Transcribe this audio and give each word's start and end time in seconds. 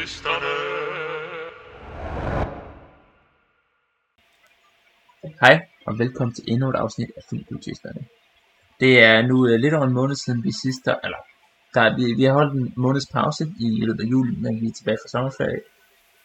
Filmkultisterne. 0.00 0.52
Hej, 5.40 5.66
og 5.86 5.98
velkommen 5.98 6.34
til 6.34 6.44
endnu 6.48 6.70
et 6.70 6.74
afsnit 6.74 7.10
af 7.16 7.22
Filmpolitisterne. 7.30 8.06
Det 8.80 9.02
er 9.02 9.22
nu 9.22 9.36
uh, 9.44 9.50
lidt 9.50 9.74
over 9.74 9.86
en 9.86 9.92
måned 9.92 10.16
siden 10.16 10.44
vi 10.44 10.52
sidste, 10.52 10.94
eller 11.04 11.18
der, 11.74 11.96
vi, 11.96 12.14
vi 12.14 12.24
har 12.24 12.32
holdt 12.32 12.54
en 12.54 12.72
måneds 12.76 13.06
pause 13.12 13.44
i 13.60 13.84
løbet 13.86 14.00
af 14.00 14.08
julen, 14.10 14.42
men 14.42 14.60
vi 14.60 14.66
er 14.66 14.72
tilbage 14.72 14.98
fra 15.02 15.08
sommerferie. 15.08 15.60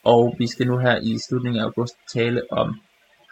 Og 0.04 0.36
vi 0.39 0.48
skal 0.48 0.68
nu 0.68 0.78
her 0.78 0.96
i 1.02 1.18
slutningen 1.28 1.62
af 1.62 1.66
august 1.66 1.96
tale 2.14 2.42
om 2.52 2.80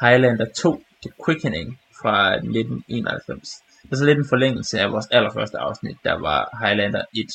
Highlander 0.01 0.45
2, 0.55 0.83
The 1.03 1.11
Quickening 1.25 1.79
fra 2.01 2.33
1991. 2.33 3.63
Det 3.83 3.91
er 3.91 3.95
så 3.95 4.05
lidt 4.05 4.17
en 4.17 4.29
forlængelse 4.29 4.79
af 4.79 4.91
vores 4.91 5.07
allerførste 5.11 5.57
afsnit, 5.57 5.97
der 6.03 6.19
var 6.27 6.41
Highlander 6.61 7.03
1, 7.13 7.27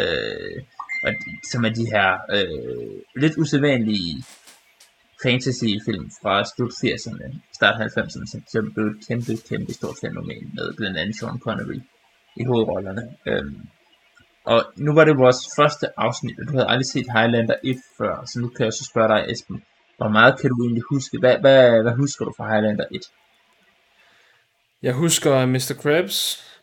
øh, 0.00 0.62
og, 1.04 1.12
som 1.52 1.64
er 1.64 1.68
de 1.68 1.86
her 1.94 2.08
øh, 2.36 3.00
lidt 3.22 3.38
usædvanlige 3.38 4.24
fantasyfilm 5.22 6.10
fra 6.22 6.44
slut 6.44 6.72
80'erne, 6.72 7.26
start 7.54 7.74
90'erne, 7.80 8.26
som, 8.32 8.42
som 8.52 8.72
blev 8.74 8.86
et 8.86 9.08
kæmpe, 9.08 9.32
kæmpe 9.48 9.72
stort 9.72 9.96
fænomen 10.00 10.52
med 10.54 10.74
blandt 10.76 10.98
andet 10.98 11.16
Sean 11.16 11.38
Connery 11.38 11.80
i 12.36 12.44
hovedrollerne. 12.44 13.02
Øhm, 13.26 13.60
og 14.44 14.64
nu 14.76 14.94
var 14.94 15.04
det 15.04 15.18
vores 15.18 15.40
første 15.58 15.86
afsnit, 15.96 16.40
og 16.40 16.46
du 16.48 16.52
havde 16.52 16.68
aldrig 16.68 16.86
set 16.86 17.06
Highlander 17.16 17.54
1 17.64 17.76
før, 17.98 18.24
så 18.24 18.40
nu 18.40 18.48
kan 18.48 18.64
jeg 18.64 18.72
så 18.72 18.84
spørge 18.90 19.08
dig, 19.08 19.32
Esben, 19.32 19.62
hvor 19.96 20.08
meget 20.08 20.40
kan 20.40 20.50
du 20.50 20.62
egentlig 20.62 20.82
huske? 20.90 21.18
Hvad, 21.18 21.36
hvad, 21.40 21.82
hvad 21.82 21.92
husker 21.92 22.24
du 22.24 22.32
fra 22.36 22.52
Highlander 22.52 22.84
1? 22.90 23.00
Jeg 24.82 24.94
husker 24.94 25.46
Mr. 25.46 25.74
Krabs, 25.82 26.18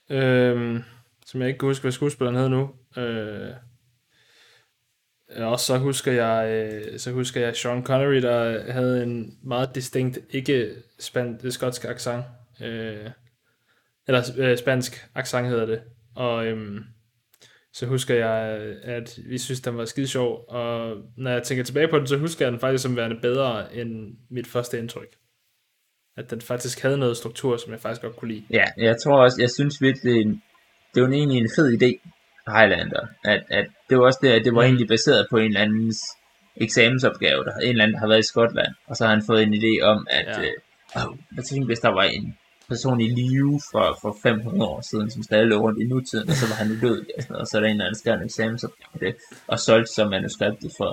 øh, 0.09 0.83
som 1.25 1.41
jeg 1.41 1.47
ikke 1.47 1.59
kan 1.59 1.69
huske, 1.69 1.81
hvad 1.81 1.91
skuespilleren 1.91 2.37
hed 2.37 2.49
nu. 2.49 2.69
Øh, 2.97 3.53
Øh, 5.35 5.47
og 5.47 5.59
så 5.59 5.77
husker 5.77 6.11
jeg, 6.11 6.49
øh, 6.49 6.99
så 6.99 7.11
husker 7.11 7.41
jeg 7.41 7.55
Sean 7.55 7.83
Connery, 7.83 8.21
der 8.21 8.71
havde 8.71 9.03
en 9.03 9.37
meget 9.43 9.75
distinkt, 9.75 10.19
ikke 10.29 10.71
span, 10.99 11.51
skotsk 11.51 11.85
accent. 11.85 12.23
Øh, 12.61 13.09
eller 14.07 14.21
øh, 14.37 14.57
spansk 14.57 15.07
accent 15.15 15.47
hedder 15.47 15.65
det. 15.65 15.81
Og 16.15 16.47
øhm, 16.47 16.83
så 17.73 17.85
husker 17.85 18.15
jeg, 18.15 18.39
at 18.83 19.19
vi 19.29 19.37
synes, 19.37 19.61
den 19.61 19.77
var 19.77 19.85
skide 19.85 20.07
sjov. 20.07 20.45
Og 20.47 20.97
når 21.17 21.31
jeg 21.31 21.43
tænker 21.43 21.63
tilbage 21.63 21.87
på 21.87 21.99
den, 21.99 22.07
så 22.07 22.17
husker 22.17 22.45
jeg 22.45 22.51
den 22.51 22.59
faktisk 22.59 22.83
som 22.83 22.95
værende 22.95 23.19
bedre 23.21 23.75
end 23.75 24.17
mit 24.29 24.47
første 24.47 24.79
indtryk. 24.79 25.15
At 26.17 26.31
den 26.31 26.41
faktisk 26.41 26.81
havde 26.81 26.97
noget 26.97 27.17
struktur, 27.17 27.57
som 27.57 27.71
jeg 27.71 27.79
faktisk 27.79 28.01
godt 28.01 28.15
kunne 28.15 28.33
lide. 28.33 28.45
Ja, 28.49 28.65
jeg 28.77 28.95
tror 29.03 29.23
også, 29.23 29.37
jeg 29.41 29.49
synes 29.49 29.81
virkelig, 29.81 30.41
det 30.95 31.03
var 31.03 31.09
egentlig 31.09 31.37
en 31.37 31.49
fed 31.55 31.81
idé, 31.81 32.09
Highlander. 32.47 33.07
At, 33.25 33.43
at 33.49 33.65
det 33.89 33.97
var 33.97 34.03
også 34.05 34.19
det, 34.21 34.29
at 34.29 34.45
det 34.45 34.55
var 34.55 34.61
Mm. 34.61 34.65
egentlig 34.67 34.87
baseret 34.87 35.27
på 35.29 35.37
en 35.37 35.45
eller 35.45 35.59
andens 35.61 35.99
eksamensopgave, 36.55 37.43
der 37.43 37.53
en 37.55 37.69
eller 37.69 37.83
anden 37.83 37.93
der 37.95 37.99
har 37.99 38.07
været 38.07 38.19
i 38.19 38.27
Skotland, 38.27 38.73
og 38.87 38.95
så 38.97 39.05
har 39.05 39.13
han 39.15 39.23
fået 39.29 39.43
en 39.43 39.53
idé 39.53 39.73
om, 39.83 40.07
at 40.09 40.25
Ja. 40.27 40.41
øh, 40.41 40.53
åh, 41.09 41.17
jeg 41.35 41.43
tænkte, 41.45 41.65
hvis 41.65 41.79
der 41.79 41.89
var 41.89 42.03
en 42.03 42.37
person 42.69 43.01
i 43.01 43.07
live 43.09 43.59
for, 43.71 43.97
for 44.01 44.17
500 44.23 44.69
år 44.69 44.81
siden, 44.91 45.11
som 45.11 45.23
stadig 45.23 45.47
lå 45.47 45.57
rundt 45.61 45.79
i 45.81 45.85
nutiden, 45.87 46.29
og 46.29 46.35
så 46.35 46.45
var 46.49 46.55
han 46.61 46.71
udødelig, 46.71 47.11
og, 47.17 47.21
sådan 47.23 47.33
noget, 47.33 47.41
og 47.41 47.47
så 47.47 47.57
er 47.57 47.61
der 47.61 47.67
en 47.67 47.71
eller 47.75 47.85
anden, 47.85 47.93
der 47.95 47.99
skrev 47.99 48.13
en 48.13 48.23
eksamensopgave 48.31 48.89
på 48.93 48.97
det, 49.05 49.13
og 49.47 49.59
solgte 49.59 49.91
så 49.93 50.03
manuskriptet 50.15 50.71
for 50.79 50.91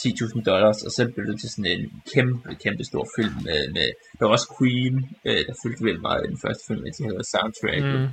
10.000 0.00 0.42
dollars, 0.50 0.78
og 0.86 0.90
så 0.96 1.00
blev 1.14 1.26
det 1.30 1.40
til 1.40 1.50
sådan 1.54 1.70
en 1.76 1.84
kæmpe, 2.14 2.54
kæmpe 2.64 2.84
stor 2.84 3.04
film 3.16 3.34
med, 3.48 3.60
med 3.76 3.86
der 4.18 4.24
var 4.26 4.32
også 4.36 4.48
Queen, 4.58 4.94
øh, 5.28 5.40
der 5.48 5.54
fyldte 5.62 5.82
vildt 5.86 6.02
meget 6.08 6.20
i 6.24 6.28
den 6.32 6.38
første 6.44 6.62
film, 6.68 6.82
at 6.88 6.92
de 6.98 7.02
havde 7.10 7.24
soundtrack. 7.34 7.82
Mm. 7.84 8.08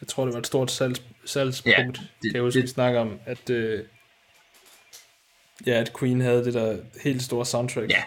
Jeg 0.00 0.08
tror, 0.08 0.24
det 0.24 0.32
var 0.34 0.40
et 0.40 0.46
stort 0.46 0.70
salgs, 0.70 1.02
salgspunkt. 1.24 1.78
Ja, 1.78 1.82
det- 1.86 2.00
det, 2.22 2.30
kan 2.30 2.34
jeg 2.34 2.42
huske, 2.42 2.56
det- 2.56 2.62
vi 2.62 2.68
snakker 2.68 3.00
om, 3.00 3.18
at, 3.26 3.50
øh, 3.50 3.84
ja, 5.66 5.72
at 5.72 5.92
Queen 5.98 6.20
havde 6.20 6.44
det 6.44 6.54
der 6.54 6.76
helt 7.04 7.22
store 7.22 7.46
soundtrack. 7.46 7.90
Ja. 7.90 8.02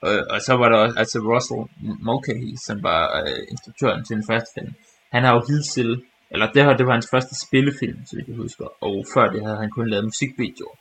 Og, 0.00 0.26
og 0.30 0.40
så 0.40 0.54
var 0.56 0.68
der 0.68 0.76
også, 0.78 0.98
altså 0.98 1.18
Russell 1.18 1.62
Mulcahy, 2.08 2.54
som 2.66 2.82
var 2.82 3.02
øh, 3.22 3.42
instruktøren 3.50 4.04
til 4.04 4.16
den 4.16 4.24
første 4.30 4.50
film. 4.58 4.72
Han 5.12 5.22
har 5.24 5.34
jo 5.34 5.42
hidtil, 5.48 6.02
eller 6.30 6.52
det, 6.52 6.64
her, 6.64 6.76
det 6.76 6.86
var 6.86 6.92
hans 6.92 7.08
første 7.14 7.34
spillefilm, 7.46 7.98
så 8.06 8.22
jeg 8.28 8.36
husker, 8.36 8.66
og 8.80 9.04
før 9.14 9.30
det 9.30 9.42
havde 9.46 9.56
han 9.56 9.70
kun 9.70 9.90
lavet 9.90 10.04
musikvideoer. 10.04 10.76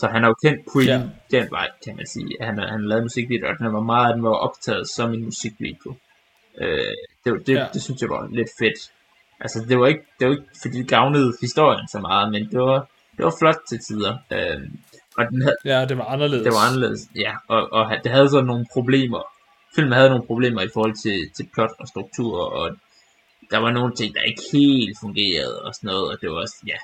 Så 0.00 0.06
han 0.12 0.22
har 0.22 0.28
jo 0.30 0.36
kendt 0.44 0.60
Queen 0.72 0.88
ja. 0.88 1.00
Den 1.40 1.50
vej, 1.50 1.68
kan 1.84 1.96
man 1.96 2.06
sige. 2.06 2.28
Han, 2.40 2.58
han 2.58 2.88
lavet 2.88 3.02
musikvideoer, 3.04 3.52
og 3.52 3.58
den 3.58 3.72
var 3.72 3.80
meget, 3.80 4.14
den 4.14 4.22
var 4.22 4.34
optaget 4.46 4.88
som 4.96 5.12
en 5.14 5.24
musikvideo. 5.24 5.94
Øh, 6.60 6.94
det, 7.24 7.46
det, 7.46 7.54
ja. 7.54 7.60
Ja. 7.60 7.66
det, 7.74 7.82
synes 7.82 8.00
jeg 8.02 8.08
var 8.10 8.28
lidt 8.32 8.48
fedt. 8.60 8.92
Altså, 9.40 9.64
det 9.68 9.78
var 9.78 9.86
ikke, 9.86 10.04
det 10.18 10.26
var 10.26 10.32
ikke 10.32 10.48
fordi 10.62 10.78
det 10.78 10.88
gavnede 10.88 11.32
historien 11.40 11.88
så 11.88 11.98
meget, 11.98 12.32
men 12.32 12.50
det 12.52 12.60
var, 12.60 12.88
det 13.16 13.24
var 13.24 13.34
flot 13.40 13.60
til 13.68 13.78
tider. 13.88 14.14
Øh, 14.32 14.60
og 15.18 15.24
den 15.30 15.42
havde, 15.42 15.56
ja 15.64 15.84
det 15.84 15.98
var 15.98 16.04
anderledes. 16.04 16.44
det 16.44 16.52
var 16.52 16.68
anderledes, 16.68 17.00
ja, 17.16 17.32
og, 17.48 17.72
og 17.72 17.96
det 18.04 18.12
havde 18.12 18.28
så 18.28 18.40
nogle 18.40 18.66
problemer. 18.72 19.22
Filmen 19.74 19.92
havde 19.92 20.08
nogle 20.08 20.26
problemer 20.26 20.62
i 20.62 20.70
forhold 20.74 20.94
til, 21.04 21.18
til 21.36 21.48
plot 21.54 21.70
og 21.78 21.88
struktur, 21.88 22.40
og 22.40 22.76
der 23.50 23.58
var 23.58 23.70
nogle 23.72 23.94
ting, 23.94 24.14
der 24.14 24.22
ikke 24.22 24.42
helt 24.52 24.98
fungerede 25.00 25.62
og 25.62 25.74
sådan 25.74 25.88
noget, 25.88 26.12
og 26.12 26.16
det 26.20 26.30
var 26.30 26.36
også, 26.36 26.56
ja, 26.66 26.78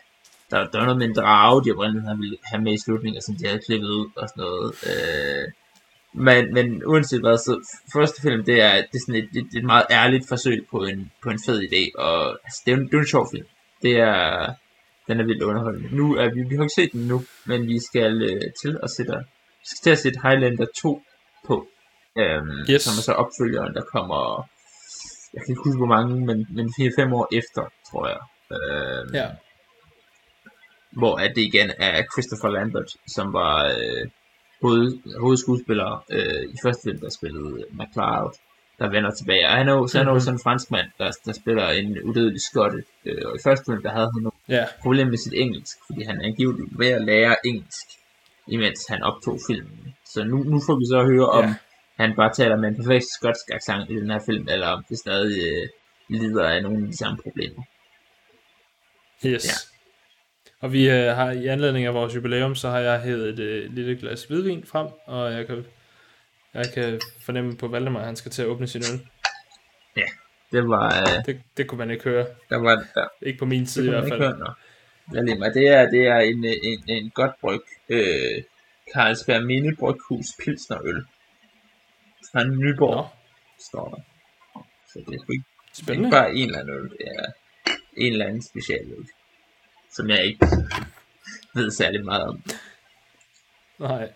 der, 0.50 0.66
der 0.70 0.78
var 0.78 0.84
noget 0.84 0.98
med 0.98 1.06
en 1.06 1.14
drage, 1.14 1.64
de 1.64 1.72
oprindeligt 1.72 2.06
havde 2.06 2.18
ville 2.18 2.38
have 2.44 2.62
med 2.62 2.72
i 2.72 2.82
slutningen, 2.84 3.22
som 3.22 3.34
de 3.36 3.46
havde 3.46 3.62
klippet 3.66 3.88
ud 3.88 4.06
og 4.16 4.28
sådan 4.28 4.44
noget. 4.44 4.68
Øh, 4.88 5.46
men, 6.14 6.54
men 6.54 6.84
uanset 6.86 7.20
hvad, 7.20 7.38
så 7.38 7.76
første 7.92 8.22
film, 8.22 8.44
det 8.44 8.60
er, 8.60 8.74
det 8.74 8.94
er 8.94 9.04
sådan 9.06 9.22
et, 9.22 9.28
et, 9.40 9.58
et 9.58 9.64
meget 9.64 9.86
ærligt 9.90 10.28
forsøg 10.28 10.66
på 10.70 10.84
en, 10.84 11.12
på 11.22 11.30
en 11.30 11.38
fed 11.46 11.62
idé, 11.62 12.00
og 12.00 12.30
altså, 12.44 12.62
det, 12.66 12.72
er 12.72 12.76
en, 12.76 12.86
det 12.86 12.94
er 12.94 12.98
en 12.98 13.06
sjov 13.06 13.28
film. 13.32 13.46
Det 13.82 13.92
er, 13.96 14.52
den 15.08 15.20
er 15.20 15.24
vildt 15.24 15.42
underholdende. 15.42 15.96
Nu 15.96 16.16
er 16.16 16.28
vi, 16.34 16.42
vi 16.42 16.56
har 16.56 16.62
ikke 16.62 16.74
set 16.74 16.92
den 16.92 17.08
nu, 17.08 17.24
men 17.46 17.66
vi 17.66 17.78
skal 17.88 18.22
øh, 18.22 18.40
til 18.62 18.78
at 18.82 18.90
sætte, 18.90 19.12
vi 19.60 19.66
skal 19.66 19.82
til 19.82 19.90
at 19.90 19.98
sætte 19.98 20.20
Highlander 20.22 20.66
2 20.82 21.02
på. 21.46 21.68
Øhm, 22.18 22.48
Yes. 22.70 22.82
Som 22.82 22.92
er 22.98 23.02
så 23.02 23.12
opfølgeren, 23.12 23.74
der 23.74 23.82
kommer, 23.82 24.48
jeg 25.34 25.42
kan 25.42 25.52
ikke 25.52 25.62
huske 25.64 25.78
hvor 25.78 25.94
mange, 25.96 26.26
men, 26.26 26.46
men 26.50 26.66
4-5 26.68 27.14
år 27.14 27.28
efter, 27.40 27.62
tror 27.90 28.04
jeg. 28.08 28.20
Øhm, 28.56 29.14
Ja, 29.14 29.28
hvor 30.92 31.16
at 31.16 31.32
det 31.36 31.42
igen 31.42 31.70
er 31.78 32.02
Christopher 32.12 32.50
Lambert, 32.50 32.90
som 33.06 33.32
var 33.32 33.64
øh, 33.64 34.08
hoved, 34.64 35.18
hovedskuespiller 35.24 35.90
øh, 36.16 36.42
i 36.54 36.56
første 36.64 36.82
film, 36.86 36.98
der 37.04 37.10
spillede 37.18 37.64
McCloud, 37.78 38.30
der 38.78 38.86
vender 38.96 39.10
tilbage. 39.18 39.44
Og 39.48 39.54
han 39.60 39.68
er 39.68 39.72
jo, 39.78 39.86
så 39.86 39.98
han 39.98 40.06
er 40.06 40.10
jo 40.10 40.14
Mhm. 40.14 40.20
sådan 40.26 40.38
en 40.38 40.42
franskmand, 40.46 40.88
der, 40.98 41.10
der 41.26 41.32
spiller 41.42 41.66
en 41.80 42.02
udødelig 42.08 42.42
skotte. 42.50 42.80
Øh, 43.06 43.22
og 43.28 43.32
i 43.38 43.40
første 43.46 43.64
film, 43.68 43.82
der 43.86 43.90
havde 43.96 44.08
han 44.14 44.22
nogle 44.26 44.38
ja, 44.56 44.64
problemer 44.82 45.10
med 45.10 45.18
sit 45.18 45.34
engelsk, 45.44 45.76
fordi 45.86 46.00
han 46.08 46.16
er 46.20 46.24
angiveligt 46.30 46.78
ved 46.80 46.88
at 46.98 47.02
lære 47.10 47.36
engelsk, 47.50 47.86
imens 48.56 48.80
han 48.92 49.02
optog 49.02 49.36
filmen. 49.48 49.94
Så 50.12 50.24
nu, 50.24 50.36
nu 50.52 50.56
får 50.66 50.76
vi 50.80 50.86
så 50.94 51.00
høre, 51.12 51.28
om 51.38 51.44
Ja. 51.44 51.54
han 52.02 52.10
bare 52.16 52.32
taler 52.32 52.56
med 52.56 52.68
en 52.68 52.76
perfekt 52.76 53.04
skotsk 53.18 53.46
accent 53.58 53.90
i 53.90 53.94
den 54.00 54.10
her 54.10 54.20
film, 54.28 54.46
eller 54.54 54.68
om 54.76 54.84
det 54.88 54.98
stadig 54.98 55.36
øh, 55.50 55.68
lider 56.08 56.44
af 56.54 56.62
nogle 56.62 56.78
af 56.84 56.90
de 56.92 56.96
samme 57.02 57.18
problemer. 57.26 57.62
yes. 59.26 59.44
Ja. 59.50 59.56
Ja. 60.64 60.66
Og 60.66 60.72
vi 60.72 60.90
øh, 60.90 61.16
har 61.16 61.30
i 61.30 61.46
anledning 61.46 61.86
af 61.86 61.94
vores 61.94 62.14
jubilæum, 62.14 62.54
så 62.54 62.70
har 62.70 62.78
jeg 62.78 63.00
hævet 63.00 63.28
et 63.28 63.38
øh, 63.38 63.72
lille 63.72 63.96
glas 63.96 64.24
hvidvin 64.24 64.64
frem, 64.66 64.86
og 65.06 65.32
jeg 65.32 65.46
kan, 65.46 65.66
jeg 66.54 66.64
kan 66.74 67.00
fornemme 67.20 67.56
på 67.56 67.68
Valdemar, 67.68 68.00
at 68.00 68.06
han 68.06 68.16
skal 68.16 68.30
til 68.32 68.42
at 68.42 68.48
åbne 68.48 68.66
sin 68.66 68.82
øl. 68.92 69.00
Det 70.52 70.68
var, 70.68 70.86
øh, 70.86 71.24
Det, 71.26 71.40
det 71.56 71.68
kunne 71.68 71.78
man 71.78 71.90
ikke 71.90 72.04
høre. 72.04 72.26
der 72.50 72.56
var, 72.56 72.74
der, 72.94 73.08
Ikke 73.22 73.38
på 73.38 73.44
min 73.44 73.66
side 73.66 73.86
i 73.86 73.90
hvert 73.90 74.08
fald. 74.08 74.20
høre, 74.20 75.24
lige 75.24 75.38
mig. 75.38 75.54
Det 75.54 75.68
er, 75.68 75.90
det 75.90 76.06
er 76.06 76.18
en, 76.18 76.44
øh, 76.44 76.52
en, 76.62 76.84
en 76.88 77.10
godt 77.10 77.32
bryg. 77.40 77.60
Øh, 77.88 78.42
Carlsberg 78.94 79.42
Mini 79.42 79.74
Bryghus 79.74 80.26
Pilsnerøl. 80.44 81.04
Fra 82.32 82.44
Nyborg, 82.44 82.96
Nå, 82.96 83.06
står 83.58 83.88
der. 83.88 84.00
Så 84.92 84.98
det 84.98 85.08
er 85.08 85.32
ikke, 85.32 86.00
ikke 86.00 86.10
bare 86.10 86.34
en 86.34 86.46
eller 86.46 86.58
anden 86.58 86.74
øl. 86.74 86.90
Det 86.90 87.06
er 87.06 87.26
en 87.96 88.12
eller 88.12 88.26
anden 88.26 88.42
special 88.42 88.80
øl. 88.98 89.06
Som 89.96 90.10
jeg 90.10 90.24
ikke 90.24 90.46
ved 91.54 91.70
særlig 91.70 92.04
meget 92.04 92.22
om. 92.22 92.42
Nej. 93.78 94.12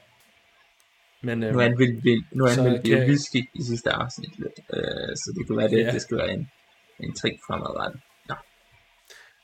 Men 1.22 1.42
øh, 1.42 1.52
Nu 1.52 1.58
vel, 1.58 1.70
vel, 1.78 2.24
nu 2.32 2.44
blevet 2.56 2.82
kan- 2.84 3.06
whisky 3.08 3.48
i 3.54 3.62
sidste 3.62 3.90
afsnit. 3.90 4.30
Øh, 4.72 5.16
så 5.16 5.34
det 5.38 5.46
kunne 5.46 5.58
være 5.58 5.68
det, 5.70 5.78
Ja. 5.86 5.92
det 5.92 6.02
skal 6.02 6.16
være 6.16 6.32
en, 6.32 6.50
en 7.00 7.14
trick 7.14 7.36
fremadrettet. 7.46 8.00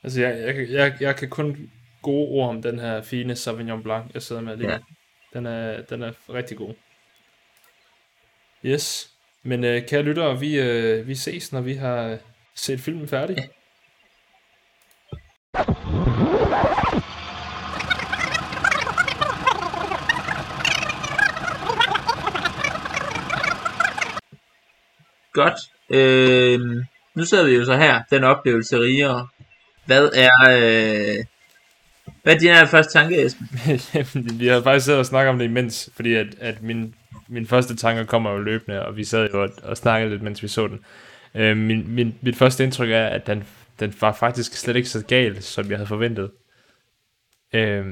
altså, 0.02 0.20
jeg, 0.20 0.38
jeg, 0.56 0.70
jeg, 0.70 0.96
jeg 1.00 1.16
kan 1.16 1.30
kun 1.30 1.70
gode 2.02 2.28
ord 2.28 2.48
om 2.48 2.62
den 2.62 2.78
her 2.78 3.02
fine 3.02 3.36
Sauvignon 3.36 3.82
Blanc, 3.82 4.14
jeg 4.14 4.22
sidder 4.22 4.42
med 4.42 4.56
lige 4.56 4.70
Ja. 4.72 4.78
Den 5.32 5.46
er, 5.46 5.82
den 5.82 6.02
er 6.02 6.12
rigtig 6.34 6.56
god. 6.56 6.74
Yes. 8.64 9.10
Men 9.42 9.64
øh, 9.64 9.86
kære 9.88 10.02
lyttere, 10.02 10.40
vi, 10.40 10.60
øh, 10.60 11.06
vi 11.06 11.14
ses, 11.14 11.52
når 11.52 11.60
vi 11.60 11.74
har 11.74 12.18
set 12.54 12.80
filmen 12.80 13.08
færdig. 13.08 13.36
Ja. 13.36 13.44
Godt. 25.32 25.54
Øh, 25.90 26.60
nu 27.14 27.24
sidder 27.24 27.44
vi 27.44 27.54
jo 27.54 27.64
så 27.64 27.76
her, 27.76 28.02
den 28.10 28.24
oplevelse 28.24 28.80
rigere. 28.80 29.26
Hvad 29.86 30.10
er, 30.14 30.30
øh, 30.50 31.24
Hvad 32.22 32.34
er 32.34 32.38
din 32.38 32.68
første 32.68 32.92
tanke, 32.92 33.24
Esben? 33.24 33.48
vi 34.40 34.46
har 34.46 34.62
faktisk 34.62 34.84
siddet 34.84 35.00
og 35.00 35.06
snakket 35.06 35.30
om 35.30 35.38
det 35.38 35.44
imens, 35.44 35.90
fordi 35.96 36.14
at, 36.14 36.26
at 36.40 36.62
min, 36.62 36.94
min 37.28 37.46
første 37.46 37.76
tanker 37.76 38.04
kommer 38.04 38.30
jo 38.30 38.38
løbende, 38.38 38.86
og 38.86 38.96
vi 38.96 39.04
sad 39.04 39.28
jo 39.32 39.42
og, 39.42 39.48
og 39.62 39.76
snakkede 39.76 40.10
lidt, 40.10 40.22
mens 40.22 40.42
vi 40.42 40.48
så 40.48 40.66
den. 40.66 40.80
Øh, 41.34 41.56
min, 41.56 41.94
min, 41.94 42.14
mit 42.20 42.36
første 42.36 42.64
indtryk 42.64 42.90
er, 42.90 43.06
at 43.06 43.26
den, 43.26 43.44
den 43.80 43.94
var 44.00 44.12
faktisk 44.12 44.56
slet 44.56 44.76
ikke 44.76 44.88
så 44.88 45.04
gal, 45.06 45.42
som 45.42 45.70
jeg 45.70 45.78
havde 45.78 45.88
forventet. 45.88 46.30
Øh, 47.54 47.84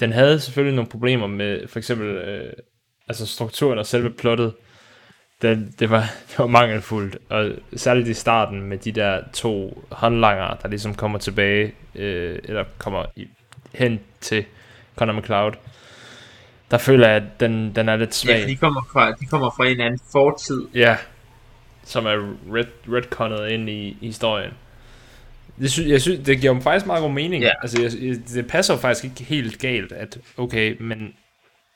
den 0.00 0.12
havde 0.12 0.40
selvfølgelig 0.40 0.76
nogle 0.76 0.90
problemer 0.90 1.26
med 1.26 1.68
for 1.68 1.78
eksempel 1.78 2.08
øh, 2.08 2.52
altså 3.08 3.26
strukturen 3.26 3.78
og 3.78 3.86
selve 3.86 4.10
plottet. 4.10 4.54
Den, 5.42 5.74
det, 5.78 5.90
var, 5.90 6.00
det 6.30 6.38
var 6.38 6.46
mangelfuldt, 6.46 7.18
og 7.28 7.50
særligt 7.76 8.08
i 8.08 8.14
starten 8.14 8.62
med 8.62 8.78
de 8.78 8.92
der 8.92 9.22
to 9.32 9.84
håndlanger, 9.90 10.54
der 10.62 10.68
ligesom 10.68 10.94
kommer 10.94 11.18
tilbage, 11.18 11.74
øh, 11.94 12.38
eller 12.44 12.64
kommer 12.78 13.04
i, 13.16 13.28
hen 13.72 14.00
til 14.20 14.44
Conor 14.96 15.12
McLeod. 15.12 15.52
Der 16.70 16.78
føler 16.78 17.08
jeg, 17.08 17.16
at 17.16 17.40
den, 17.40 17.74
den 17.74 17.88
er 17.88 17.96
lidt 17.96 18.14
svag. 18.14 18.40
Ja, 18.40 18.46
de 18.46 18.56
kommer 18.56 18.82
fra, 18.92 19.12
de 19.12 19.26
kommer 19.26 19.50
fra 19.50 19.64
en 19.64 19.70
eller 19.70 19.84
anden 19.84 20.00
fortid. 20.12 20.68
Ja, 20.74 20.96
som 21.84 22.06
er 22.06 22.34
red, 22.54 22.64
retconnet 22.88 23.48
ind 23.48 23.70
i 23.70 23.98
historien. 24.00 24.52
Det 25.58 25.70
synes, 25.70 25.88
jeg 25.88 26.00
synes, 26.00 26.20
det 26.26 26.40
giver 26.40 26.54
jo 26.54 26.60
faktisk 26.60 26.86
meget 26.86 27.02
god 27.02 27.12
mening. 27.12 27.42
Ja. 27.42 27.50
Altså, 27.62 27.82
jeg, 27.82 27.90
det 28.34 28.46
passer 28.46 28.74
jo 28.74 28.80
faktisk 28.80 29.04
ikke 29.04 29.24
helt 29.24 29.58
galt, 29.58 29.92
at 29.92 30.18
okay, 30.36 30.76
men 30.80 31.14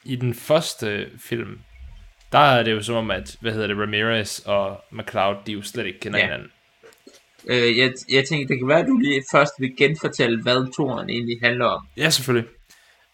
i 0.05 0.17
den 0.17 0.35
første 0.35 1.07
film, 1.19 1.59
der 2.33 2.39
er 2.39 2.63
det 2.63 2.73
jo 2.73 2.83
som 2.83 2.95
om, 2.95 3.11
at, 3.11 3.37
hvad 3.41 3.53
hedder 3.53 3.67
det, 3.67 3.77
Ramirez 3.79 4.39
og 4.39 4.85
McCloud, 4.93 5.37
de 5.47 5.53
jo 5.53 5.63
slet 5.63 5.87
ikke 5.87 6.01
kender 6.01 6.19
ja. 6.19 6.25
hinanden. 6.25 6.51
Øh, 7.47 7.79
jeg, 7.79 7.93
jeg 8.13 8.25
tænker, 8.25 8.47
det 8.47 8.59
kan 8.59 8.69
være, 8.69 8.81
at 8.81 8.87
du 8.87 8.99
lige 8.99 9.23
først 9.33 9.53
vil 9.59 9.77
genfortælle, 9.77 10.43
hvad 10.43 10.75
toren 10.77 11.11
egentlig 11.11 11.39
handler 11.43 11.65
om. 11.65 11.87
Ja, 11.97 12.11
selvfølgelig. 12.11 12.51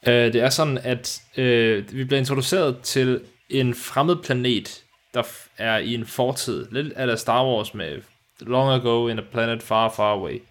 Uh, 0.07 0.13
det 0.13 0.35
er 0.35 0.49
sådan, 0.49 0.79
at 0.79 1.21
uh, 1.39 1.95
vi 1.97 2.05
bliver 2.05 2.19
introduceret 2.19 2.81
til 2.83 3.21
en 3.51 3.75
fremmed 3.75 4.17
planet, 4.17 4.85
der 5.15 5.23
er 5.59 5.79
i 5.79 5.95
en 5.95 6.07
fortid. 6.07 6.67
Lidt 6.71 6.93
af 6.93 7.19
Star 7.19 7.47
Wars 7.47 7.75
med 7.75 8.03
Long 8.41 8.73
Ago 8.73 9.09
in 9.09 9.19
a 9.19 9.23
Planet 9.33 9.63
Far, 9.63 9.93
Far 9.97 10.13
Away 10.13 10.43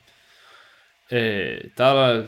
øh, 1.12 1.62
der, 1.78 1.94
der, 1.94 2.28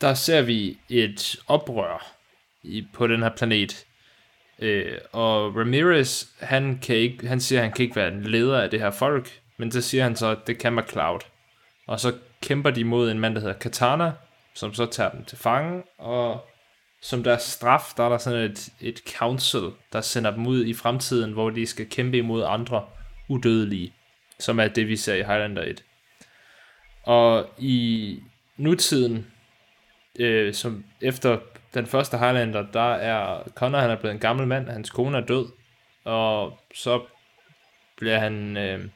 der 0.00 0.14
ser 0.14 0.42
vi 0.42 0.78
et 0.88 1.36
oprør 1.46 2.14
i, 2.62 2.86
på 2.92 3.06
den 3.06 3.22
her 3.22 3.30
planet. 3.36 3.84
Øh, 4.58 4.98
og 5.12 5.56
Ramirez, 5.56 6.24
han, 6.40 6.78
kan 6.78 6.96
ikke, 6.96 7.28
han 7.28 7.40
siger, 7.40 7.58
at 7.58 7.64
han 7.64 7.72
kan 7.72 7.82
ikke 7.82 7.96
være 7.96 8.12
en 8.12 8.22
leder 8.22 8.60
af 8.62 8.70
det 8.70 8.80
her 8.80 8.90
folk, 8.90 9.40
men 9.56 9.72
så 9.72 9.80
siger 9.80 10.02
han 10.02 10.16
så, 10.16 10.26
at 10.26 10.46
det 10.46 10.58
kan 10.58 10.76
McCloud. 10.76 11.20
Og 11.86 12.00
så 12.00 12.14
kæmper 12.42 12.70
de 12.70 12.84
mod 12.84 13.10
en 13.10 13.18
mand, 13.18 13.34
der 13.34 13.40
hedder 13.40 13.58
Katana, 13.58 14.12
som 14.54 14.74
så 14.74 14.86
tager 14.86 15.10
dem 15.10 15.24
til 15.24 15.38
fange, 15.38 15.82
og 15.98 16.48
som 17.02 17.22
deres 17.22 17.42
straf, 17.42 17.92
der 17.96 18.04
er 18.04 18.08
der 18.08 18.18
sådan 18.18 18.50
et, 18.50 18.68
et 18.80 19.00
council, 19.18 19.70
der 19.92 20.00
sender 20.00 20.30
dem 20.30 20.46
ud 20.46 20.64
i 20.64 20.74
fremtiden, 20.74 21.32
hvor 21.32 21.50
de 21.50 21.66
skal 21.66 21.88
kæmpe 21.88 22.18
imod 22.18 22.44
andre 22.46 22.86
udødelige, 23.28 23.94
som 24.38 24.60
er 24.60 24.68
det, 24.68 24.88
vi 24.88 24.96
ser 24.96 25.14
i 25.14 25.22
Highlander 25.22 25.62
1. 25.62 25.84
Og 27.02 27.46
i 27.58 28.22
nutiden, 28.56 29.26
øh, 30.18 30.54
som 30.54 30.84
efter 31.00 31.38
den 31.74 31.86
første 31.86 32.18
Highlander, 32.18 32.66
der 32.72 32.94
er 32.94 33.42
Connor, 33.54 33.78
han 33.78 33.90
er 33.90 33.96
blevet 33.96 34.14
en 34.14 34.20
gammel 34.20 34.46
mand, 34.46 34.68
hans 34.68 34.90
kone 34.90 35.18
er 35.18 35.26
død, 35.26 35.46
og 36.04 36.58
så 36.74 37.00
bliver 37.96 38.18
han... 38.18 38.56
Øh, 38.56 38.88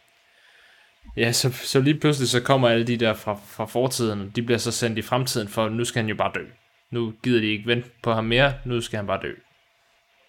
Ja, 1.16 1.32
så, 1.32 1.52
så 1.52 1.80
lige 1.80 2.00
pludselig 2.00 2.28
så 2.28 2.42
kommer 2.42 2.68
alle 2.68 2.86
de 2.86 2.96
der 2.96 3.14
fra, 3.14 3.34
fra 3.34 3.66
fortiden, 3.66 4.32
de 4.36 4.42
bliver 4.42 4.58
så 4.58 4.72
sendt 4.72 4.98
i 4.98 5.02
fremtiden, 5.02 5.48
for 5.48 5.68
nu 5.68 5.84
skal 5.84 6.02
han 6.02 6.08
jo 6.08 6.14
bare 6.14 6.32
dø. 6.34 6.44
Nu 6.90 7.12
gider 7.22 7.40
de 7.40 7.46
ikke 7.46 7.66
vente 7.66 7.90
på 8.02 8.12
ham 8.12 8.24
mere, 8.24 8.54
nu 8.64 8.80
skal 8.80 8.96
han 8.96 9.06
bare 9.06 9.22
dø. 9.22 9.34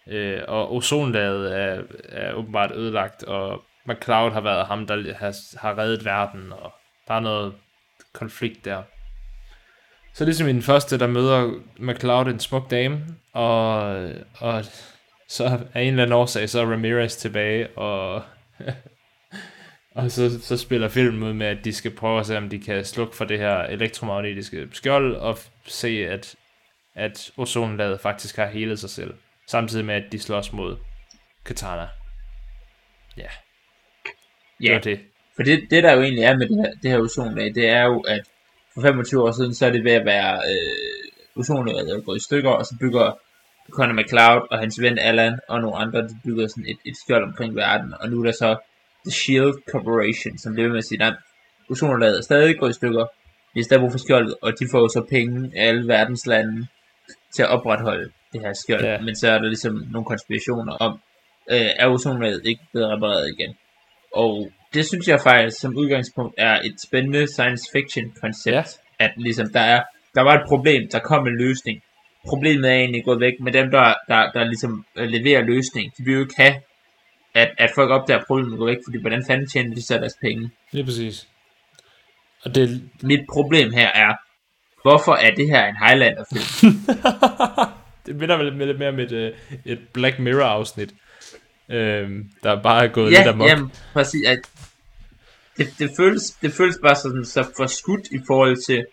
Øh, 0.08 0.42
og 0.48 0.74
ozonlaget 0.74 1.58
er, 1.60 1.84
er 2.10 2.34
åbenbart 2.34 2.72
ødelagt, 2.72 3.24
og 3.24 3.64
McCloud 3.86 4.31
har 4.31 4.42
været 4.42 4.68
ham, 4.68 4.88
der 4.88 5.14
har, 5.14 5.58
har 5.58 5.78
reddet 5.78 6.06
verden, 6.06 6.52
og 6.52 6.74
der 7.08 7.14
er 7.14 7.20
noget 7.20 7.54
konflikt 8.13 8.65
der. 8.65 8.83
Så 10.13 10.25
ligesom 10.25 10.48
i 10.48 10.54
den 10.54 10.62
første, 10.62 11.00
der 11.00 11.07
møder 11.07 11.51
McCloud 11.77 12.25
en 12.25 12.39
smuk 12.39 12.71
dame, 12.71 13.06
og, 13.33 13.80
og 14.39 14.65
så 15.27 15.60
af 15.74 15.81
en 15.81 15.88
eller 15.88 16.04
anden 16.04 16.13
årsag, 16.13 16.50
så 16.50 16.62
er 16.62 16.65
Ramirez 16.65 17.15
tilbage, 17.15 17.77
og 17.77 18.24
og 19.95 20.12
så, 20.12 20.42
så 20.42 20.57
spiller 20.57 20.89
filmen 20.89 21.24
ud 21.24 21.33
med, 21.33 21.48
at 21.48 21.65
de 21.65 21.74
skal 21.74 21.95
prøve 21.95 22.19
at 22.19 22.25
se, 22.25 22.38
om 22.38 22.50
de 22.50 22.60
kan 22.60 22.86
slukke 22.86 23.15
for 23.15 23.25
det 23.25 23.39
her 23.39 23.57
elektromagnetiske 23.57 24.68
skjold, 24.71 25.15
og 25.15 25.38
se, 25.65 26.07
at, 26.07 26.36
at 26.95 27.31
ozonlaget 27.38 28.01
faktisk 28.01 28.36
har 28.36 28.48
helet 28.48 28.80
sig 28.80 28.89
selv. 28.89 29.13
Samtidig 29.48 29.86
med, 29.86 29.95
at 29.95 30.12
de 30.12 30.19
slås 30.19 30.54
mod 30.54 30.77
Katana. 31.45 31.88
Ja, 33.18 33.21
det 33.24 34.65
Ja, 34.65 34.74
var 34.74 34.80
det. 34.80 35.00
For 35.35 35.44
det, 35.44 35.68
det 35.71 35.83
der 35.83 35.94
jo 35.94 36.01
egentlig 36.01 36.24
er 36.24 36.38
med 36.38 36.47
det 36.47 36.57
her, 36.57 36.71
det 36.83 36.91
her 36.91 37.00
ozonlag, 37.00 37.56
det 37.56 37.69
er 37.69 37.83
jo, 37.85 38.00
at 38.00 38.21
for 38.74 38.81
25 38.81 39.24
år 39.24 39.31
siden, 39.31 39.53
så 39.53 39.65
er 39.65 39.71
det 39.71 39.83
ved 39.83 39.91
at 39.91 40.06
være 40.06 40.35
øh, 40.51 41.39
ozonlaget 41.39 41.89
er 41.89 42.01
gået 42.01 42.18
i 42.18 42.24
stykker, 42.24 42.50
og 42.50 42.65
så 42.65 42.75
bygger 42.80 43.19
Conor 43.71 43.94
McCloud 43.94 44.47
og 44.51 44.59
hans 44.59 44.81
ven 44.81 44.97
Alan 45.00 45.39
og 45.50 45.62
nogle 45.62 45.77
andre, 45.77 46.01
de 46.01 46.15
bygger 46.25 46.47
sådan 46.47 46.65
et, 46.68 46.77
et 46.85 46.97
skjold 46.97 47.24
omkring 47.24 47.56
verden, 47.56 47.94
og 48.00 48.09
nu 48.09 48.19
er 48.19 48.24
der 48.25 48.31
så 48.31 48.56
The 49.06 49.12
Shield 49.12 49.53
Corporation, 49.71 50.38
som 50.38 50.56
ved 50.57 50.69
med 50.69 50.77
at 50.77 50.83
sige, 50.83 51.03
at 51.03 51.13
ozonlaget 51.69 52.18
er 52.18 52.21
stadig 52.21 52.59
gået 52.59 52.69
i 52.69 52.74
stykker, 52.74 53.06
vi 53.53 53.59
er 53.59 53.63
stadig 53.63 53.81
brug 53.81 53.91
for 53.91 54.00
skjoldet, 54.00 54.36
og 54.41 54.51
de 54.59 54.65
får 54.71 54.79
jo 54.79 54.88
så 54.88 55.06
penge 55.09 55.51
af 55.56 55.68
alle 55.68 55.88
verdens 55.88 56.25
lande 56.25 56.68
til 57.36 57.44
at 57.44 57.50
opretholde 57.50 58.12
det 58.33 58.41
her 58.41 58.53
skjold, 58.53 58.83
Ja. 58.86 59.00
men 59.01 59.15
så 59.15 59.27
er 59.27 59.38
der 59.38 59.47
ligesom 59.47 59.83
nogle 59.91 60.06
konspirationer 60.06 60.74
om, 60.74 61.00
øh, 61.51 61.69
er 61.79 61.88
ozonlaget 61.88 62.41
ikke 62.45 62.62
blevet 62.71 62.89
repareret 62.89 63.29
igen. 63.39 63.56
Og 64.13 64.51
det 64.74 64.86
synes 64.86 65.08
jeg 65.08 65.20
faktisk 65.22 65.62
som 65.62 65.78
udgangspunkt 65.78 66.34
er 66.38 66.60
et 66.62 66.75
spændende 66.88 67.28
science 67.28 67.64
fiction 67.74 68.14
koncept, 68.22 68.70
Ja. 69.00 69.06
at 69.06 69.12
ligesom 69.18 69.48
der 69.54 69.60
er, 69.60 69.84
der 70.16 70.22
var 70.22 70.34
et 70.34 70.46
problem, 70.48 70.81
der 70.92 71.00
kom 71.00 71.28
en 71.28 71.38
løsning. 71.38 71.81
Problemet 72.28 72.70
er 72.72 72.75
egentlig 72.75 73.04
gået 73.06 73.20
væk, 73.20 73.34
men 73.40 73.54
dem 73.54 73.72
der, 73.72 73.94
der, 74.08 74.31
der 74.31 74.44
ligesom 74.44 74.86
øh, 74.96 75.10
leverer 75.10 75.42
løsning, 75.42 75.92
de 75.98 76.04
vil 76.06 76.14
jo 76.14 76.20
ikke 76.20 76.34
have, 76.38 76.56
at, 77.34 77.50
at 77.58 77.72
folk 77.75 77.92
opdager 77.92 78.20
at 78.20 78.25
problemet 78.27 78.58
går 78.60 78.65
væk, 78.65 78.77
fordi 78.88 79.01
hvordan 79.01 79.24
fanden 79.27 79.48
tjener 79.48 79.75
de 79.75 79.86
så 79.86 79.98
deres 79.98 80.13
penge? 80.22 80.51
Lige 80.72 80.86
præcis. 80.86 81.27
Og 82.46 82.56
det, 82.56 82.82
Mit 83.03 83.20
problem 83.34 83.72
her 83.72 83.88
er, 83.88 84.13
hvorfor 84.82 85.13
er 85.13 85.32
det 85.32 85.48
her 85.48 85.65
en 85.65 85.75
Highlander 85.88 86.24
film? 86.34 86.75
det 88.06 88.15
minder 88.15 88.38
mig 88.38 88.46
lidt, 88.46 88.80
mere 88.80 88.89
om 88.89 89.00
et, 89.00 89.12
øh, 89.12 89.32
et 89.65 89.80
Black 89.94 90.20
Mirror 90.20 90.46
øhm, 91.70 92.29
der 92.43 92.62
bare 92.62 92.86
er 92.86 92.91
gået 92.91 93.12
ja, 93.12 93.17
lidt 93.17 93.27
amok. 93.27 93.50
jamen, 93.50 93.72
præcis. 93.93 94.27
At 94.27 94.39
det, 95.58 95.67
det, 95.79 95.91
føles, 95.98 96.32
det 96.41 96.53
føles 96.53 96.77
bare 96.84 96.96
sådan, 96.96 97.25
så 97.25 97.46
forskudt 97.58 98.08
i 98.12 98.20
forhold 98.27 98.58
til 98.58 98.86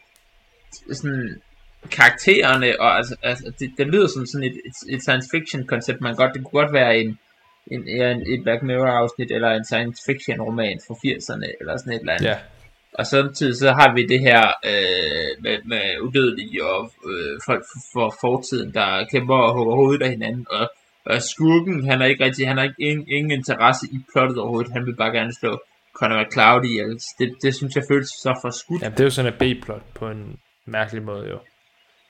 sådan 0.93 1.41
karaktererne, 1.91 2.81
og 2.81 2.97
altså, 2.97 3.17
altså 3.23 3.53
det, 3.59 3.71
det 3.79 3.87
lyder 3.87 4.07
som 4.07 4.27
sådan 4.27 4.47
et, 4.47 4.57
et, 4.69 4.95
et 4.95 5.03
science 5.03 5.29
fiction 5.35 5.67
koncept, 5.67 6.01
man 6.01 6.15
godt, 6.15 6.35
det 6.35 6.45
kunne 6.45 6.61
godt 6.63 6.73
være 6.73 6.99
en, 6.99 7.19
en, 7.71 7.89
en 7.89 8.23
et 8.33 8.43
Black 8.43 8.63
Mirror 8.63 8.87
afsnit, 9.03 9.31
eller 9.31 9.51
en 9.51 9.65
science 9.65 10.03
fiction 10.07 10.41
roman 10.41 10.81
fra 10.87 10.95
80'erne, 10.95 11.49
eller 11.61 11.77
sådan 11.77 11.93
et 11.93 12.01
eller 12.01 12.13
andet. 12.13 12.27
Ja, 12.27 12.37
Og 12.99 13.07
samtidig 13.07 13.57
så 13.57 13.71
har 13.73 13.95
vi 13.95 14.03
det 14.07 14.21
her 14.21 14.43
øh, 14.71 15.43
med, 15.45 15.59
med 15.65 16.01
udødelige 16.01 16.65
og 16.65 16.93
øh, 17.11 17.41
folk 17.47 17.65
for 17.93 18.15
fortiden, 18.21 18.75
der 18.75 19.07
kæmper 19.13 19.35
og 19.35 19.55
hugger 19.57 19.75
hovedet 19.75 20.03
af 20.03 20.11
hinanden. 20.11 20.47
Og, 20.51 20.71
og 21.15 21.23
skurken, 21.23 21.91
han 21.91 22.01
har 22.01 22.07
ikke 22.07 22.25
rigtig, 22.25 22.49
han 22.49 22.57
har 22.57 22.65
ikke 22.65 22.83
ingen, 22.89 23.09
ingen 23.09 23.31
interesse 23.31 23.87
i 23.93 23.99
plottet 24.13 24.39
overhovedet. 24.39 24.73
Han 24.73 24.87
vil 24.87 24.97
bare 24.97 25.13
gerne 25.13 25.35
slå 25.41 25.63
Conor 25.99 26.23
McCloud 26.23 26.65
i. 26.65 26.79
Altså, 26.79 27.09
det, 27.19 27.37
det 27.43 27.55
synes 27.55 27.77
jeg 27.77 27.85
føles 27.91 28.09
så 28.09 28.39
for 28.43 28.51
skudt. 28.51 28.83
Jamen, 28.83 28.93
det 28.93 29.01
er 29.01 29.05
jo 29.05 29.11
sådan 29.11 29.33
et 29.33 29.39
B-plot 29.39 29.83
på 29.95 30.11
en 30.11 30.39
mærkelig 30.67 31.03
måde 31.03 31.29
jo. 31.29 31.39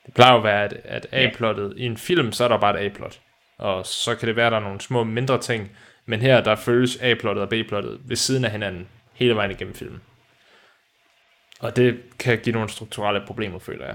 Det 0.07 0.14
plejer 0.14 0.33
jo 0.33 0.38
at 0.38 0.45
være, 0.45 0.64
at, 0.64 0.73
at 0.85 1.07
A-plottet 1.12 1.75
i 1.76 1.87
en 1.87 1.97
film, 1.97 2.33
så 2.33 2.45
er 2.45 2.49
der 2.49 2.59
bare 2.59 2.83
et 2.83 2.87
A-plot. 2.87 3.21
Og 3.59 3.87
så 3.87 4.14
kan 4.14 4.28
det 4.28 4.37
være, 4.37 4.47
at 4.47 4.52
der 4.52 4.59
er 4.59 4.62
nogle 4.62 4.80
små 4.80 5.04
mindre 5.04 5.40
ting. 5.40 5.71
Men 6.07 6.21
her, 6.21 6.40
der 6.40 6.57
følges 6.57 6.99
A-plottet 7.02 7.42
og 7.42 7.49
B-plottet 7.49 8.00
ved 8.04 8.16
siden 8.16 8.45
af 8.45 8.50
hinanden 8.50 8.88
hele 9.14 9.37
vejen 9.37 9.50
igennem 9.50 9.75
filmen. 9.75 10.00
Og 11.61 11.76
det 11.76 12.00
kan 12.19 12.38
give 12.38 12.52
nogle 12.52 12.69
strukturelle 12.69 13.23
problemer, 13.26 13.59
føler 13.59 13.87
jeg. 13.87 13.95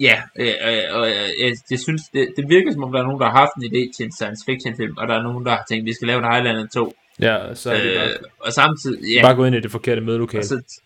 Ja, 0.00 0.22
øh, 0.38 0.54
øh, 0.68 0.82
og 0.90 1.08
øh, 1.08 1.28
jeg, 1.40 1.52
det, 1.70 1.80
synes, 1.80 2.02
det, 2.14 2.28
det 2.36 2.44
virker 2.48 2.72
som 2.72 2.84
om, 2.84 2.92
der 2.92 2.98
er 2.98 3.02
nogen, 3.02 3.20
der 3.20 3.26
har 3.30 3.38
haft 3.38 3.52
en 3.56 3.64
idé 3.72 3.96
til 3.96 4.04
en 4.04 4.12
science 4.12 4.44
fiction 4.46 4.76
film, 4.76 4.96
og 4.96 5.08
der 5.08 5.14
er 5.14 5.22
nogen, 5.22 5.44
der 5.46 5.50
har 5.50 5.64
tænkt, 5.68 5.84
vi 5.84 5.92
skal 5.92 6.08
lave 6.08 6.18
en 6.18 6.32
Highlander 6.32 6.66
2. 6.74 6.94
Ja, 7.20 7.54
så 7.54 7.70
er 7.72 7.82
det 7.82 7.96
bare, 7.96 8.08
Øh, 8.08 8.16
og 8.40 8.52
samtidig, 8.52 9.14
ja, 9.14 9.22
bare 9.22 9.34
gå 9.34 9.44
ind 9.44 9.56
i 9.56 9.60
det 9.60 9.70
forkerte 9.70 10.00
mødelokale. 10.00 10.44
Så, 10.44 10.80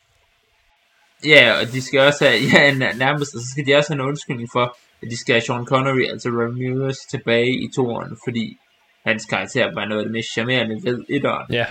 ja, 1.27 1.53
og 1.61 1.73
de 1.73 1.83
skal 1.83 2.01
også 2.01 2.25
have, 2.29 2.39
ja, 2.53 2.71
nær- 2.71 2.97
nærmest, 2.99 3.35
og 3.35 3.41
så 3.41 3.47
skal 3.53 3.67
de 3.67 3.75
også 3.75 3.93
have 3.93 4.03
en 4.03 4.09
undskyldning 4.09 4.49
for, 4.53 4.77
at 5.03 5.09
de 5.11 5.17
skal 5.21 5.33
have 5.35 5.41
Sean 5.41 5.65
Connery, 5.67 6.05
altså 6.11 6.29
Ramirez, 6.29 6.99
tilbage 7.11 7.53
i 7.65 7.69
toeren, 7.77 8.17
fordi 8.27 8.59
hans 9.07 9.25
karakter 9.25 9.75
var 9.75 9.85
noget 9.85 10.01
af 10.01 10.05
det 10.05 10.13
mest 10.13 10.33
charmerende 10.33 10.81
ved 10.85 11.05
etteren. 11.09 11.47
Ja, 11.53 11.67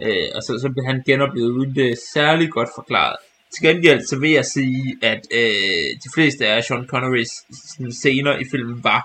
Øh, 0.00 0.28
og 0.34 0.42
så, 0.42 0.58
så 0.62 0.68
blev 0.74 0.84
han 0.86 1.02
genoplevet 1.06 1.50
uden 1.50 1.74
det 1.74 1.98
særlig 2.14 2.50
godt 2.50 2.68
forklaret. 2.74 3.16
Til 3.54 3.68
gengæld 3.68 4.06
så 4.06 4.18
vil 4.18 4.30
jeg 4.30 4.44
sige, 4.44 4.96
at 5.02 5.22
øh, 5.32 5.88
de 6.04 6.10
fleste 6.14 6.46
af 6.46 6.64
Sean 6.64 6.86
Connerys 6.86 7.32
sådan, 7.72 7.92
scener 7.92 8.36
i 8.38 8.44
filmen 8.50 8.84
var 8.84 9.02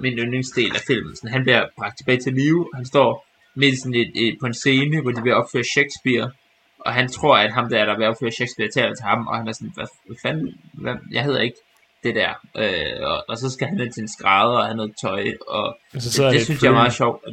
min 0.00 0.18
yndlingsdel 0.18 0.72
af 0.74 0.80
filmen. 0.86 1.16
Sådan, 1.16 1.30
han 1.30 1.42
bliver 1.42 1.62
bragt 1.78 1.96
tilbage 1.98 2.20
til 2.20 2.32
live, 2.32 2.68
han 2.74 2.86
står 2.86 3.26
midt 3.54 3.78
sådan 3.78 3.94
et, 3.94 4.10
et, 4.14 4.36
på 4.40 4.46
en 4.46 4.54
scene, 4.54 5.00
hvor 5.02 5.10
de 5.10 5.22
vil 5.22 5.34
opføre 5.34 5.64
Shakespeare, 5.64 6.30
og 6.78 6.92
han 6.92 7.08
tror, 7.08 7.36
at 7.36 7.52
ham 7.52 7.68
der, 7.68 7.84
der 7.84 7.96
vil 7.96 8.06
opføre 8.06 8.30
Shakespeare, 8.30 8.70
taler 8.70 8.94
til 8.94 9.04
ham, 9.04 9.26
og 9.26 9.36
han 9.36 9.48
er 9.48 9.52
sådan, 9.52 9.72
hvad, 9.74 9.86
hvad 10.06 10.16
fanden, 10.22 10.54
hvad, 10.72 10.94
jeg 11.12 11.24
hedder 11.24 11.40
ikke 11.40 11.58
det 12.04 12.14
der. 12.14 12.32
Øh, 12.56 13.10
og, 13.10 13.24
og, 13.28 13.38
så 13.38 13.50
skal 13.50 13.66
han 13.68 13.80
ind 13.80 13.92
til 13.92 14.02
en 14.02 14.08
skrædder 14.08 14.58
og 14.58 14.64
have 14.64 14.76
noget 14.76 14.92
tøj, 15.02 15.24
og 15.48 15.66
Og 15.94 16.02
så 16.02 16.08
det, 16.08 16.12
sidder 16.12 16.30
det 16.30 16.38
det 16.38 16.44
synes 16.44 16.62
jeg 16.62 16.68
er 16.68 16.80
meget 16.82 16.92
sjovt. 16.92 17.24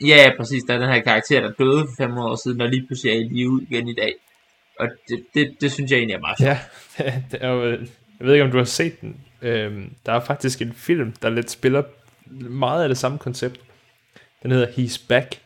Ja, 0.00 0.16
ja, 0.24 0.30
præcis. 0.36 0.62
Der 0.66 0.74
er 0.74 0.78
den 0.78 0.88
her 0.88 1.02
karakter, 1.02 1.40
der 1.40 1.52
døde 1.52 1.86
for 1.88 1.94
500 2.04 2.30
år 2.30 2.38
siden, 2.44 2.60
og 2.60 2.68
lige 2.68 2.86
pludselig 2.86 3.12
er 3.12 3.20
i 3.20 3.28
live 3.28 3.66
igen 3.70 3.88
i 3.88 3.94
dag. 3.94 4.14
Og 4.78 4.88
det, 5.08 5.24
det, 5.34 5.56
det 5.60 5.72
synes 5.72 5.90
jeg 5.90 5.96
egentlig 5.96 6.14
er 6.14 6.20
meget 6.20 6.38
sjovt. 6.38 6.50
Ja, 6.98 7.22
det 7.30 7.42
er 7.42 7.48
jo, 7.48 7.70
jeg 7.70 8.26
ved 8.26 8.32
ikke, 8.32 8.44
om 8.44 8.50
du 8.50 8.58
har 8.58 8.64
set 8.64 9.00
den. 9.00 9.20
Øhm, 9.42 9.94
der 10.06 10.12
er 10.12 10.20
faktisk 10.20 10.62
en 10.62 10.72
film, 10.72 11.12
der 11.12 11.30
lidt 11.30 11.50
spiller 11.50 11.82
meget 12.50 12.82
af 12.82 12.88
det 12.88 12.98
samme 12.98 13.18
koncept. 13.18 13.60
Den 14.42 14.50
hedder 14.50 14.66
He's 14.66 15.06
Back. 15.08 15.40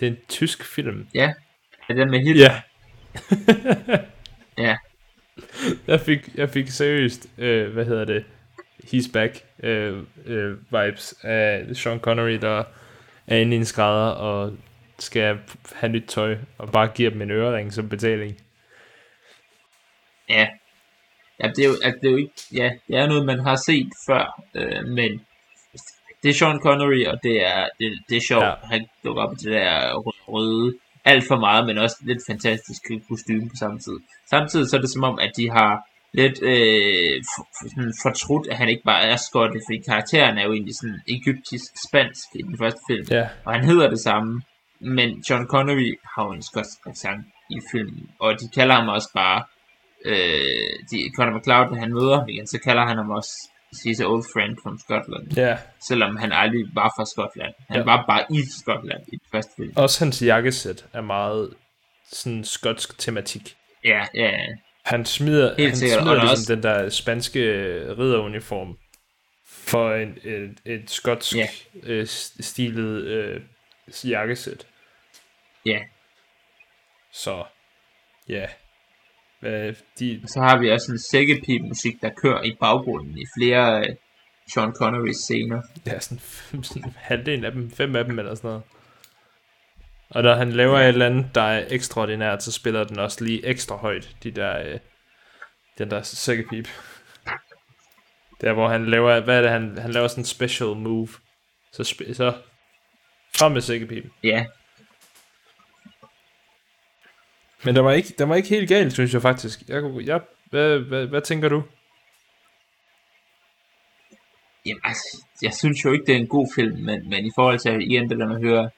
Det 0.00 0.06
er 0.06 0.10
en 0.10 0.18
tysk 0.28 0.64
film. 0.64 1.06
Ja, 1.14 1.32
er 1.88 1.94
den 1.94 2.10
med 2.10 2.20
Hitler? 2.20 2.50
Ja. 2.50 2.62
Ja. 4.58 4.76
Jeg 5.86 6.00
fik, 6.00 6.28
jeg 6.34 6.50
fik 6.50 6.68
seriøst, 6.68 7.26
øh, 7.38 7.72
hvad 7.72 7.84
hedder 7.84 8.04
det, 8.04 8.24
He's 8.84 9.12
Back 9.12 9.44
øh, 9.62 10.02
øh, 10.26 10.56
vibes 10.70 11.14
af 11.22 11.66
Sean 11.72 11.98
Connery, 11.98 12.38
der 12.40 12.64
er 13.26 13.36
inde 13.36 13.56
i 13.56 13.58
en 13.58 13.64
skrædder 13.64 14.10
og 14.10 14.56
skal 15.02 15.38
have 15.74 15.92
nyt 15.92 16.08
tøj, 16.08 16.36
og 16.58 16.72
bare 16.72 16.88
giver 16.94 17.10
dem 17.10 17.22
en 17.22 17.30
ørering 17.30 17.72
som 17.72 17.88
betaling. 17.88 18.36
Ja. 20.28 20.48
Ja, 21.42 21.48
det 21.48 21.64
er 21.64 21.68
jo, 21.68 21.74
altså, 21.82 21.98
det 22.02 22.06
er 22.06 22.10
jo 22.10 22.16
ikke, 22.16 22.32
ja, 22.54 22.70
det 22.88 22.96
er 22.96 23.06
noget, 23.06 23.26
man 23.26 23.40
har 23.40 23.56
set 23.56 23.88
før, 24.06 24.42
øh, 24.54 24.84
men 24.86 25.20
det 26.22 26.28
er 26.28 26.34
Sean 26.34 26.60
Connery, 26.60 27.04
og 27.06 27.18
det 27.22 27.46
er, 27.46 27.68
det, 27.78 27.98
det 28.08 28.16
er 28.16 28.20
sjovt. 28.20 28.44
Ja. 28.44 28.54
Han 28.62 28.86
dukker 29.04 29.22
op 29.22 29.32
i 29.32 29.36
det 29.36 29.52
der 29.52 29.94
røde, 30.28 30.78
alt 31.04 31.24
for 31.28 31.36
meget, 31.36 31.66
men 31.66 31.78
også 31.78 31.96
lidt 32.00 32.18
fantastisk 32.26 32.82
kostume 33.08 33.48
på 33.48 33.56
samme 33.58 33.78
tid. 33.78 33.98
Samtidig 34.30 34.68
så 34.68 34.76
er 34.76 34.80
det 34.80 34.90
som 34.90 35.04
om, 35.04 35.18
at 35.18 35.32
de 35.36 35.50
har 35.50 35.86
lidt 36.12 36.42
øh, 36.42 37.22
fortrudt, 38.02 38.46
at 38.48 38.56
han 38.56 38.68
ikke 38.68 38.82
bare 38.84 39.02
er 39.02 39.16
skotte, 39.16 39.60
fordi 39.66 39.78
karakteren 39.88 40.38
er 40.38 40.44
jo 40.44 40.52
egentlig 40.52 40.74
sådan 40.74 41.00
egyptisk-spansk 41.08 42.28
i 42.34 42.42
den 42.42 42.58
første 42.58 42.80
film. 42.90 43.06
Ja, 43.10 43.28
og 43.44 43.52
han 43.54 43.64
hedder 43.64 43.90
det 43.90 44.00
samme, 44.00 44.42
men 44.80 45.24
John 45.30 45.46
Connery 45.46 45.98
har 46.14 46.24
jo 46.24 46.32
en 46.32 46.42
skotsk 46.42 46.78
accent 46.86 47.26
i 47.50 47.58
filmen, 47.72 48.10
og 48.20 48.40
de 48.40 48.48
kalder 48.54 48.74
ham 48.74 48.88
også 48.88 49.08
bare, 49.14 49.44
øh, 50.04 50.70
de, 50.90 50.96
Conor 51.16 51.38
McLeod, 51.38 51.70
når 51.70 51.76
han 51.80 51.92
møder 51.92 52.18
ham 52.18 52.28
igen, 52.28 52.46
så 52.46 52.58
kalder 52.64 52.86
han 52.86 52.96
ham 52.96 53.10
også 53.10 53.30
He's 53.74 54.00
an 54.02 54.06
old 54.06 54.24
friend 54.34 54.56
from 54.62 54.78
Scotland, 54.78 55.32
ja. 55.36 55.56
selvom 55.88 56.16
han 56.16 56.32
aldrig 56.32 56.64
var 56.74 56.92
fra 56.98 57.04
Skotland. 57.06 57.54
Han 57.68 57.76
Ja. 57.78 57.84
var 57.84 58.04
bare 58.06 58.24
i 58.30 58.42
Skotland 58.60 59.00
i 59.08 59.10
den 59.10 59.26
første 59.32 59.50
film. 59.56 59.72
Også 59.76 60.04
hans 60.04 60.22
jakkesæt 60.22 60.84
er 60.92 61.00
meget 61.00 61.54
sådan 62.12 62.44
skotsk 62.44 62.98
tematik. 62.98 63.56
Ja, 63.84 64.04
ja. 64.14 64.30
Han 64.84 65.04
smider, 65.04 65.54
Helt 65.58 65.68
han 65.68 65.76
sikkert, 65.76 66.00
smider 66.00 66.14
der 66.14 66.22
er 66.22 66.26
ligesom 66.26 66.56
den 66.56 66.62
der 66.62 66.88
spanske 66.88 67.40
ridderuniform 67.98 68.76
for 69.46 69.94
en, 69.94 70.18
et, 70.24 70.56
et 70.66 70.90
skotsk 70.90 71.36
Ja. 71.36 71.46
øh, 71.82 72.06
stilet 72.40 73.02
øh, 73.04 73.40
jakkesæt. 74.04 74.66
ja. 75.66 75.78
Så, 77.12 77.44
ja. 78.28 78.46
Hvad, 79.40 79.74
de, 79.98 80.22
Så 80.26 80.40
har 80.40 80.58
vi 80.58 80.70
også 80.70 80.92
en 80.92 80.98
sækkepip-musik, 81.10 82.02
der 82.02 82.10
kører 82.22 82.42
i 82.42 82.56
baggrunden 82.60 83.18
i 83.18 83.24
flere 83.38 83.80
øh, 83.80 83.96
Sean 84.54 84.72
Connery 84.72 85.12
scener. 85.12 85.62
er 85.86 85.98
sådan, 85.98 86.20
sådan 86.64 86.94
halvdelen 86.96 87.44
af 87.44 87.52
dem, 87.52 87.70
fem 87.70 87.96
af 87.96 88.04
dem 88.04 88.18
eller 88.18 88.34
sådan 88.34 88.48
noget. 88.48 88.62
Og 90.10 90.22
når 90.22 90.34
han 90.34 90.52
laver 90.52 90.78
et 90.78 90.88
eller 90.88 91.06
andet, 91.06 91.26
der 91.34 91.42
er 91.42 91.66
ekstraordinært, 91.68 92.42
så 92.42 92.52
spiller 92.52 92.84
den 92.84 92.98
også 92.98 93.24
lige 93.24 93.46
ekstra 93.46 93.76
højt, 93.76 94.16
de 94.22 94.30
der, 94.30 94.58
øh, 94.58 94.78
den 95.78 95.90
der 95.90 96.02
sækkepip. 96.02 96.68
Der 98.40 98.52
hvor 98.52 98.68
han 98.68 98.86
laver, 98.86 99.20
hvad 99.20 99.36
er 99.36 99.42
det, 99.42 99.50
han, 99.50 99.78
han 99.78 99.90
laver 99.90 100.08
sådan 100.08 100.22
en 100.22 100.26
special 100.26 100.76
move. 100.76 101.08
Så, 101.72 101.84
så 102.12 102.34
frem 103.36 103.52
med 103.52 103.60
sækkepipen. 103.60 104.10
Ja, 104.24 104.44
Men 107.64 107.74
der 107.74 107.82
var 107.82 107.92
ikke, 107.92 108.14
der 108.18 108.24
var 108.24 108.34
ikke 108.34 108.48
helt 108.48 108.68
galt, 108.68 108.92
synes 108.92 109.14
jeg 109.14 109.22
faktisk. 109.22 109.68
Jeg, 109.68 109.82
jeg, 110.04 110.20
hvad, 110.50 110.78
hvad, 110.78 111.06
hvad 111.06 111.20
tænker 111.20 111.48
du? 111.48 111.62
Jamen, 114.66 114.80
altså, 114.84 115.24
jeg 115.42 115.52
synes 115.54 115.84
jo 115.84 115.92
ikke, 115.92 116.04
det 116.06 116.14
er 116.14 116.18
en 116.18 116.26
god 116.26 116.46
film, 116.54 116.76
men, 116.76 117.08
men 117.10 117.26
i 117.26 117.30
forhold 117.34 117.58
til 117.58 117.90
igen 117.90 118.10
det 118.10 118.18
der 118.18 118.28
med 118.28 118.36
at 118.36 118.42
høre, 118.42 118.70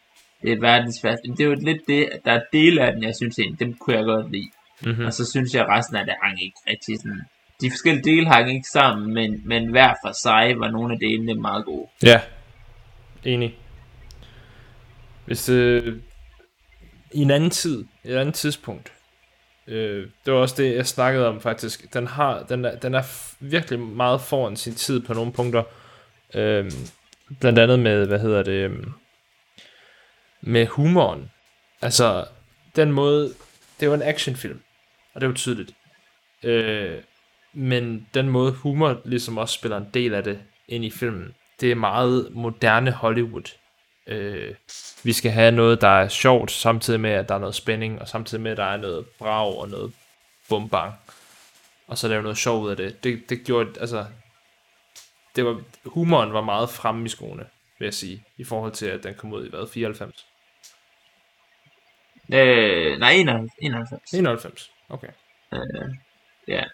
det 0.43 0.49
er 0.49 0.57
et 0.57 0.63
verdens 0.63 1.05
værste, 1.05 1.29
det 1.29 1.41
er 1.41 1.45
jo 1.45 1.55
lidt 1.55 1.83
det, 1.89 2.09
at 2.13 2.21
der 2.25 2.33
er 2.33 2.43
dele 2.53 2.83
af 2.87 2.93
den, 2.93 3.03
jeg 3.03 3.15
synes 3.17 3.39
egentlig, 3.39 3.61
dem 3.61 3.75
kunne 3.75 3.97
jeg 3.97 4.05
godt 4.05 4.33
lide. 4.33 4.51
Mm-hmm. 4.85 5.05
Og 5.05 5.13
så 5.13 5.31
synes 5.31 5.55
jeg, 5.55 5.63
at 5.63 5.69
resten 5.69 5.97
af 5.97 6.05
det 6.05 6.15
hang 6.23 6.43
ikke 6.43 6.61
rigtig 6.71 6.97
sådan, 6.97 7.23
de 7.61 7.71
forskellige 7.71 8.05
dele 8.05 8.27
hang 8.29 8.51
ikke 8.51 8.69
sammen, 8.73 9.15
men, 9.15 9.43
men 9.45 9.71
hver 9.71 9.95
for 10.05 10.13
sig 10.23 10.55
var 10.59 10.71
nogle 10.71 10.95
af 10.95 10.99
delene 10.99 11.35
meget 11.35 11.65
gode. 11.65 11.89
Ja, 12.03 12.21
enig. 13.25 13.59
Hvis 15.25 15.49
øh, 15.49 15.97
i 17.13 17.23
en 17.23 17.31
anden 17.31 17.51
tid, 17.51 17.85
et 18.05 18.17
andet 18.17 18.35
tidspunkt, 18.35 18.93
øh, 19.67 20.09
det 20.25 20.33
var 20.33 20.39
også 20.41 20.55
det, 20.63 20.77
jeg 20.77 20.87
snakkede 20.87 21.29
om 21.29 21.41
faktisk, 21.41 21.95
den, 21.95 22.07
har, 22.07 22.43
den, 22.43 22.65
er, 22.65 22.77
den 22.77 22.95
er 22.95 23.35
virkelig 23.41 23.81
meget 23.81 24.21
foran 24.21 24.57
sin 24.57 24.75
tid 24.75 25.01
på 25.01 25.15
nogle 25.15 25.33
punkter. 25.33 25.63
Øh, 26.35 26.73
blandt 27.41 27.59
andet 27.59 27.79
med, 27.79 28.07
hvad 28.07 28.19
hedder 28.19 28.43
det, 28.43 28.71
øh, 28.71 28.87
med 30.41 30.67
humoren. 30.67 31.31
Altså, 31.83 32.25
den 32.77 32.93
måde, 32.93 33.35
det 33.81 33.89
var 33.89 33.95
en 33.95 34.03
actionfilm, 34.03 34.61
og 35.15 35.21
det 35.21 35.27
er 35.27 35.31
jo 35.31 35.37
tydeligt. 35.37 35.75
Øh, 36.43 36.99
men 37.53 38.09
den 38.15 38.29
måde 38.29 38.53
humor 38.53 39.01
ligesom 39.05 39.39
også 39.39 39.55
spiller 39.55 39.77
en 39.77 39.89
del 39.95 40.15
af 40.15 40.25
det 40.25 40.41
ind 40.69 40.85
i 40.85 40.91
filmen, 40.91 41.35
det 41.61 41.71
er 41.71 41.75
meget 41.75 42.29
moderne 42.31 42.91
Hollywood. 42.91 43.55
Øh, 44.07 44.55
vi 45.03 45.13
skal 45.13 45.31
have 45.31 45.51
noget, 45.53 45.81
der 45.81 45.89
er 45.89 46.09
sjovt, 46.09 46.51
samtidig 46.51 47.01
med, 47.01 47.11
at 47.11 47.29
der 47.29 47.35
er 47.35 47.39
noget 47.39 47.55
spænding, 47.55 48.01
og 48.01 48.09
samtidig 48.09 48.43
med, 48.43 48.51
at 48.51 48.57
der 48.57 48.65
er 48.65 48.77
noget 48.77 49.07
brag 49.19 49.57
og 49.59 49.69
noget 49.69 49.93
bumbang. 50.49 50.95
Og 51.87 51.99
så 51.99 52.09
lave 52.09 52.23
noget 52.23 52.39
sjov 52.39 52.63
ud 52.63 52.71
af 52.71 52.77
det. 52.77 53.05
Det, 53.05 53.23
det 53.31 53.45
gjorde, 53.45 53.81
altså, 53.81 54.07
det 55.37 55.45
var, 55.45 55.63
humoren 55.85 56.33
var 56.33 56.41
meget 56.41 56.71
fremme 56.71 57.07
i 57.07 57.09
skoene, 57.09 57.47
vil 57.79 57.87
jeg 57.87 57.95
sige, 57.95 58.25
i 58.37 58.45
forhold 58.45 58.73
til, 58.73 58.87
at 58.87 59.03
den 59.05 59.15
kom 59.15 59.33
ud 59.33 59.47
i 59.47 59.51
hvad, 59.51 59.69
94? 59.73 60.27
Øh, 62.35 62.99
nej, 62.99 63.13
91. 63.13 63.51
91. 63.59 64.13
91, 64.13 64.71
okay. 64.89 65.09
Øh, 65.53 65.61
ja, 66.49 66.65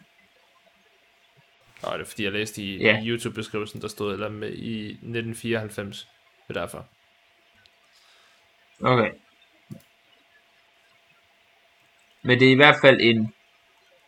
Nå, 1.83 1.89
det 1.93 2.01
er 2.01 2.05
fordi, 2.05 2.25
jeg 2.25 2.33
læste 2.33 2.63
i, 2.63 2.79
Ja. 2.83 3.01
i 3.03 3.07
YouTube-beskrivelsen, 3.09 3.81
der 3.81 3.89
stod 3.89 4.13
eller 4.13 4.29
med 4.29 4.53
i 4.53 4.85
1994. 4.91 6.09
Det 6.49 6.57
er 6.57 6.61
derfor. 6.61 6.87
Okay. 8.83 9.11
Men 12.23 12.41
det 12.41 12.49
er 12.49 12.53
i 12.53 12.63
hvert 12.63 12.77
fald 12.85 13.01
en, 13.01 13.35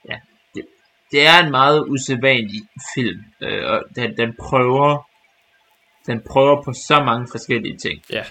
ja, 0.08 0.18
det, 0.54 0.66
det 1.12 1.26
er 1.26 1.44
en 1.44 1.50
meget 1.50 1.84
usædvanlig 1.88 2.62
film, 2.94 3.24
øh, 3.40 3.70
og 3.70 3.82
den, 3.96 4.16
den 4.16 4.34
prøver, 4.40 5.08
den 6.06 6.22
prøver 6.30 6.62
på 6.62 6.72
så 6.72 7.02
mange 7.04 7.28
forskellige 7.30 7.76
ting. 7.78 8.02
Ja, 8.10 8.24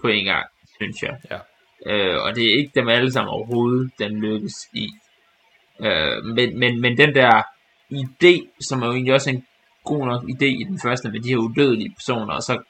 på 0.00 0.08
en 0.08 0.24
gang, 0.24 0.46
synes 0.80 1.02
jeg. 1.02 1.16
Ja. 1.30 1.38
Øh, 1.86 2.22
og 2.22 2.34
det 2.34 2.44
er 2.44 2.58
ikke 2.58 2.72
dem 2.74 2.88
alle 2.88 3.12
sammen 3.12 3.28
overhovedet, 3.28 3.90
den 3.98 4.20
lykkes 4.20 4.54
i. 4.72 4.88
Øh, 5.80 6.24
men, 6.24 6.58
men, 6.58 6.80
men 6.80 6.98
den 6.98 7.14
der 7.14 7.42
idé, 7.92 8.62
som 8.68 8.82
er 8.82 8.86
jo 8.86 8.92
egentlig 8.92 9.14
også 9.14 9.30
en 9.30 9.46
god 9.84 10.06
nok 10.06 10.22
idé 10.22 10.44
i 10.44 10.64
den 10.68 10.80
første, 10.84 11.10
med 11.10 11.20
de 11.20 11.28
her 11.28 11.36
udødelige 11.36 11.94
personer, 11.94 12.34
og 12.34 12.42
så 12.42 12.62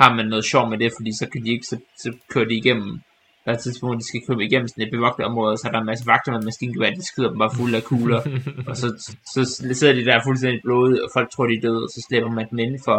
har 0.00 0.14
man 0.14 0.26
noget 0.26 0.44
sjov 0.44 0.70
med 0.70 0.78
det, 0.78 0.90
fordi 0.98 1.10
så 1.20 1.26
kan 1.32 1.44
de 1.44 1.50
ikke, 1.50 1.66
så, 1.66 1.76
så 2.02 2.12
kører 2.28 2.44
de 2.48 2.54
igennem, 2.54 3.00
der 3.44 3.50
er 3.52 3.56
et 3.56 3.62
tidspunkt, 3.62 3.90
hvor 3.92 3.98
de 4.00 4.06
skal 4.08 4.20
køre 4.26 4.44
igennem 4.44 4.68
sådan 4.68 4.84
et 4.84 4.90
bevogtet 4.96 5.24
område, 5.26 5.52
og 5.52 5.58
så 5.58 5.64
er 5.68 5.72
der 5.72 5.80
en 5.80 5.86
masse 5.92 6.06
vagter 6.06 6.32
med 6.32 6.42
maskingevær, 6.42 6.90
de 6.90 7.06
skyder 7.06 7.28
dem 7.28 7.38
bare 7.38 7.54
fulde 7.58 7.76
af 7.76 7.84
kugler, 7.84 8.20
og 8.68 8.76
så, 8.76 8.86
så, 9.06 9.10
så 9.34 9.40
sidder 9.78 9.94
de 9.94 10.04
der 10.04 10.20
fuldstændig 10.26 10.60
blodige, 10.64 11.04
og 11.04 11.10
folk 11.16 11.28
tror, 11.30 11.46
de 11.46 11.54
er 11.56 11.60
døde, 11.66 11.82
og 11.86 11.90
så 11.94 12.00
slipper 12.08 12.30
man 12.30 12.46
dem 12.50 12.58
indenfor, 12.58 12.98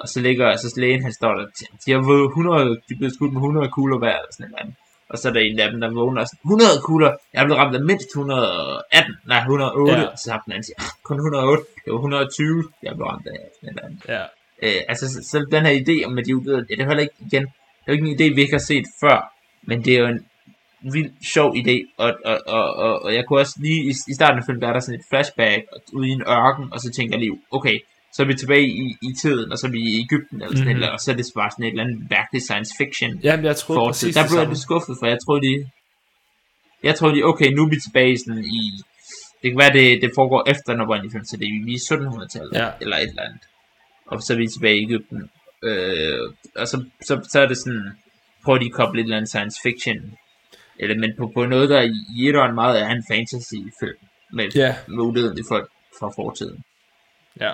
og 0.00 0.08
så 0.08 0.20
ligger, 0.20 0.56
så 0.56 0.74
lægen, 0.76 1.02
han 1.02 1.12
står 1.12 1.32
der, 1.38 1.44
de 1.86 1.92
har 1.92 2.02
fået 2.02 2.26
100, 2.28 2.80
de 2.88 2.96
blevet 2.98 3.14
skudt 3.14 3.32
med 3.32 3.40
100 3.40 3.68
kugler 3.76 3.98
hver, 3.98 4.16
eller 4.20 4.32
sådan 4.38 4.50
noget. 4.56 4.74
Og 5.10 5.18
så 5.18 5.28
er 5.28 5.32
der 5.32 5.40
en 5.40 5.58
af 5.60 5.70
dem, 5.70 5.80
der 5.80 5.90
vågner 6.00 6.20
og 6.22 6.28
sådan, 6.28 6.40
100 6.44 6.70
kugler, 6.88 7.10
jeg 7.32 7.40
er 7.40 7.44
blevet 7.46 7.60
ramt 7.62 7.76
af 7.76 7.82
mindst 7.90 8.08
118, 8.16 9.14
nej 9.30 9.38
108, 9.38 9.92
Ja. 9.92 10.00
ja. 10.00 10.16
så 10.22 10.26
har 10.32 10.40
den 10.44 10.52
anden 10.52 10.64
siger, 10.68 10.78
"Ah, 10.84 10.92
kun 11.08 11.16
108, 11.16 11.62
det 11.84 11.88
var 11.92 11.98
120, 11.98 12.64
jeg 12.82 12.92
blev 12.96 13.06
ramt 13.12 13.26
af. 13.26 13.38
Sådan 13.60 13.74
noget. 13.82 13.94
ja. 14.14 14.22
Øh, 14.62 14.80
altså, 14.88 15.04
så, 15.12 15.18
så, 15.30 15.46
den 15.50 15.66
her 15.66 15.74
idé 15.82 16.04
om, 16.06 16.18
at 16.18 16.24
de 16.26 16.30
er 16.30 16.34
udødelige, 16.34 16.76
det 16.76 16.82
er 16.82 16.88
heller 16.88 17.02
ikke, 17.08 17.14
igen, 17.26 17.42
det 17.42 17.86
er 17.86 17.92
jo 17.92 17.92
ikke 17.92 18.06
en 18.08 18.16
idé, 18.16 18.34
vi 18.34 18.40
ikke 18.40 18.58
har 18.60 18.66
set 18.72 18.86
før, 19.02 19.18
men 19.68 19.84
det 19.84 19.92
er 19.94 19.98
jo 19.98 20.06
en, 20.06 20.20
vildt 20.94 21.12
sjov 21.34 21.48
idé, 21.62 21.76
og, 22.04 22.10
og, 22.30 22.36
og, 22.46 22.64
og, 22.84 22.92
og 23.04 23.10
jeg 23.14 23.24
kunne 23.24 23.40
også 23.44 23.56
lige, 23.64 23.80
i, 23.90 23.92
i 24.12 24.14
starten 24.18 24.38
af 24.38 24.44
filmen, 24.46 24.62
der 24.62 24.68
er 24.68 24.72
der 24.76 24.80
sådan 24.84 25.00
et 25.00 25.06
flashback 25.10 25.62
ude 25.96 26.08
i 26.08 26.12
en 26.18 26.22
ørken, 26.38 26.64
og 26.74 26.78
så 26.84 26.88
tænker 26.96 27.12
jeg 27.14 27.20
lige, 27.24 27.38
okay, 27.58 27.76
så 28.14 28.18
er 28.22 28.26
vi 28.30 28.34
tilbage 28.42 28.66
i, 28.84 28.86
i 29.08 29.10
tiden, 29.22 29.52
og 29.52 29.56
så 29.58 29.64
er 29.68 29.72
vi 29.76 29.80
i 29.90 29.94
Ægypten, 30.04 30.36
eller 30.42 30.56
sådan 30.56 30.62
Mhm. 30.62 30.68
mm-hmm. 30.68 30.82
eller, 30.82 30.88
og 30.96 31.00
så 31.04 31.08
er 31.12 31.16
det 31.20 31.26
bare 31.40 31.50
sådan 31.52 31.64
et 31.66 31.70
eller 31.74 31.84
andet 31.84 31.98
mærkeligt 32.16 32.44
science 32.48 32.72
fiction 32.80 33.10
Jamen, 33.26 33.44
jeg 33.50 33.56
troede 33.62 33.80
præcis 33.90 34.14
Der 34.16 34.24
blev 34.28 34.38
jeg 34.42 34.48
lidt 34.52 34.64
skuffet, 34.68 34.94
for 35.00 35.06
jeg 35.12 35.18
troede 35.24 35.42
lige, 35.48 35.60
jeg 36.88 36.94
troede 36.98 37.14
lige, 37.16 37.26
okay, 37.32 37.48
nu 37.56 37.60
er 37.66 37.70
vi 37.74 37.78
tilbage 37.86 38.14
sådan 38.22 38.44
i, 38.60 38.62
det 39.40 39.46
kan 39.50 39.58
være, 39.64 39.74
det, 39.78 39.86
det 40.02 40.10
foregår 40.18 40.40
efter 40.52 40.70
oprindelige 40.84 41.12
film, 41.14 41.26
så 41.30 41.34
det 41.40 41.46
vi 41.66 41.72
er 41.74 41.80
i 41.80 41.84
1700-tallet, 41.88 42.52
Ja. 42.62 42.68
eller 42.82 42.96
et 43.04 43.10
eller 43.14 43.24
andet. 43.28 43.42
Og 44.12 44.22
så 44.22 44.32
er 44.32 44.36
vi 44.36 44.46
tilbage 44.48 44.78
i 44.78 44.82
Ægypten. 44.84 45.30
Øh, 45.62 46.18
og 46.56 46.68
så, 46.68 46.84
så, 47.06 47.26
så 47.30 47.40
er 47.40 47.46
det 47.46 47.58
sådan, 47.58 47.98
prøver 48.44 48.58
de 48.58 48.66
at 48.66 48.72
koble 48.72 49.00
et 49.00 49.04
eller 49.04 49.16
andet 49.16 49.28
science 49.28 49.58
fiction 49.62 50.18
element 50.78 51.16
på, 51.18 51.30
på 51.34 51.46
noget, 51.46 51.68
der 51.68 51.80
i 51.82 52.28
etteren 52.28 52.54
meget 52.54 52.80
er 52.82 52.88
en 52.88 53.04
fantasy 53.10 53.54
film, 53.80 53.98
med, 54.32 54.48
Ja, 54.54 54.76
med 54.88 54.98
udødelige 54.98 55.44
folk 55.48 55.70
fra 55.98 56.08
fortiden. 56.16 56.64
ja. 57.40 57.52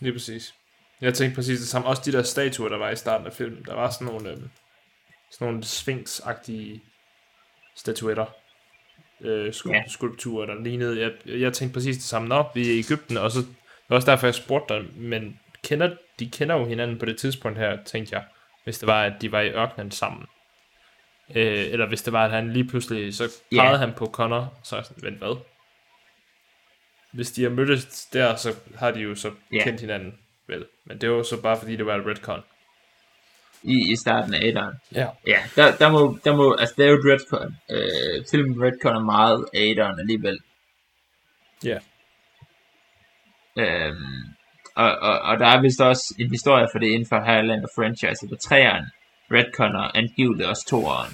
Lige 0.00 0.12
præcis. 0.12 0.54
Jeg 1.00 1.14
tænkte 1.14 1.34
præcis 1.34 1.58
det 1.58 1.68
samme. 1.68 1.88
Også 1.88 2.02
de 2.04 2.12
der 2.12 2.22
statuer, 2.22 2.68
der 2.68 2.78
var 2.78 2.90
i 2.90 2.96
starten 2.96 3.26
af 3.26 3.32
filmen. 3.32 3.64
Der 3.64 3.74
var 3.74 3.90
sådan 3.90 4.06
nogle, 4.06 4.30
øhm, 4.30 4.50
sådan 5.30 5.46
nogle 5.48 5.64
sphinx-agtige 5.64 6.80
statuetter. 7.76 8.26
Øh, 9.20 9.52
skulp- 9.54 9.72
Ja. 9.74 9.82
skulpturer, 9.88 10.46
der 10.46 10.62
lignede. 10.62 11.00
Jeg, 11.00 11.40
jeg 11.40 11.52
tænkte 11.52 11.74
præcis 11.74 11.96
det 11.96 12.04
samme. 12.04 12.28
Nå, 12.28 12.44
vi 12.54 12.68
er 12.70 12.74
i 12.74 12.78
Ægypten, 12.78 13.16
og 13.16 13.30
så 13.30 13.38
det 13.86 13.90
var 13.90 13.96
også 13.96 14.10
derfor, 14.10 14.26
jeg 14.26 14.34
spurgte 14.34 14.74
dig, 14.74 14.84
men 14.96 15.40
kender, 15.64 15.96
de 16.18 16.30
kender 16.30 16.54
jo 16.56 16.64
hinanden 16.66 16.98
på 16.98 17.06
det 17.06 17.18
tidspunkt 17.18 17.58
her, 17.58 17.84
tænkte 17.84 18.14
jeg, 18.14 18.24
hvis 18.64 18.78
det 18.78 18.86
var, 18.86 19.02
at 19.04 19.12
de 19.20 19.32
var 19.32 19.40
i 19.40 19.50
ørkenen 19.50 19.90
sammen. 19.90 20.26
Øh, 21.34 21.66
eller 21.72 21.86
hvis 21.88 22.02
det 22.02 22.12
var, 22.12 22.24
at 22.24 22.30
han 22.30 22.52
lige 22.52 22.68
pludselig, 22.68 23.14
så 23.14 23.28
pegede 23.52 23.78
han 23.78 23.92
på 23.92 24.06
Connor, 24.06 24.54
så 24.62 24.76
er 24.76 24.80
jeg 24.80 24.86
sådan, 24.86 25.02
vent 25.02 25.18
hvad? 25.18 25.36
Hvis 27.12 27.30
de 27.32 27.42
har 27.42 27.50
mødtes 27.50 28.06
der, 28.12 28.36
så 28.36 28.54
har 28.78 28.90
de 28.90 29.00
jo 29.00 29.14
så 29.14 29.32
Ja. 29.52 29.62
kendt 29.62 29.80
hinanden, 29.80 30.18
vel? 30.46 30.66
Men 30.84 31.00
det 31.00 31.10
var 31.10 31.16
jo 31.16 31.24
så 31.24 31.42
bare, 31.42 31.58
fordi 31.58 31.76
det 31.76 31.86
var 31.86 31.96
et 31.96 32.06
retcon. 32.06 32.40
I, 33.62 33.92
i 33.92 33.96
starten 33.96 34.34
af 34.34 34.40
etteren. 34.42 34.74
Ja. 34.94 35.08
Ja, 35.26 35.38
der, 35.56 35.76
der, 35.76 35.90
må, 35.90 36.18
der 36.24 36.36
må, 36.36 36.54
altså 36.54 36.74
det 36.78 36.86
er 36.86 36.90
jo 36.90 36.94
et 36.96 37.04
retcon. 37.20 37.56
Øh, 37.70 38.24
filmen 38.30 38.62
retconner 38.62 39.00
meget 39.00 39.46
af 39.54 39.60
etteren 39.60 39.98
alligevel. 40.00 40.38
Ja. 41.64 41.78
Øhm, 43.56 44.22
og, 44.76 44.90
og, 45.08 45.18
og 45.20 45.38
der 45.38 45.46
er 45.46 45.60
vist 45.60 45.80
også 45.80 46.14
en 46.18 46.30
historie 46.30 46.68
for 46.72 46.78
det 46.78 46.86
inden 46.86 47.08
for 47.08 47.20
Highlander 47.20 47.68
franchise, 47.76 48.26
hvor 48.26 48.36
træeren 48.36 48.84
retconner 49.32 49.96
angiveligt 49.96 50.48
også 50.48 50.64
toeren. 50.68 51.12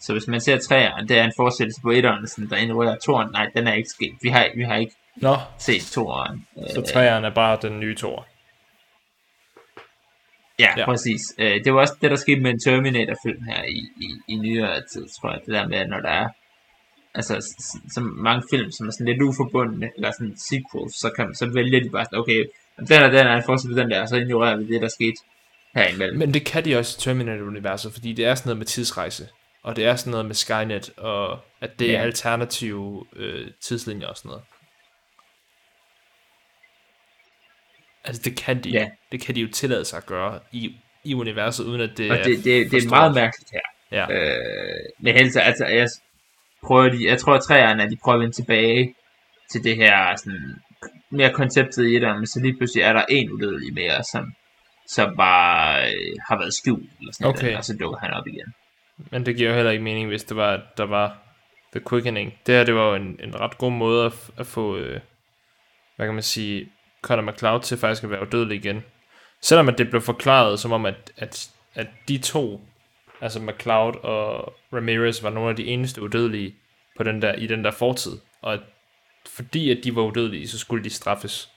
Så 0.00 0.12
hvis 0.12 0.28
man 0.28 0.40
ser 0.40 0.58
træeren, 0.58 1.08
det 1.08 1.18
er 1.18 1.24
en 1.24 1.32
fortsættelse 1.36 1.80
på 1.82 1.90
etteren, 1.90 2.28
sådan, 2.28 2.50
der 2.50 2.56
ignorerer 2.56 2.96
toeren. 3.06 3.30
Nej, 3.32 3.46
den 3.56 3.66
er 3.66 3.72
ikke 3.74 3.88
sket. 3.96 4.14
Vi 4.22 4.28
har, 4.28 4.46
vi 4.56 4.62
har 4.62 4.76
ikke 4.76 4.94
Nå, 5.16 5.36
set 5.58 5.82
toeren. 5.92 6.46
så 6.74 6.80
Øh, 6.80 6.86
træerne 6.86 7.26
er 7.26 7.34
bare 7.34 7.58
den 7.62 7.80
nye. 7.80 7.96
Ja, 8.00 8.14
Ja. 10.58 10.68
ja. 10.76 10.84
præcis. 10.84 11.20
Øh, 11.38 11.64
det 11.64 11.74
var 11.74 11.80
også 11.80 11.96
det, 12.02 12.10
der 12.10 12.16
skete 12.16 12.40
med 12.40 12.50
en 12.50 12.60
Terminator-film 12.66 13.42
her 13.44 13.62
i, 13.64 13.80
i, 14.06 14.08
i 14.28 14.34
nyere 14.36 14.74
tid, 14.92 15.06
tror 15.20 15.30
jeg. 15.30 15.40
Det 15.46 15.54
der 15.54 15.68
med, 15.68 15.78
at 15.78 15.88
når 15.88 16.00
der 16.00 16.08
er 16.08 16.28
altså, 17.14 17.34
så 17.94 18.00
mange 18.00 18.42
film, 18.50 18.70
som 18.70 18.86
er 18.88 18.90
sådan 18.92 19.06
lidt 19.06 19.22
uforbundne, 19.22 19.90
eller 19.96 20.10
sådan 20.10 20.36
sequels, 20.36 20.94
så, 21.00 21.10
kan, 21.16 21.34
så 21.34 21.46
vælger 21.54 21.80
de 21.80 21.90
bare 21.90 22.06
okay, 22.12 22.44
den 22.88 23.02
og 23.02 23.12
den 23.12 23.26
er 23.26 23.36
en 23.36 23.42
forskel 23.46 23.76
den 23.76 23.90
der, 23.90 24.00
og 24.02 24.08
så 24.08 24.16
ignorerer 24.16 24.56
vi 24.56 24.66
det, 24.74 24.82
der 24.82 24.88
skete 24.88 25.16
herimellem. 25.74 26.18
Men 26.18 26.34
det 26.34 26.44
kan 26.46 26.64
de 26.64 26.76
også 26.78 26.96
i 26.98 27.00
Terminator-universet, 27.00 27.92
fordi 27.92 28.12
det 28.12 28.24
er 28.24 28.34
sådan 28.34 28.48
noget 28.48 28.58
med 28.58 28.66
tidsrejse. 28.66 29.28
Og 29.62 29.76
det 29.76 29.84
er 29.84 29.96
sådan 29.96 30.10
noget 30.10 30.26
med 30.26 30.34
Skynet, 30.34 30.90
og 30.96 31.38
at 31.60 31.78
det 31.78 31.88
er 31.90 31.92
Ja. 31.92 32.02
alternative 32.02 33.04
øh, 33.16 33.46
tidslinjer 33.60 34.06
og 34.06 34.16
sådan 34.16 34.28
noget. 34.28 34.42
Altså 38.04 38.22
det 38.24 38.36
kan 38.36 38.64
de, 38.64 38.70
Ja. 38.70 38.88
det 39.12 39.20
kan 39.20 39.34
de 39.34 39.40
jo 39.40 39.48
tillade 39.52 39.84
sig 39.84 39.96
at 39.96 40.06
gøre 40.06 40.40
i, 40.52 40.76
i 41.04 41.14
universet, 41.14 41.64
uden 41.64 41.80
at 41.80 41.90
det 41.96 42.10
og 42.10 42.16
er 42.16 42.22
det, 42.22 42.44
det, 42.44 42.70
det 42.70 42.84
er 42.84 42.88
meget 42.88 43.14
mærkeligt 43.14 43.50
her. 43.52 43.60
Ja, 43.92 44.06
Øh, 44.12 44.76
men 45.00 45.14
helst, 45.14 45.36
altså, 45.36 45.66
jeg 45.66 45.88
prøver 46.62 46.88
de, 46.88 47.08
jeg 47.08 47.18
tror, 47.18 47.34
at 47.34 47.42
træerne, 47.42 47.82
at 47.82 47.90
de 47.90 47.96
prøver 48.04 48.16
at 48.16 48.20
vende 48.20 48.34
tilbage 48.34 48.94
til 49.52 49.64
det 49.64 49.76
her 49.76 50.16
sådan, 50.16 50.56
mere 51.10 51.32
konceptet 51.32 51.84
i 51.86 51.94
det, 51.94 52.16
men 52.16 52.26
så 52.26 52.40
lige 52.42 52.56
pludselig 52.56 52.82
er 52.82 52.92
der 52.92 53.04
en 53.08 53.30
udødelig 53.30 53.74
mere, 53.74 54.02
som, 54.12 54.32
som 54.88 55.16
bare 55.16 55.84
øh, 55.86 56.16
har 56.28 56.38
været 56.38 56.54
skjult, 56.54 56.90
eller 57.00 57.12
sådan 57.12 57.26
Okay. 57.26 57.42
noget, 57.42 57.56
og 57.56 57.64
så 57.64 57.76
dukker 57.80 57.98
han 57.98 58.10
op 58.10 58.26
igen. 58.26 58.54
men 59.10 59.26
det 59.26 59.36
giver 59.36 59.48
jo 59.50 59.54
heller 59.56 59.70
ikke 59.70 59.84
mening, 59.84 60.08
hvis 60.08 60.24
det 60.24 60.36
var, 60.36 60.62
der 60.76 60.84
var 60.86 61.18
The 61.72 61.80
Quickening. 61.88 62.34
Det 62.46 62.54
her, 62.54 62.64
det 62.64 62.74
var 62.74 62.88
jo 62.88 62.94
en, 62.94 63.20
en 63.22 63.40
ret 63.40 63.58
god 63.58 63.72
måde 63.72 64.06
at, 64.06 64.30
at 64.38 64.46
få, 64.46 64.76
øh, 64.76 65.00
hvad 65.96 66.06
kan 66.06 66.14
man 66.14 66.22
sige, 66.22 66.68
Conor 67.02 67.22
McLeod 67.30 67.60
til 67.60 67.78
faktisk 67.78 68.04
at 68.04 68.10
være 68.10 68.22
udødelig 68.22 68.56
igen. 68.56 68.84
Selvom 69.40 69.68
at 69.68 69.78
det 69.78 69.90
blev 69.90 70.02
forklaret 70.02 70.60
som 70.60 70.72
om, 70.72 70.86
at, 70.86 71.12
at, 71.16 71.50
at 71.74 71.86
de 72.08 72.18
to, 72.18 72.60
altså 73.22 73.40
McLeod 73.40 73.94
og 74.04 74.54
Ramirez, 74.72 75.22
var 75.22 75.30
nogle 75.30 75.50
af 75.50 75.56
de 75.56 75.64
eneste 75.64 76.02
udødelige 76.02 76.54
på 76.96 77.02
den 77.02 77.22
der, 77.22 77.32
i 77.34 77.46
den 77.46 77.64
der 77.64 77.70
fortid. 77.70 78.12
Og 78.42 78.58
fordi 79.26 79.70
at 79.70 79.84
de 79.84 79.96
var 79.96 80.02
udødelige, 80.02 80.48
så 80.48 80.58
skulle 80.58 80.84
de 80.84 80.90
straffes. 80.90 81.48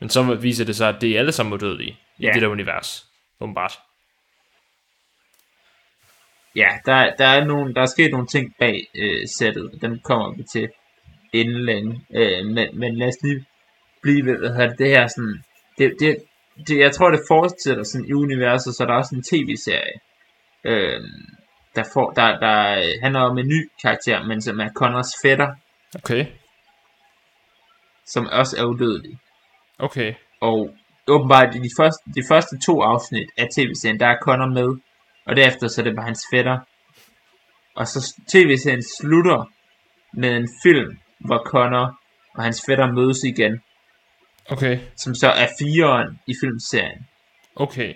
Men 0.00 0.08
så 0.08 0.34
viser 0.34 0.64
det 0.64 0.76
sig, 0.76 0.88
at 0.88 1.00
det 1.00 1.10
er 1.10 1.18
alle 1.18 1.32
sammen 1.32 1.52
udødelige 1.54 1.98
i 2.18 2.24
Ja. 2.26 2.30
det 2.32 2.42
der 2.42 2.48
univers. 2.48 3.06
Åbenbart. 3.40 3.72
Ja, 6.56 6.68
der, 6.86 7.14
der, 7.18 7.26
er 7.26 7.44
nogle, 7.44 7.74
der 7.74 7.82
er 7.82 7.86
sket 7.86 8.10
nogle 8.10 8.26
ting 8.26 8.54
bag 8.58 8.86
øh, 8.94 9.28
sættet, 9.38 9.78
dem 9.82 10.00
kommer 10.04 10.36
vi 10.36 10.42
til 10.52 10.68
inden 11.32 11.64
længe. 11.64 12.06
Øh, 12.14 12.46
men, 12.46 12.78
men 12.78 12.96
lad 12.98 13.08
os 13.08 13.22
lige 13.22 13.44
blive 14.02 14.26
ved, 14.26 14.38
hvad 14.38 14.68
det, 14.68 14.78
det 14.78 14.88
her 14.88 15.06
sådan, 15.06 15.44
det, 15.78 15.92
det, 16.00 16.16
det, 16.68 16.78
jeg 16.78 16.92
tror 16.92 17.10
det 17.10 17.20
fortsætter 17.28 17.82
sådan 17.82 18.08
i 18.08 18.12
universet, 18.12 18.74
så 18.74 18.84
der 18.84 18.92
er 18.92 18.96
også 18.96 19.14
en 19.14 19.22
tv-serie, 19.22 20.00
øh, 20.64 21.00
der, 21.76 21.84
får, 21.94 22.10
der, 22.10 22.38
der 22.38 22.82
handler 23.02 23.20
om 23.20 23.38
en 23.38 23.48
ny 23.48 23.70
karakter, 23.82 24.22
men 24.24 24.42
som 24.42 24.60
er 24.60 24.68
Connors 24.76 25.12
fætter, 25.24 25.54
Okay. 25.94 26.26
som 28.06 28.26
også 28.32 28.56
er 28.60 28.64
udødelig. 28.64 29.18
Okay. 29.78 30.14
Og 30.40 30.74
åbenbart 31.08 31.54
i 31.54 31.58
de 31.58 31.70
første, 31.78 32.02
de 32.14 32.22
første 32.28 32.58
to 32.66 32.82
afsnit 32.82 33.28
af 33.38 33.46
tv-serien, 33.56 34.00
der 34.00 34.06
er 34.06 34.16
Connor 34.22 34.46
med, 34.46 34.80
og 35.26 35.36
derefter 35.36 35.68
så 35.68 35.80
er 35.80 35.84
det 35.84 35.96
bare 35.96 36.06
hans 36.06 36.24
fætter. 36.34 36.58
Og 37.76 37.86
så 37.86 38.14
tv-serien 38.32 38.82
slutter 39.00 39.50
med 40.12 40.30
en 40.36 40.48
film, 40.62 40.98
hvor 41.18 41.42
Connor 41.46 42.00
og 42.34 42.42
hans 42.42 42.62
fætter 42.68 42.92
mødes 42.92 43.18
igen, 43.24 43.62
Okay. 44.50 44.78
som 44.96 45.14
så 45.14 45.28
er 45.30 45.48
fireren 45.60 46.20
i 46.26 46.34
filmserien. 46.40 47.06
Okay. 47.56 47.94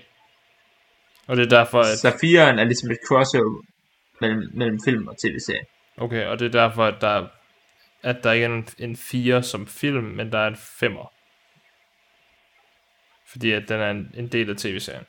Og 1.26 1.36
det 1.36 1.44
er 1.52 1.56
derfor, 1.58 1.80
at, 1.80 1.98
Så 1.98 2.16
fireren 2.20 2.58
er 2.58 2.64
ligesom 2.64 2.90
et 2.90 2.98
crossover 3.08 3.62
mellem, 4.20 4.50
mellem 4.54 4.78
film 4.84 5.08
og 5.08 5.16
tv-serie. 5.18 5.64
okay, 5.96 6.26
og 6.26 6.38
det 6.38 6.46
er 6.54 6.60
derfor, 6.60 6.84
at 6.84 6.94
der, 7.00 7.26
at 8.02 8.16
der 8.24 8.32
ikke 8.32 8.46
er 8.46 8.50
en, 8.50 8.68
en 8.78 8.96
4 8.96 9.42
som 9.42 9.66
film, 9.66 10.04
men 10.04 10.32
der 10.32 10.38
er 10.38 10.48
en 10.48 10.54
5'er. 10.54 11.10
Fordi 13.30 13.52
at 13.52 13.68
den 13.68 13.80
er 13.80 13.90
en, 13.90 14.10
en 14.14 14.28
del 14.28 14.50
af 14.50 14.56
tv-serien. 14.56 15.04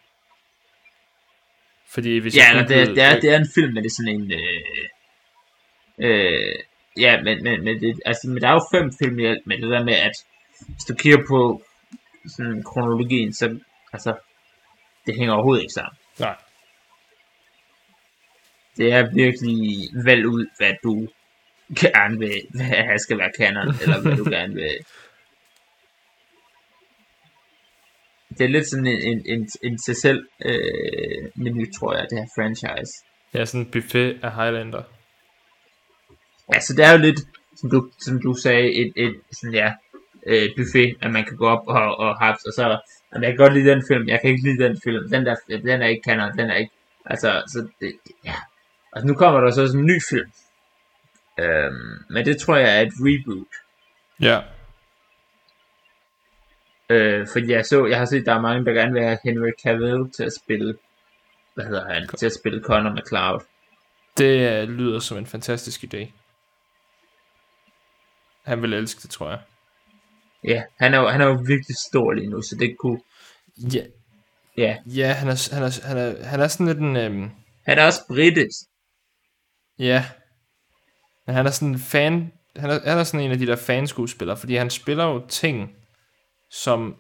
Fordi 1.94 2.18
hvis 2.18 2.38
Ja, 2.38 2.44
jeg 2.54 2.68
det, 2.70 2.82
er, 2.82 2.86
det, 2.86 3.04
er, 3.04 3.20
det 3.20 3.34
er 3.34 3.38
en 3.38 3.50
film, 3.56 3.74
men 3.74 3.84
det 3.84 3.90
er 3.90 3.94
sådan 3.96 4.16
en... 4.22 4.32
Øh, 4.32 4.88
øh, 6.00 6.56
ja, 7.00 7.22
men, 7.24 7.44
men, 7.44 7.64
men, 7.64 7.82
det, 7.82 8.00
altså, 8.06 8.28
men 8.30 8.42
der 8.42 8.48
er 8.48 8.54
jo 8.54 8.66
fem 8.80 8.92
film 9.04 9.20
i 9.20 9.26
alt, 9.26 9.48
men 9.48 9.62
det 9.62 9.70
der 9.70 9.84
med, 9.84 9.94
at 9.94 10.12
hvis 10.68 10.84
du 10.90 10.96
kigger 10.96 11.18
på 11.30 11.64
sådan 12.36 12.64
kronologien, 12.64 13.34
så 13.34 13.60
altså, 13.94 14.16
det 15.06 15.16
hænger 15.16 15.34
overhovedet 15.34 15.62
ikke 15.64 15.74
sammen. 15.74 15.98
Nej. 16.20 16.36
Det 18.78 18.94
er 18.94 19.14
virkelig 19.14 19.90
valg 20.06 20.28
ud, 20.28 20.46
hvad 20.58 20.74
du 20.84 21.08
gerne 21.82 22.20
vil, 22.20 22.42
hvad 22.54 23.00
skal 23.00 23.18
være 23.18 23.32
kanon, 23.38 23.68
eller 23.82 24.02
hvad 24.02 24.18
du 24.18 24.24
gerne 24.38 24.54
vil. 24.54 24.78
Det 28.38 28.44
er 28.46 28.50
lidt 28.50 28.68
sådan 28.68 28.88
en, 28.88 29.02
en, 29.02 29.22
en, 29.26 29.50
en 29.64 29.78
til 29.86 29.96
selv 29.96 30.28
øh, 30.46 31.32
menu, 31.36 31.66
tror 31.80 31.96
jeg, 31.98 32.08
det 32.10 32.18
her 32.20 32.28
franchise. 32.38 32.94
Det 33.34 33.42
er 33.42 33.46
sådan 33.46 33.66
en 33.66 33.72
buffet 33.72 34.20
af 34.24 34.32
Highlander. 34.36 34.84
Altså, 36.48 36.74
det 36.74 36.86
er 36.86 36.92
jo 36.92 36.98
lidt, 36.98 37.20
som 37.60 37.70
du, 37.70 37.90
som 38.06 38.22
du 38.22 38.34
sagde, 38.34 38.68
et, 38.82 38.94
et 38.96 39.16
sådan, 39.32 39.54
ja, 39.54 39.74
øh, 40.28 40.50
buffet, 40.58 40.96
at 41.02 41.12
man 41.12 41.24
kan 41.26 41.38
gå 41.38 41.48
op 41.48 41.68
og, 41.68 41.98
og 42.04 42.20
haps, 42.22 42.44
og 42.46 42.54
så, 42.54 42.64
jamen, 43.16 43.24
jeg 43.24 43.32
kan 43.32 43.38
godt 43.38 43.54
lide 43.54 43.70
den 43.70 43.84
film, 43.88 44.08
jeg 44.08 44.22
kan 44.22 44.30
ikke 44.30 44.44
lide 44.44 44.64
den 44.64 44.82
film, 44.84 45.10
den 45.10 45.26
der, 45.26 45.36
den 45.48 45.82
er 45.82 45.88
ikke 45.88 46.02
kanon, 46.02 46.38
den 46.38 46.50
er 46.50 46.56
ikke, 46.56 46.74
altså, 47.06 47.44
så 47.48 47.68
det, 47.80 47.94
ja. 48.26 48.36
Altså, 48.94 49.08
nu 49.08 49.14
kommer 49.14 49.40
der 49.40 49.52
så 49.52 49.62
også 49.62 49.78
en 49.78 49.86
ny 49.86 50.00
film. 50.10 50.32
Øhm, 51.40 52.04
men 52.10 52.26
det 52.26 52.38
tror 52.38 52.56
jeg 52.56 52.78
er 52.78 52.82
et 52.82 52.94
reboot. 53.00 53.54
Ja. 54.22 54.42
Øh, 56.90 57.28
fordi 57.34 57.52
jeg 57.52 57.66
så, 57.66 57.86
jeg 57.86 57.98
har 57.98 58.06
set, 58.06 58.26
der 58.26 58.34
er 58.34 58.42
mange, 58.42 58.66
der 58.66 58.74
gerne 58.74 58.94
vil 58.94 59.04
have 59.04 59.18
Henry 59.24 59.52
Cavill 59.64 60.12
til 60.12 60.24
at 60.24 60.34
spille, 60.44 60.78
hvad 61.54 61.66
hedder 61.66 61.94
han, 61.94 62.08
til 62.08 62.26
at 62.26 62.34
spille 62.34 62.64
Connor 62.64 62.92
McCloud. 62.92 63.40
Det 64.18 64.62
øh, 64.62 64.70
lyder 64.70 65.00
som 65.00 65.18
en 65.18 65.26
fantastisk 65.26 65.84
idé. 65.84 66.12
Han 68.44 68.62
vil 68.62 68.74
elske 68.74 69.02
det, 69.02 69.10
tror 69.10 69.30
jeg. 69.30 69.40
Ja, 70.44 70.64
han 70.80 70.94
er 70.94 71.00
jo, 71.00 71.08
han 71.08 71.22
er 71.22 71.26
jo 71.26 71.34
virkelig 71.34 71.76
stor 71.90 72.14
lige 72.14 72.30
nu, 72.30 72.42
så 72.42 72.56
det 72.60 72.78
kunne... 72.80 73.02
Ja, 73.58 73.86
Ja, 74.58 74.78
ja 74.86 75.12
han, 75.12 75.28
er, 75.28 75.54
han, 75.54 75.64
er, 75.64 75.88
han, 75.88 75.98
er, 75.98 76.24
han 76.26 76.40
er 76.40 76.48
sådan 76.48 76.66
lidt 76.66 76.80
en... 76.80 76.96
Øhm, 76.96 77.30
han 77.66 77.78
er 77.78 77.86
også 77.86 78.08
britisk. 78.08 78.60
ja, 79.80 80.06
men 81.28 81.36
han 81.36 81.46
er 81.46 81.52
sådan 81.52 81.68
en 81.68 81.80
fan... 81.80 82.32
Han 82.56 82.70
er, 82.70 82.80
han 82.90 82.98
er 82.98 83.04
sådan 83.04 83.26
en 83.26 83.32
af 83.32 83.38
de 83.38 83.48
der 83.48 83.56
fanskuespillere, 83.56 84.38
fordi 84.38 84.56
han 84.56 84.70
spiller 84.70 85.06
jo 85.06 85.28
ting, 85.28 85.76
som, 86.52 86.96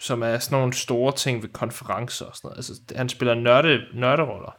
som 0.00 0.22
er 0.22 0.38
sådan 0.38 0.58
nogle 0.58 0.72
store 0.72 1.12
ting 1.12 1.42
ved 1.42 1.48
konferencer 1.48 2.26
og 2.26 2.36
sådan 2.36 2.48
noget. 2.48 2.56
Altså, 2.56 2.80
han 2.96 3.08
spiller 3.08 3.34
nørde, 3.34 3.86
nørderoller. 3.94 4.56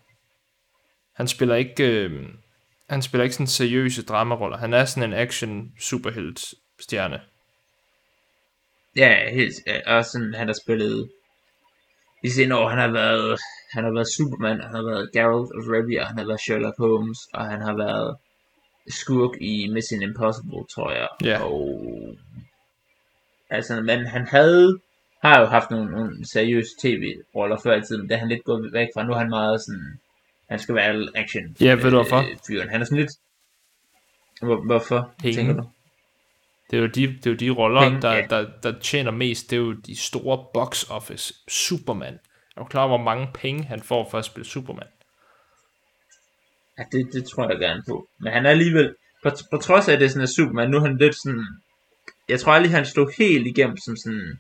Han 1.14 1.28
spiller 1.28 1.56
ikke... 1.56 1.84
Øh, 1.84 2.30
han 2.90 3.02
spiller 3.02 3.24
ikke 3.24 3.36
sådan 3.36 3.48
seriøse 3.48 4.06
dramaroller. 4.06 4.58
Han 4.58 4.74
er 4.74 4.86
sådan 4.86 5.10
en 5.10 5.20
action 5.20 5.72
superhelt 5.80 6.54
stjerne. 6.80 7.22
Ja, 8.96 9.30
helt, 9.30 9.54
og 9.86 10.06
sådan, 10.06 10.34
han 10.34 10.48
har 10.48 10.56
spillet... 10.64 11.10
I 12.24 12.30
senere 12.30 12.60
år, 12.60 12.70
han 12.70 12.80
har 12.80 12.92
været, 12.92 13.40
han 13.72 13.84
har 13.84 13.92
været 13.92 14.08
Superman, 14.08 14.62
han 14.62 14.76
har 14.76 14.84
været 14.84 15.10
Geralt 15.14 15.52
of 15.58 15.64
Rivia, 15.74 16.04
han 16.04 16.18
har 16.18 16.26
været 16.26 16.40
Sherlock 16.40 16.78
Holmes, 16.78 17.20
og 17.34 17.46
han 17.46 17.62
har 17.62 17.76
været 17.76 18.18
skurk 18.88 19.42
i 19.42 19.70
Mission 19.70 20.02
Impossible, 20.02 20.64
tror 20.76 20.92
jeg. 20.92 21.08
Ja. 21.24 21.44
Og, 21.44 21.82
altså, 23.50 23.82
men 23.82 24.06
han 24.06 24.28
havde, 24.28 24.80
har 25.22 25.40
jo 25.40 25.46
haft 25.46 25.72
nogle, 25.72 25.92
nogle 25.92 26.28
seriøse 26.28 26.72
tv-roller 26.82 27.58
før 27.64 27.76
i 27.76 27.82
tiden, 27.82 28.02
men 28.02 28.10
det 28.10 28.16
er 28.16 28.20
han 28.20 28.30
lidt 28.30 28.44
gået 28.44 28.74
væk 28.74 28.88
fra. 28.94 29.04
Nu 29.04 29.14
er 29.14 29.18
han 29.18 29.30
meget 29.30 29.62
sådan, 29.62 30.00
han 30.50 30.60
skal 30.60 30.76
være 30.76 31.08
action. 31.16 31.56
Ja, 31.62 31.74
ved 31.74 31.84
du 31.84 31.90
hvorfor? 31.90 32.18
Øh, 32.18 32.38
fyren. 32.48 32.70
Han 32.70 32.82
er 32.82 32.86
sådan 32.86 32.98
lidt, 32.98 33.12
hvor, 34.42 34.66
hvorfor, 34.66 35.14
Penge. 35.22 35.36
tænker 35.36 35.54
du? 35.54 35.70
Det 36.72 36.78
er 36.78 36.82
jo 36.82 36.88
de, 36.88 37.08
det 37.08 37.26
er 37.26 37.32
jo 37.32 37.36
de 37.36 37.50
roller, 37.50 37.82
Penge, 37.82 38.02
der, 38.02 38.14
ja. 38.14 38.22
der, 38.30 38.48
der 38.64 38.80
tjener 38.80 39.12
mest. 39.12 39.50
Det 39.50 39.56
er 39.56 39.62
jo 39.62 39.74
de 39.74 39.96
store 39.96 40.46
box 40.54 40.90
office. 40.90 41.34
Superman. 41.48 42.20
Er 42.58 42.62
du 42.62 42.66
klar 42.66 42.88
hvor 42.88 42.98
mange 42.98 43.28
penge 43.34 43.64
han 43.64 43.82
får 43.84 44.10
for 44.12 44.18
at 44.18 44.26
spille 44.26 44.46
Superman? 44.46 44.88
Ja, 46.78 46.84
det, 46.92 47.10
det 47.14 47.26
tror 47.26 47.50
jeg 47.50 47.60
gerne 47.60 47.84
på. 47.88 48.08
Men 48.20 48.34
han 48.34 48.46
er 48.46 48.50
alligevel, 48.50 48.96
på, 49.24 49.30
på 49.52 49.58
trods 49.58 49.88
af 49.88 49.94
at 49.94 50.00
det 50.00 50.06
er 50.06 50.10
sådan 50.10 50.24
er 50.24 50.32
Superman, 50.36 50.70
nu 50.70 50.78
er 50.78 50.82
han 50.82 50.98
lidt 50.98 51.16
sådan, 51.16 51.46
jeg 52.30 52.40
tror 52.40 52.54
aldrig 52.54 52.72
han 52.72 52.86
slog 52.86 53.12
helt 53.18 53.48
igennem 53.48 53.78
som 53.78 53.96
sådan, 53.98 54.40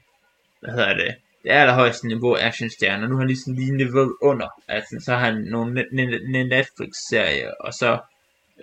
hvad 0.62 0.74
hedder 0.74 0.94
det, 0.94 1.16
det 1.44 1.50
allerhøjeste 1.50 2.08
niveau 2.08 2.34
af 2.34 2.48
actionstjerner. 2.48 3.08
Nu 3.08 3.14
er 3.16 3.20
han 3.20 3.28
lige 3.28 3.40
sådan 3.40 3.56
lige 3.56 3.78
niveau 3.78 4.18
under. 4.22 4.48
Altså, 4.68 5.02
så 5.06 5.12
har 5.16 5.26
han 5.26 5.42
nogle 5.42 5.82
ne- 5.82 5.92
ne- 5.92 6.24
ne- 6.34 6.48
Netflix-serier, 6.56 7.52
og 7.60 7.74
så, 7.74 8.00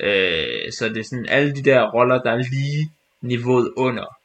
øh, 0.00 0.72
så 0.78 0.88
det 0.88 0.96
er 0.96 1.04
sådan 1.04 1.26
alle 1.28 1.54
de 1.54 1.62
der 1.62 1.90
roller, 1.90 2.22
der 2.22 2.30
er 2.30 2.36
lige 2.36 2.90
niveauet 3.22 3.72
under, 3.76 4.16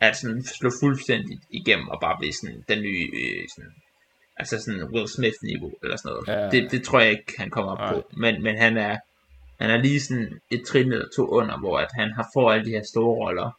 at 0.00 0.16
sådan 0.16 0.44
slå 0.44 0.70
fuldstændig 0.80 1.38
igennem 1.50 1.88
og 1.88 2.00
bare 2.00 2.16
blive 2.20 2.32
sådan 2.32 2.64
den 2.68 2.82
nye, 2.82 3.10
øh, 3.14 3.44
sådan, 3.56 3.72
altså 4.36 4.60
sådan 4.62 4.84
Will 4.84 5.08
Smith-niveau 5.08 5.72
eller 5.82 5.96
sådan 5.96 6.12
noget. 6.12 6.28
Ja. 6.42 6.50
Det, 6.50 6.70
det 6.70 6.84
tror 6.84 7.00
jeg 7.00 7.10
ikke, 7.10 7.32
han 7.38 7.50
kommer 7.50 7.72
op 7.72 7.78
Nej. 7.78 7.92
på. 7.92 8.08
Men, 8.16 8.42
men 8.42 8.58
han 8.58 8.76
er, 8.76 8.96
han 9.60 9.70
er 9.70 9.76
lige 9.76 10.00
sådan 10.00 10.40
et 10.50 10.62
trin 10.66 10.92
eller 10.92 11.08
to 11.16 11.28
under, 11.28 11.58
hvor 11.58 11.78
at 11.78 11.88
han 11.94 12.12
har 12.12 12.30
får 12.34 12.52
alle 12.52 12.64
de 12.64 12.70
her 12.70 12.82
store 12.84 13.16
roller. 13.16 13.50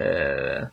Øh, 0.00 0.66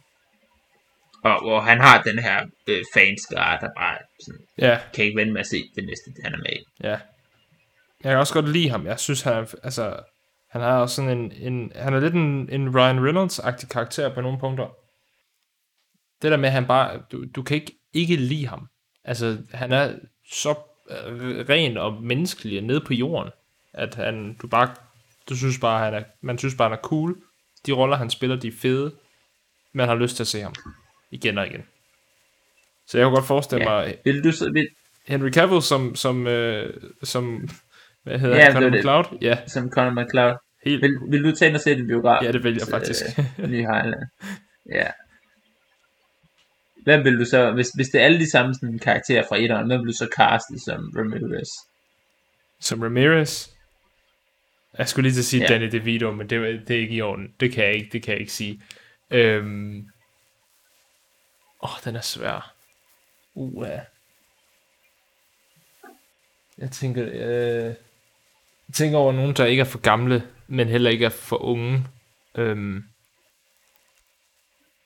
og 1.24 1.42
hvor 1.44 1.60
han 1.60 1.80
har 1.82 2.02
den 2.02 2.20
her 2.20 2.46
øh, 2.68 2.84
fanskare, 2.94 3.60
der 3.62 3.70
bare 3.78 3.98
sådan, 4.26 4.42
Ja, 4.58 4.80
kan 4.94 5.06
ikke 5.06 5.18
vende 5.18 5.34
med 5.34 5.42
at 5.42 5.48
se 5.48 5.64
det 5.76 5.86
næste, 5.86 6.12
han 6.24 6.34
er 6.34 6.38
med 6.38 6.52
i. 6.52 6.66
ja. 6.84 7.00
Jeg 8.04 8.12
kan 8.12 8.18
også 8.18 8.34
godt 8.34 8.50
lide 8.50 8.70
ham. 8.70 8.86
Jeg 8.86 9.00
synes, 9.00 9.22
han 9.22 9.34
er, 9.34 9.54
altså, 9.64 10.00
han 10.62 10.72
har 10.72 10.80
også 10.80 10.96
sådan 10.96 11.18
en, 11.18 11.32
en 11.32 11.72
han 11.76 11.94
er 11.94 12.00
lidt 12.00 12.14
en, 12.14 12.50
en 12.50 12.76
Ryan 12.78 13.00
Reynolds-agtig 13.08 13.68
karakter 13.68 14.14
på 14.14 14.22
nogle 14.22 14.40
punkter. 14.40 14.68
Det 16.22 16.32
der 16.32 16.38
med, 16.38 16.46
at 16.50 16.54
han 16.54 16.68
bare, 16.68 17.02
du, 17.12 17.26
du 17.36 17.44
kan 17.44 17.56
ikke, 17.56 17.80
ikke 17.94 18.16
lide 18.16 18.48
ham. 18.48 18.68
Altså, 19.04 19.38
han 19.54 19.72
er 19.72 19.94
så 20.32 20.56
øh, 20.90 21.50
ren 21.50 21.78
og 21.78 22.04
menneskelig 22.04 22.58
og 22.60 22.64
nede 22.64 22.82
på 22.82 22.94
jorden, 22.94 23.32
at 23.74 23.96
han, 23.96 24.38
du 24.42 24.48
bare, 24.48 24.76
du 25.30 25.36
synes 25.36 25.60
bare, 25.60 25.86
han 25.86 25.94
er, 25.94 26.04
man 26.22 26.38
synes 26.38 26.56
bare, 26.56 26.70
han 26.70 26.78
er 26.78 26.82
cool. 26.82 27.16
De 27.66 27.72
roller, 27.72 27.96
han 27.98 28.10
spiller, 28.10 28.36
de 28.36 28.48
er 28.48 28.52
fede. 28.62 28.92
Man 29.74 29.88
har 29.88 29.96
lyst 29.96 30.16
til 30.16 30.24
at 30.24 30.28
se 30.28 30.42
ham 30.42 30.54
igen 31.12 31.38
og 31.38 31.48
igen. 31.48 31.64
Så 32.88 32.98
jeg 32.98 33.06
kunne 33.06 33.16
godt 33.16 33.28
forestille 33.28 33.64
Ja. 33.64 33.70
mig, 33.70 33.98
Vil 34.06 34.24
du 34.24 34.32
så, 34.32 34.52
vil, 34.52 34.68
Henry 35.08 35.32
Cavill 35.32 35.62
som, 35.62 35.96
som, 35.96 36.28
øh, 36.28 36.74
som 37.04 37.50
hvad 38.04 38.20
hedder 38.20 38.38
Ja, 38.38 38.44
han, 38.44 38.54
Conor. 38.54 38.78
McLeod? 38.78 39.18
Ja, 39.22 39.38
som 39.48 39.72
Conor 39.72 40.04
McLeod, 40.04 40.36
helt. 40.70 40.82
vil, 40.82 40.92
vil 41.10 41.24
du 41.24 41.36
tage 41.36 41.50
ind 41.50 41.56
og 41.56 41.62
se 41.62 41.76
den 41.76 41.88
biograf? 41.88 42.24
Ja, 42.24 42.32
det 42.32 42.44
vil 42.44 42.54
jeg 42.54 42.68
faktisk. 42.68 43.04
Øh, 43.20 43.50
New 43.50 43.74
Highland. 43.74 44.06
Ja. 44.72 44.88
Hvem 46.84 47.04
vil 47.04 47.20
du 47.20 47.26
så, 47.26 47.52
hvis, 47.52 47.70
hvis 47.76 47.90
det 47.90 48.02
er 48.02 48.06
alle 48.06 48.20
de 48.20 48.32
samme 48.32 48.54
sådan, 48.54 48.80
karakterer 48.80 49.24
fra 49.30 49.38
etteren, 49.38 49.68
hvem 49.68 49.80
vil 49.80 49.88
du 49.88 49.98
så 49.98 50.10
caste 50.18 50.60
som 50.66 50.94
Ramirez? 50.98 51.50
som 52.60 52.82
Ramirez. 52.82 53.50
Jeg 54.78 54.90
skulle 54.90 55.04
lige 55.04 55.14
til 55.14 55.22
at 55.22 55.26
sige 55.26 55.42
Ja. 55.44 55.48
Danny 55.48 55.72
DeVito, 55.72 56.12
men 56.12 56.30
det, 56.30 56.68
det 56.68 56.76
er 56.76 56.80
ikke 56.80 56.96
i 56.96 57.02
orden. 57.02 57.34
Det 57.40 57.52
kan 57.52 57.64
jeg 57.64 57.74
ikke, 57.74 57.90
det 57.92 58.04
kan 58.04 58.12
jeg 58.12 58.20
ikke 58.20 58.34
sige. 58.34 58.62
Øhm. 59.12 59.78
Åh, 61.64 61.74
oh, 61.74 61.80
den 61.86 61.96
er 61.96 62.02
svær. 62.02 62.56
Uh, 63.34 63.68
jeg 66.58 66.72
tænker, 66.72 67.10
øh, 67.14 67.74
tænker 68.74 68.98
over 68.98 69.12
nogen, 69.14 69.34
der 69.36 69.46
ikke 69.46 69.62
er 69.62 69.66
for 69.66 69.80
gamle, 69.80 70.24
men 70.48 70.68
heller 70.68 70.90
ikke 70.90 71.06
er 71.06 71.10
for 71.10 71.38
unge. 71.44 71.84
Øhm. 72.36 72.84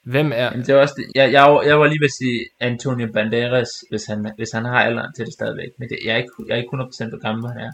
Hvem 0.03 0.31
er... 0.31 0.43
Jamen, 0.43 0.59
det 0.59 0.69
er 0.69 0.75
også 0.81 0.93
det. 0.97 1.11
Jeg, 1.15 1.31
jeg, 1.31 1.43
var- 1.43 1.61
jeg 1.61 1.79
var 1.79 1.87
lige 1.87 1.99
ved 1.99 2.05
at 2.05 2.11
sige 2.21 2.39
Antonio 2.59 3.11
Banderas, 3.13 3.69
hvis 3.89 4.05
han, 4.05 4.31
hvis 4.37 4.51
han 4.51 4.65
har 4.65 4.79
alderen 4.79 5.13
til 5.13 5.25
det 5.25 5.33
stadigvæk. 5.33 5.69
Men 5.79 5.89
det, 5.89 5.99
jeg, 6.05 6.13
er 6.13 6.17
ikke, 6.17 6.31
jeg 6.47 6.53
er 6.53 6.57
ikke 6.57 6.69
100% 7.05 7.09
hvor 7.09 7.21
gammel 7.21 7.47
han 7.51 7.57
er. 7.67 7.71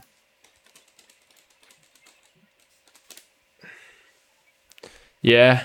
Ja, 5.23 5.59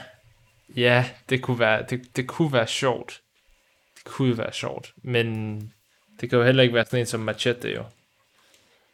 ja, 0.76 1.04
det 1.28 1.42
kunne 1.42 1.58
være, 1.58 1.84
det, 1.90 2.16
det 2.16 2.26
kunne 2.28 2.52
være 2.52 2.66
sjovt. 2.66 3.20
Det 3.96 4.04
kunne 4.04 4.38
være 4.38 4.52
sjovt, 4.52 4.92
men 4.96 5.56
det 6.20 6.30
kan 6.30 6.38
jo 6.38 6.44
heller 6.44 6.62
ikke 6.62 6.74
være 6.74 6.84
sådan 6.84 7.00
en 7.00 7.06
som 7.06 7.20
Machete 7.20 7.68
jo. 7.74 7.84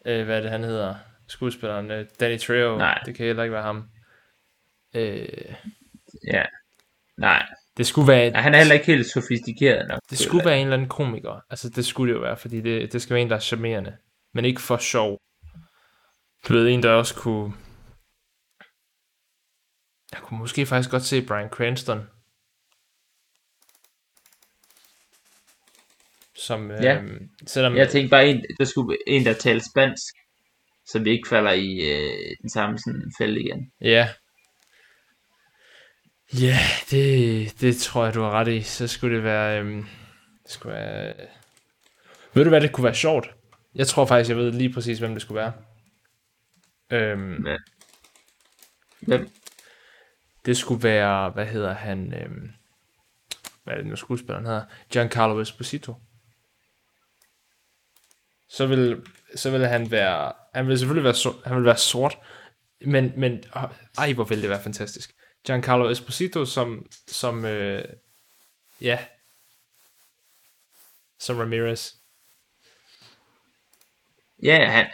Øh, 0.04 0.24
hvad 0.24 0.37
er 0.37 0.40
det, 0.40 0.50
han 0.50 0.64
hedder? 0.64 0.94
Skuespilleren, 1.29 1.91
øh, 1.91 2.07
Danny 2.21 2.38
Trejo. 2.38 2.77
Nej. 2.79 3.03
Det 3.07 3.14
kan 3.14 3.27
heller 3.27 3.43
ikke 3.43 3.53
være 3.55 3.62
ham. 3.62 3.88
Øh, 4.95 5.55
Ja. 6.33 6.45
Nej. 7.17 7.47
det 7.77 7.87
skulle 7.87 8.09
være, 8.09 8.31
Nej, 8.31 8.41
han 8.41 8.55
er 8.55 8.59
heller 8.59 8.75
ikke 8.75 8.87
helt 8.87 9.07
sofistikeret 9.07 9.88
nok. 9.88 10.01
det 10.11 10.19
skulle 10.19 10.45
være 10.45 10.57
en 10.59 10.67
eller 10.67 10.77
anden 10.77 10.88
komiker. 10.88 11.41
Altså, 11.51 11.69
det 11.69 11.87
skulle 11.87 12.12
det 12.12 12.19
jo 12.19 12.23
være, 12.23 12.37
fordi 12.37 12.61
det, 12.61 12.93
det 12.93 13.03
skal 13.03 13.14
være 13.14 13.23
en, 13.23 13.31
der 13.31 13.37
er 13.37 13.41
charmerende. 13.41 13.97
Men 14.35 14.45
ikke 14.45 14.61
for 14.61 14.77
sjov. 14.77 15.21
Du 16.49 16.53
ved, 16.53 16.69
en, 16.69 16.83
der 16.83 16.91
også 16.93 17.14
kunne... 17.14 17.53
Jeg 20.12 20.21
kunne 20.21 20.38
måske 20.38 20.67
faktisk 20.67 20.91
godt 20.91 21.03
se 21.03 21.27
Brian 21.27 21.49
Cranston. 21.49 22.07
Som, 26.37 26.71
Ja. 26.71 27.03
øh, 27.03 27.21
selvom, 27.47 27.77
Jeg 27.77 27.88
tænkte 27.88 28.11
bare, 28.11 28.29
en, 28.29 28.45
der 28.59 28.64
skulle 28.64 28.99
en, 29.07 29.25
der 29.25 29.33
taler 29.33 29.62
spansk, 29.71 30.14
så 30.92 30.98
vi 30.98 31.11
ikke 31.11 31.29
falder 31.29 31.53
i 31.53 31.74
øh, 31.74 32.37
den 32.42 32.51
samme 32.51 32.79
sådan, 32.79 33.12
fælde 33.18 33.40
igen. 33.40 33.72
Ja. 33.81 34.09
Ja, 36.40 36.59
det, 36.90 37.61
det 37.61 37.77
tror 37.77 38.05
jeg, 38.05 38.14
du 38.14 38.20
har 38.22 38.31
ret 38.31 38.48
i. 38.48 38.62
Så 38.62 38.87
skulle 38.87 39.16
det 39.16 39.24
være... 39.24 39.61
Øhm, 39.61 39.87
det 40.42 40.51
skulle 40.51 40.74
være... 40.74 41.14
Ved 42.35 42.44
du 42.44 42.48
hvad, 42.51 42.61
det 42.61 42.72
kunne 42.72 42.85
være 42.85 42.94
sjovt? 42.94 43.35
Jeg 43.74 43.87
tror 43.87 44.07
faktisk, 44.07 44.29
jeg 44.29 44.37
ved 44.37 44.53
lige 44.53 44.72
præcis, 44.72 44.98
hvem 44.98 45.12
det 45.12 45.22
skulle 45.22 45.40
være. 45.40 45.53
Øhm, 46.90 47.46
Ja. 47.46 47.57
Hvem? 49.01 49.31
det 50.46 50.57
skulle 50.57 50.83
være, 50.83 51.31
hvad 51.31 51.46
hedder 51.46 51.72
han? 51.74 52.14
Øhm, 52.14 52.51
hvad 53.64 53.74
er 53.74 53.79
det 53.79 53.87
nu 53.87 53.96
skuespilleren 53.96 54.46
hedder? 54.46 54.64
Giancarlo 54.90 55.40
Esposito. 55.40 55.94
Så 58.48 58.66
vil, 58.66 59.03
så 59.35 59.51
vil 59.51 59.66
han 59.66 59.90
være, 59.90 60.33
han 60.59 60.68
vil 60.68 60.79
selvfølgelig 60.79 61.05
være, 61.05 61.14
so- 61.14 61.49
han 61.49 61.57
vil 61.57 61.64
være 61.64 61.77
sort, 61.77 62.18
men, 62.81 63.12
men 63.16 63.33
øh, 63.33 63.62
ej, 63.99 64.12
hvor 64.12 64.25
ville 64.25 64.42
det 64.42 64.51
være 64.51 64.62
fantastisk. 64.62 65.14
Giancarlo 65.47 65.90
Esposito 65.90 66.44
som, 66.44 66.87
som 67.07 67.44
øh, 67.44 67.85
ja, 68.81 68.99
som 71.18 71.38
Ramirez. 71.38 71.92
Ja, 74.42 74.71
han, 74.71 74.87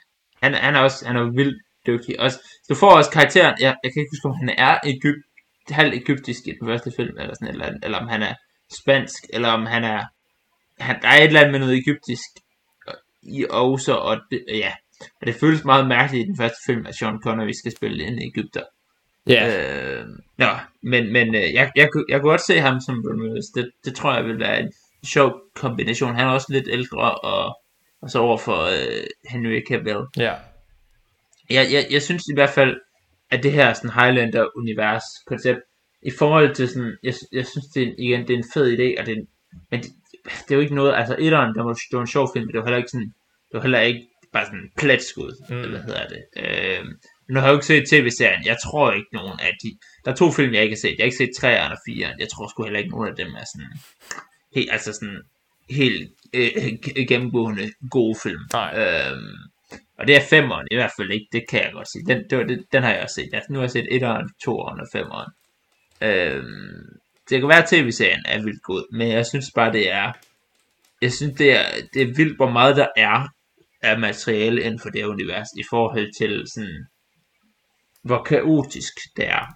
han, 0.43 0.55
han 0.55 0.75
er 0.75 0.81
også 0.81 1.07
han 1.07 1.17
er 1.17 1.25
vildt 1.25 1.63
dygtig. 1.87 2.21
Også, 2.21 2.39
du 2.69 2.75
får 2.75 2.97
også 2.97 3.11
karakteren, 3.11 3.57
jeg, 3.61 3.77
jeg 3.83 3.93
kan 3.93 4.01
ikke 4.01 4.13
huske, 4.13 4.29
om 4.29 4.37
han 4.37 4.49
er 4.59 4.79
Egypt, 4.85 5.25
halv 5.69 5.93
egyptisk 5.93 6.47
i 6.47 6.53
den 6.61 6.69
første 6.69 6.93
film, 6.97 7.19
eller 7.19 7.35
sådan 7.35 7.49
et 7.49 7.53
eller, 7.53 7.67
andet, 7.67 7.85
eller 7.85 7.99
om 7.99 8.09
han 8.09 8.23
er 8.23 8.35
spansk, 8.83 9.25
eller 9.31 9.49
om 9.49 9.67
han 9.67 9.85
er, 9.85 10.05
han, 10.79 11.03
der 11.03 11.09
er 11.09 11.17
et 11.17 11.25
eller 11.25 11.41
andet 11.41 11.53
med 11.53 11.61
noget 11.61 11.79
egyptisk 11.79 12.29
i 13.23 13.47
også, 13.51 13.95
og 13.95 14.21
det, 14.31 14.45
ja. 14.49 14.73
Og 15.21 15.27
det 15.27 15.35
føles 15.35 15.65
meget 15.65 15.87
mærkeligt 15.89 16.25
i 16.25 16.27
den 16.29 16.37
første 16.37 16.59
film, 16.67 16.87
at 16.87 16.95
Sean 16.95 17.21
Connery 17.23 17.51
skal 17.53 17.73
spille 17.77 18.05
en 18.05 18.23
Ægypter. 18.23 18.63
Ja, 19.27 19.43
Øh, 19.99 20.07
nå, 20.39 20.47
men, 20.83 21.13
men 21.13 21.35
øh, 21.35 21.53
jeg, 21.55 21.73
jeg, 21.77 21.89
kunne- 21.93 22.05
jeg 22.09 22.21
kunne 22.21 22.31
godt 22.31 22.41
se 22.41 22.61
ham 22.61 22.81
som 22.81 23.05
Willis. 23.07 23.45
Det, 23.55 23.71
det 23.85 23.95
tror 23.95 24.15
jeg 24.15 24.25
vil 24.25 24.39
være 24.41 24.61
en 24.61 24.73
sjov 25.07 25.41
kombination. 25.55 26.15
Han 26.15 26.27
er 26.27 26.31
også 26.31 26.47
lidt 26.51 26.69
ældre, 26.71 27.15
og, 27.15 27.59
og 28.03 28.11
så 28.11 28.19
over 28.19 28.39
for 28.39 28.63
øh, 28.63 29.07
Henry 29.31 29.61
Cavill. 29.69 30.01
ja. 30.17 30.35
Jeg, 31.51 31.67
jeg, 31.73 31.87
jeg 31.91 32.03
synes 32.03 32.23
i 32.31 32.35
hvert 32.35 32.51
fald, 32.51 32.81
at 33.31 33.43
det 33.43 33.53
her 33.53 33.73
sådan 33.73 33.91
Highlander-univers 33.91 35.05
koncept, 35.27 35.61
i 36.03 36.11
forhold 36.19 36.55
til 36.55 36.69
sådan, 36.69 36.97
jeg, 37.03 37.15
jeg 37.33 37.47
synes 37.47 37.67
det 37.75 37.83
er, 37.83 37.93
igen, 37.99 38.21
det 38.21 38.31
er 38.31 38.37
en 38.37 38.45
fed 38.55 38.67
idé, 38.79 39.01
og 39.01 39.07
det 39.07 39.13
er, 39.13 39.17
en- 39.21 39.29
men 39.71 39.81
det, 39.83 39.91
det 40.25 40.51
er 40.51 40.55
jo 40.55 40.61
ikke 40.61 40.75
noget, 40.75 40.95
altså 40.95 41.17
etteren, 41.19 41.55
der 41.55 41.63
var, 41.63 41.73
det 41.73 41.93
var 41.93 42.01
en 42.01 42.07
sjov 42.07 42.29
film, 42.33 42.45
men 42.47 42.53
det 42.53 42.59
var 42.61 42.67
heller 42.67 42.77
ikke 42.79 42.91
sådan, 42.91 43.13
det 43.49 43.53
var 43.55 43.61
heller 43.61 43.81
ikke 43.81 44.09
bare 44.35 44.47
sådan 44.47 44.71
pletskud, 44.77 45.33
Mm. 45.49 45.57
eller 45.57 45.71
hvad 45.71 45.81
hedder 45.83 46.09
det. 46.09 46.23
Øh, 46.37 46.85
nu 47.29 47.41
har 47.41 47.47
jeg 47.47 47.53
jo 47.53 47.57
ikke 47.59 47.67
set 47.67 47.89
tv-serien, 47.89 48.45
jeg 48.45 48.57
tror 48.65 48.93
ikke 48.93 49.09
nogen 49.13 49.41
af 49.41 49.53
de, 49.63 49.79
der 50.05 50.11
er 50.13 50.17
to 50.17 50.31
film, 50.33 50.55
jeg 50.55 50.63
ikke 50.63 50.75
har 50.75 50.81
set, 50.81 50.95
jeg 50.99 51.05
har 51.05 51.11
ikke 51.13 51.17
set 51.17 51.31
3'eren 51.45 51.73
og 51.73 51.79
4'eren, 51.89 52.17
jeg 52.19 52.29
tror 52.29 52.49
sgu 52.49 52.63
heller 52.65 52.79
ikke 52.79 52.91
nogen 52.91 53.09
af 53.09 53.17
dem 53.17 53.35
er 53.35 53.45
sådan, 53.55 53.73
helt, 54.55 54.73
altså 54.73 54.93
sådan, 54.93 55.23
helt 55.71 56.11
øh, 56.35 57.07
gennemgående 57.09 57.73
gode 57.91 58.17
film. 58.23 58.41
Nej. 58.53 58.71
Øhm, 58.81 59.37
og 59.99 60.07
det 60.07 60.17
er 60.17 60.21
femeren 60.31 60.67
i 60.71 60.75
hvert 60.75 60.93
fald 60.99 61.11
ikke, 61.11 61.27
det 61.33 61.45
kan 61.49 61.63
jeg 61.63 61.73
godt 61.73 61.89
sige. 61.93 62.05
Den, 62.07 62.25
det 62.31 62.39
var, 62.39 62.45
det, 62.45 62.65
den 62.73 62.83
har 62.83 62.93
jeg 62.93 63.03
også 63.03 63.15
set. 63.15 63.31
Altså, 63.35 63.53
nu 63.53 63.59
har 63.59 63.65
jeg 63.65 63.71
set 63.71 63.87
etteren, 63.91 64.31
toeren 64.45 64.81
og 64.81 64.87
femeren. 64.93 65.31
Øhm, 66.01 66.99
det 67.31 67.41
kan 67.41 67.49
være, 67.49 67.63
at 67.63 67.69
tv-serien 67.69 68.23
er 68.27 68.43
vildt 68.43 68.63
god, 68.63 68.93
men 68.93 69.09
jeg 69.09 69.27
synes 69.27 69.47
bare, 69.55 69.73
det 69.73 69.91
er... 69.93 70.13
Jeg 71.03 71.13
synes, 71.13 71.39
det 71.39 71.53
er, 71.53 71.65
det 71.95 72.03
er 72.03 72.15
vildt, 72.17 72.37
hvor 72.37 72.51
meget 72.51 72.77
der 72.77 72.87
er 72.97 73.29
af 73.85 73.99
materiale 73.99 74.63
inden 74.63 74.81
for 74.81 74.91
det 74.91 75.05
univers, 75.05 75.49
i 75.59 75.65
forhold 75.71 76.13
til 76.19 76.45
sådan, 76.55 76.87
hvor 78.03 78.23
kaotisk 78.23 78.95
det 79.17 79.29
er. 79.29 79.47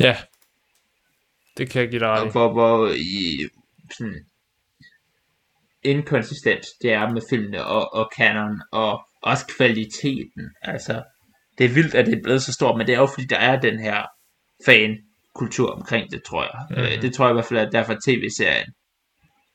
Ja. 0.00 0.16
Det 1.56 1.70
kan 1.70 1.82
jeg 1.82 1.90
give 1.90 2.00
dig 2.00 2.08
ret 2.08 2.20
Og 2.20 2.26
i. 2.26 2.30
hvor, 2.30 2.52
hvor 2.52 2.88
i, 2.88 3.48
sådan, 3.96 4.24
inkonsistent 5.82 6.64
det 6.82 6.92
er 6.92 7.10
med 7.10 7.22
filmene 7.30 7.64
og, 7.64 7.94
og 7.94 8.10
canon, 8.16 8.60
og 8.72 9.08
også 9.22 9.46
kvaliteten. 9.56 10.50
Altså, 10.62 11.02
det 11.58 11.66
er 11.66 11.74
vildt, 11.74 11.94
at 11.94 12.06
det 12.06 12.18
er 12.18 12.22
blevet 12.22 12.42
så 12.42 12.52
stort, 12.52 12.78
men 12.78 12.86
det 12.86 12.94
er 12.94 12.98
jo 12.98 13.06
fordi, 13.06 13.26
der 13.26 13.36
er 13.38 13.60
den 13.60 13.78
her 13.78 14.02
fan-kultur 14.66 15.70
omkring 15.70 16.10
det, 16.10 16.22
tror 16.22 16.42
jeg. 16.42 16.66
Mhm. 16.70 16.78
Mm-hmm. 16.78 16.92
Øh, 16.96 17.02
det 17.02 17.14
tror 17.14 17.24
jeg 17.26 17.32
i 17.32 17.34
hvert 17.34 17.44
fald, 17.44 17.60
at 17.60 17.72
derfor 17.72 17.94
tv-serien 18.06 18.72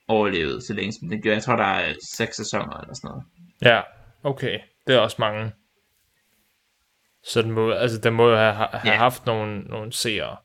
overlevede 0.08 0.62
så 0.62 0.73
længe 0.73 0.93
som 0.93 1.10
den 1.10 1.21
gjorde. 1.21 1.36
Jeg 1.36 1.43
tror, 1.43 1.56
der 1.56 1.63
er 1.63 1.93
seks 2.15 2.36
sæsoner 2.36 2.78
eller 2.78 2.93
sådan 2.93 3.08
noget. 3.08 3.23
Ja, 3.62 3.82
okay. 4.23 4.59
Det 4.88 4.95
er 4.95 4.99
også 4.99 5.15
mange. 5.19 5.51
Så 7.23 7.41
den 7.41 7.51
må, 7.51 7.71
altså, 7.71 7.97
den 7.99 8.13
må 8.13 8.29
jo 8.29 8.36
have, 8.36 8.53
have 8.53 8.93
Ja. 8.93 8.95
haft 8.97 9.25
nogle, 9.25 9.59
nogle 9.62 9.93
seere. 9.93 10.38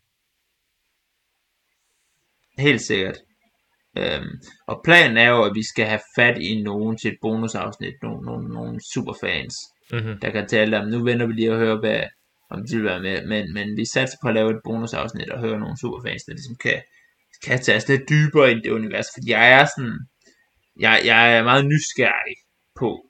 Helt 2.59 2.81
sikkert. 2.83 3.17
Øhm, 3.99 4.41
og 4.67 4.81
planen 4.85 5.17
er 5.17 5.29
jo, 5.31 5.45
at 5.45 5.53
vi 5.55 5.63
skal 5.67 5.87
have 5.87 6.01
fat 6.17 6.39
i 6.39 6.63
nogen 6.63 6.97
til 6.97 7.13
et 7.13 7.19
bonusafsnit, 7.23 7.95
nogle, 8.03 8.27
nogle, 8.27 8.49
nogle 8.49 8.81
superfans, 8.93 9.55
Mm-hmm. 9.93 10.21
der 10.21 10.31
kan 10.31 10.49
tale 10.49 10.79
om, 10.79 10.89
nu 10.89 11.05
venter 11.05 11.27
vi 11.27 11.33
lige 11.33 11.53
og 11.53 11.59
høre, 11.59 11.77
hvad, 11.77 12.03
om 12.51 12.67
de 12.67 12.77
vil 12.77 12.85
være 12.85 13.01
med, 13.01 13.27
men, 13.27 13.55
men 13.55 13.77
vi 13.77 13.85
satser 13.85 14.19
på 14.23 14.29
at 14.29 14.35
lave 14.35 14.51
et 14.51 14.61
bonusafsnit 14.65 15.31
og 15.31 15.41
høre 15.41 15.59
nogle 15.59 15.79
superfans, 15.81 16.23
der 16.23 16.33
ligesom 16.33 16.57
kan, 16.57 16.83
kan 17.45 17.59
tage 17.63 17.77
os 17.77 17.89
lidt 17.89 18.09
dybere 18.09 18.51
ind 18.51 18.61
i 18.61 18.63
det 18.69 18.71
univers, 18.75 19.07
fordi 19.15 19.31
jeg 19.31 19.51
er 19.53 19.65
sådan, 19.77 19.99
jeg, 20.81 21.01
jeg 21.05 21.37
er 21.37 21.43
meget 21.43 21.65
nysgerrig 21.67 22.37
på, 22.79 23.08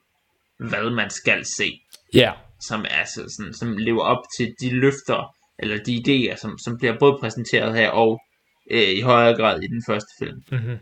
hvad 0.59 0.89
man 0.89 1.09
skal 1.09 1.45
se, 1.45 1.81
Ja. 2.13 2.33
som, 2.61 2.85
er 2.89 3.05
så 3.05 3.35
sådan, 3.37 3.53
som 3.53 3.77
lever 3.77 4.01
op 4.03 4.23
til 4.37 4.55
de 4.61 4.69
løfter, 4.69 5.35
eller 5.59 5.83
de 5.83 5.95
idéer, 5.95 6.37
som, 6.37 6.57
som 6.57 6.77
bliver 6.77 6.99
både 6.99 7.17
præsenteret 7.19 7.75
her, 7.75 7.89
og 7.89 8.21
øh, 8.71 8.89
i 8.89 9.01
højere 9.01 9.35
grad 9.37 9.61
i 9.61 9.67
den 9.67 9.83
første 9.87 10.09
film. 10.19 10.43
Mm-hmm. 10.51 10.77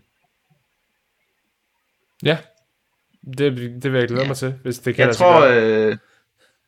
Ja. 2.24 2.38
Det, 3.38 3.58
det 3.84 3.92
vil 3.92 4.00
jeg 4.00 4.08
glæde 4.08 4.22
Ja. 4.22 4.28
mig 4.28 4.38
til, 4.38 4.52
hvis 4.64 4.80
det 4.80 4.96
kan 4.96 5.08
Jeg 5.08 5.16
tror, 5.16 5.42
gøre. 5.42 5.90
øh, 5.92 5.98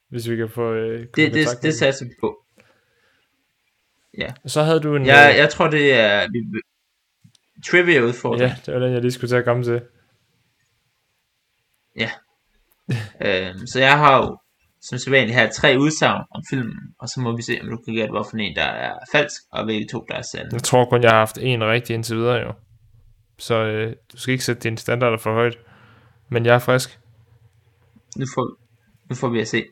hvis 0.10 0.30
vi 0.30 0.36
kan 0.36 0.50
få 0.50 0.74
øh, 0.74 1.08
det, 1.16 1.34
det, 1.34 1.48
det 1.62 1.74
satser 1.74 2.06
vi 2.06 2.12
på. 2.20 2.44
Så 4.46 4.64
havde 4.64 4.80
du 4.80 4.96
en... 4.96 5.06
Jeg, 5.06 5.30
øh, 5.34 5.38
jeg 5.38 5.50
tror, 5.50 5.68
det 5.70 5.94
er 5.94 6.28
vi, 6.32 6.62
trivia 7.68 8.02
udfordring. 8.02 8.42
Ja, 8.50 8.56
det 8.66 8.74
var 8.74 8.80
den, 8.80 8.94
jeg 8.94 9.02
lige 9.02 9.12
skulle 9.12 9.30
til 9.30 9.36
at 9.36 9.46
komme 9.46 9.64
til. 9.64 9.82
Øhm, 13.26 13.68
så 13.68 13.80
jeg 13.80 13.98
har 13.98 14.18
jo 14.18 14.38
som 14.82 14.98
sædvanligt 14.98 15.40
her 15.40 15.50
tre 15.52 15.80
udsagn 15.80 16.24
om 16.36 16.42
filmen, 16.50 16.80
og 17.00 17.08
så 17.10 17.20
må 17.20 17.36
vi 17.36 17.42
se, 17.42 17.60
om 17.62 17.70
du 17.70 17.78
kan 17.86 17.94
gætte, 17.94 18.12
hvorfor 18.12 18.38
en 18.38 18.56
der 18.56 18.64
er 18.64 18.94
falsk, 19.12 19.42
og 19.52 19.66
hvilke 19.66 19.88
to, 19.92 20.06
der 20.10 20.16
er 20.16 20.22
sande. 20.32 20.50
Jeg 20.52 20.64
tror 20.64 20.86
kun, 20.86 21.04
jeg 21.04 21.12
har 21.12 21.18
haft 21.18 21.38
en 21.38 21.64
rigtig 21.64 21.94
indtil 21.94 22.18
videre, 22.18 22.36
jo. 22.36 22.54
Så 23.38 23.56
øh, 23.64 23.96
du 24.12 24.18
skal 24.18 24.32
ikke 24.32 24.44
sætte 24.44 24.62
dine 24.62 24.78
standarder 24.78 25.18
for 25.18 25.34
højt. 25.34 25.58
Men 26.30 26.46
jeg 26.46 26.56
er 26.56 26.60
frisk. 26.60 27.00
Nu 28.18 28.26
får, 28.36 28.58
nu 29.10 29.16
får 29.16 29.30
vi 29.30 29.40
at 29.40 29.48
se. 29.48 29.64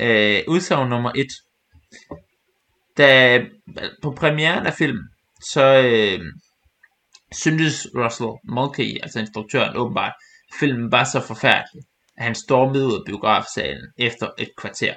Øh, 0.00 0.42
udsagn 0.48 0.88
nummer 0.88 1.12
et. 1.16 1.28
Da, 2.96 3.40
på 4.02 4.10
premieren 4.10 4.66
af 4.66 4.72
filmen, 4.72 5.04
så 5.52 5.64
øh, 5.64 6.20
syntes 7.32 7.86
Russell 7.96 8.30
Mulcahy, 8.44 9.02
altså 9.02 9.20
instruktøren, 9.20 9.76
åbenbart, 9.76 10.12
filmen 10.60 10.92
var 10.92 11.04
så 11.04 11.20
forfærdelig, 11.26 11.82
at 12.20 12.26
han 12.26 12.34
stormede 12.34 12.86
ud 12.86 12.94
af 12.98 13.04
biografsalen 13.06 13.86
efter 13.98 14.30
et 14.38 14.50
kvarter. 14.56 14.94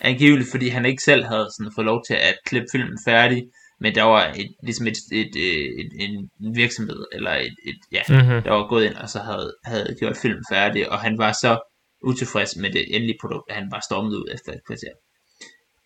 Angiveligt, 0.00 0.50
fordi 0.50 0.68
han 0.68 0.86
ikke 0.86 1.02
selv 1.02 1.24
havde 1.24 1.48
sådan 1.56 1.72
fået 1.74 1.84
lov 1.84 2.02
til 2.08 2.14
at 2.14 2.38
klippe 2.46 2.68
filmen 2.72 2.98
færdig, 3.06 3.42
men 3.80 3.94
der 3.94 4.02
var 4.02 4.26
et, 4.26 4.54
ligesom 4.62 4.86
et, 4.86 4.96
et, 5.12 5.36
et, 5.36 5.90
et, 6.00 6.28
en 6.40 6.56
virksomhed, 6.56 7.04
eller 7.12 7.30
et, 7.30 7.54
et 7.66 7.78
ja, 7.92 8.02
Mm-hmm. 8.08 8.42
der 8.42 8.50
var 8.52 8.68
gået 8.68 8.84
ind 8.84 8.94
og 8.94 9.08
så 9.08 9.18
havde, 9.18 9.54
havde 9.64 9.96
gjort 9.98 10.16
filmen 10.16 10.44
færdig, 10.52 10.92
og 10.92 10.98
han 11.00 11.18
var 11.18 11.32
så 11.32 11.58
utilfreds 12.02 12.56
med 12.56 12.70
det 12.72 12.84
endelige 12.94 13.18
produkt, 13.20 13.50
at 13.50 13.56
han 13.56 13.70
bare 13.70 13.82
stormede 13.82 14.18
ud 14.18 14.28
efter 14.34 14.52
et 14.52 14.60
kvarter. 14.66 14.92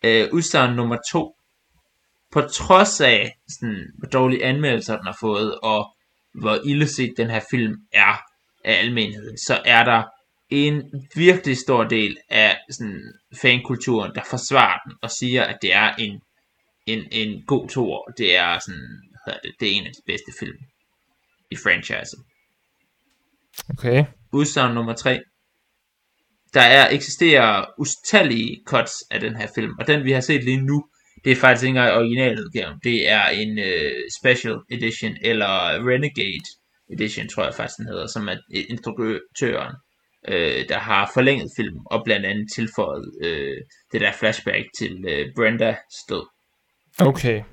Øh, 0.03 0.33
udsagn 0.33 0.75
nummer 0.75 0.97
to. 1.11 1.35
På 2.31 2.41
trods 2.41 3.01
af, 3.01 3.31
sådan, 3.49 3.85
hvor 3.97 4.07
dårlige 4.07 4.43
anmeldelser 4.45 4.97
den 4.97 5.05
har 5.05 5.17
fået, 5.19 5.59
og 5.59 5.95
hvor 6.41 6.59
illeset 6.65 7.13
den 7.17 7.29
her 7.29 7.41
film 7.51 7.73
er 7.93 8.32
af 8.65 8.79
almenheden, 8.79 9.37
så 9.37 9.61
er 9.65 9.83
der 9.83 10.03
en 10.49 10.83
virkelig 11.15 11.57
stor 11.57 11.83
del 11.83 12.17
af 12.29 12.57
sådan, 12.71 13.13
fankulturen, 13.41 14.11
der 14.15 14.23
forsvarer 14.29 14.79
den, 14.85 14.93
og 15.01 15.11
siger, 15.11 15.43
at 15.43 15.57
det 15.61 15.73
er 15.73 15.95
en, 15.95 16.21
en, 16.85 17.07
en 17.11 17.43
god 17.47 17.69
toer. 17.69 18.11
Det 18.17 18.35
er 18.37 18.59
sådan, 18.59 19.01
hvad 19.25 19.33
det, 19.43 19.51
det 19.59 19.67
er 19.67 19.71
en 19.71 19.85
af 19.85 19.91
de 19.91 20.01
bedste 20.05 20.31
film 20.39 20.57
i 21.51 21.55
franchisen. 21.55 22.19
Okay. 23.69 24.05
Udsagn 24.33 24.73
nummer 24.75 24.93
3. 24.93 25.19
Der 26.53 26.61
er 26.61 26.89
eksisterer 26.89 27.65
utallige 27.77 28.61
cuts 28.65 28.93
af 29.11 29.19
den 29.19 29.35
her 29.35 29.47
film, 29.55 29.71
og 29.79 29.87
den 29.87 30.03
vi 30.03 30.11
har 30.11 30.21
set 30.21 30.43
lige 30.43 30.61
nu, 30.61 30.85
det 31.23 31.31
er 31.31 31.35
faktisk 31.35 31.63
ikke 31.63 31.69
engang 31.69 31.97
originaludgaven. 31.97 32.79
Det 32.83 33.09
er 33.09 33.25
en 33.27 33.59
øh, 33.59 33.91
special 34.19 34.57
edition, 34.71 35.17
eller 35.21 35.51
Renegade 35.89 36.47
edition, 36.91 37.27
tror 37.27 37.43
jeg 37.43 37.53
faktisk 37.53 37.77
den 37.77 37.87
hedder, 37.87 38.07
som 38.07 38.27
er 38.27 38.35
instruktøren, 38.69 39.75
øh, 40.27 40.69
der 40.69 40.77
har 40.77 41.11
forlænget 41.13 41.51
filmen, 41.55 41.81
og 41.85 42.01
blandt 42.05 42.25
andet 42.25 42.51
tilføjet 42.55 43.11
øh, 43.23 43.57
det 43.91 44.01
der 44.01 44.11
flashback 44.11 44.65
til 44.77 45.05
øh, 45.07 45.27
Brenda 45.35 45.75
død. 46.09 46.25
Okay. 46.99 47.43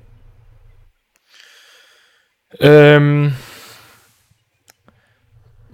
Øhm, 2.62 3.30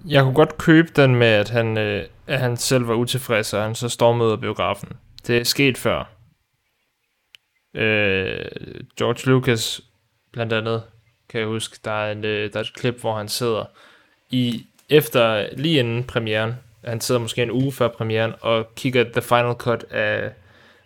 jeg 0.07 0.23
kunne 0.23 0.35
godt 0.35 0.57
købe 0.57 0.87
den 0.95 1.15
med, 1.15 1.27
at 1.27 1.49
han, 1.49 1.77
øh, 1.77 2.05
at 2.27 2.39
han 2.39 2.57
selv 2.57 2.87
var 2.87 2.93
utilfreds, 2.93 3.53
og 3.53 3.63
han 3.63 3.75
så 3.75 3.89
stormede 3.89 4.37
biografen. 4.37 4.89
Det 5.27 5.37
er 5.37 5.43
sket 5.43 5.77
før. 5.77 5.99
Øh, 7.75 8.45
George 8.97 9.31
Lucas, 9.31 9.81
blandt 10.33 10.53
andet, 10.53 10.83
kan 11.29 11.39
jeg 11.39 11.47
huske, 11.47 11.77
der 11.85 11.91
er, 11.91 12.11
en, 12.11 12.25
øh, 12.25 12.53
der 12.53 12.59
er 12.59 12.63
et 12.63 12.73
klip, 12.73 12.99
hvor 12.99 13.17
han 13.17 13.27
sidder 13.27 13.65
i 14.29 14.65
efter 14.89 15.49
lige 15.53 15.79
inden 15.79 16.03
premieren. 16.03 16.53
Han 16.85 17.01
sidder 17.01 17.21
måske 17.21 17.43
en 17.43 17.51
uge 17.51 17.71
før 17.71 17.87
premieren 17.87 18.33
og 18.41 18.75
kigger 18.75 19.03
the 19.03 19.21
final 19.21 19.53
cut 19.53 19.85
af 19.91 20.31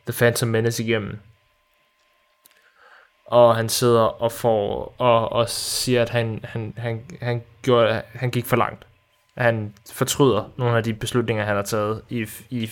The 0.08 0.14
Phantom 0.14 0.50
Menace 0.50 0.84
igennem 0.84 1.20
og 3.32 3.56
han 3.56 3.70
sidder 3.70 4.02
og 4.02 4.32
får 4.32 4.96
og, 4.98 5.32
og 5.32 5.50
siger, 5.50 6.02
at 6.02 6.10
han, 6.10 6.40
han, 6.44 6.74
han, 6.78 7.06
han, 7.22 7.44
gjorde, 7.62 8.02
han 8.14 8.32
gik 8.32 8.46
for 8.46 8.56
langt. 8.56 8.88
Han 9.38 9.74
fortryder 9.94 10.54
nogle 10.58 10.78
af 10.78 10.84
de 10.84 10.94
beslutninger, 10.94 11.46
han 11.46 11.56
har 11.56 11.64
taget 11.64 12.02
i, 12.10 12.28
i, 12.50 12.70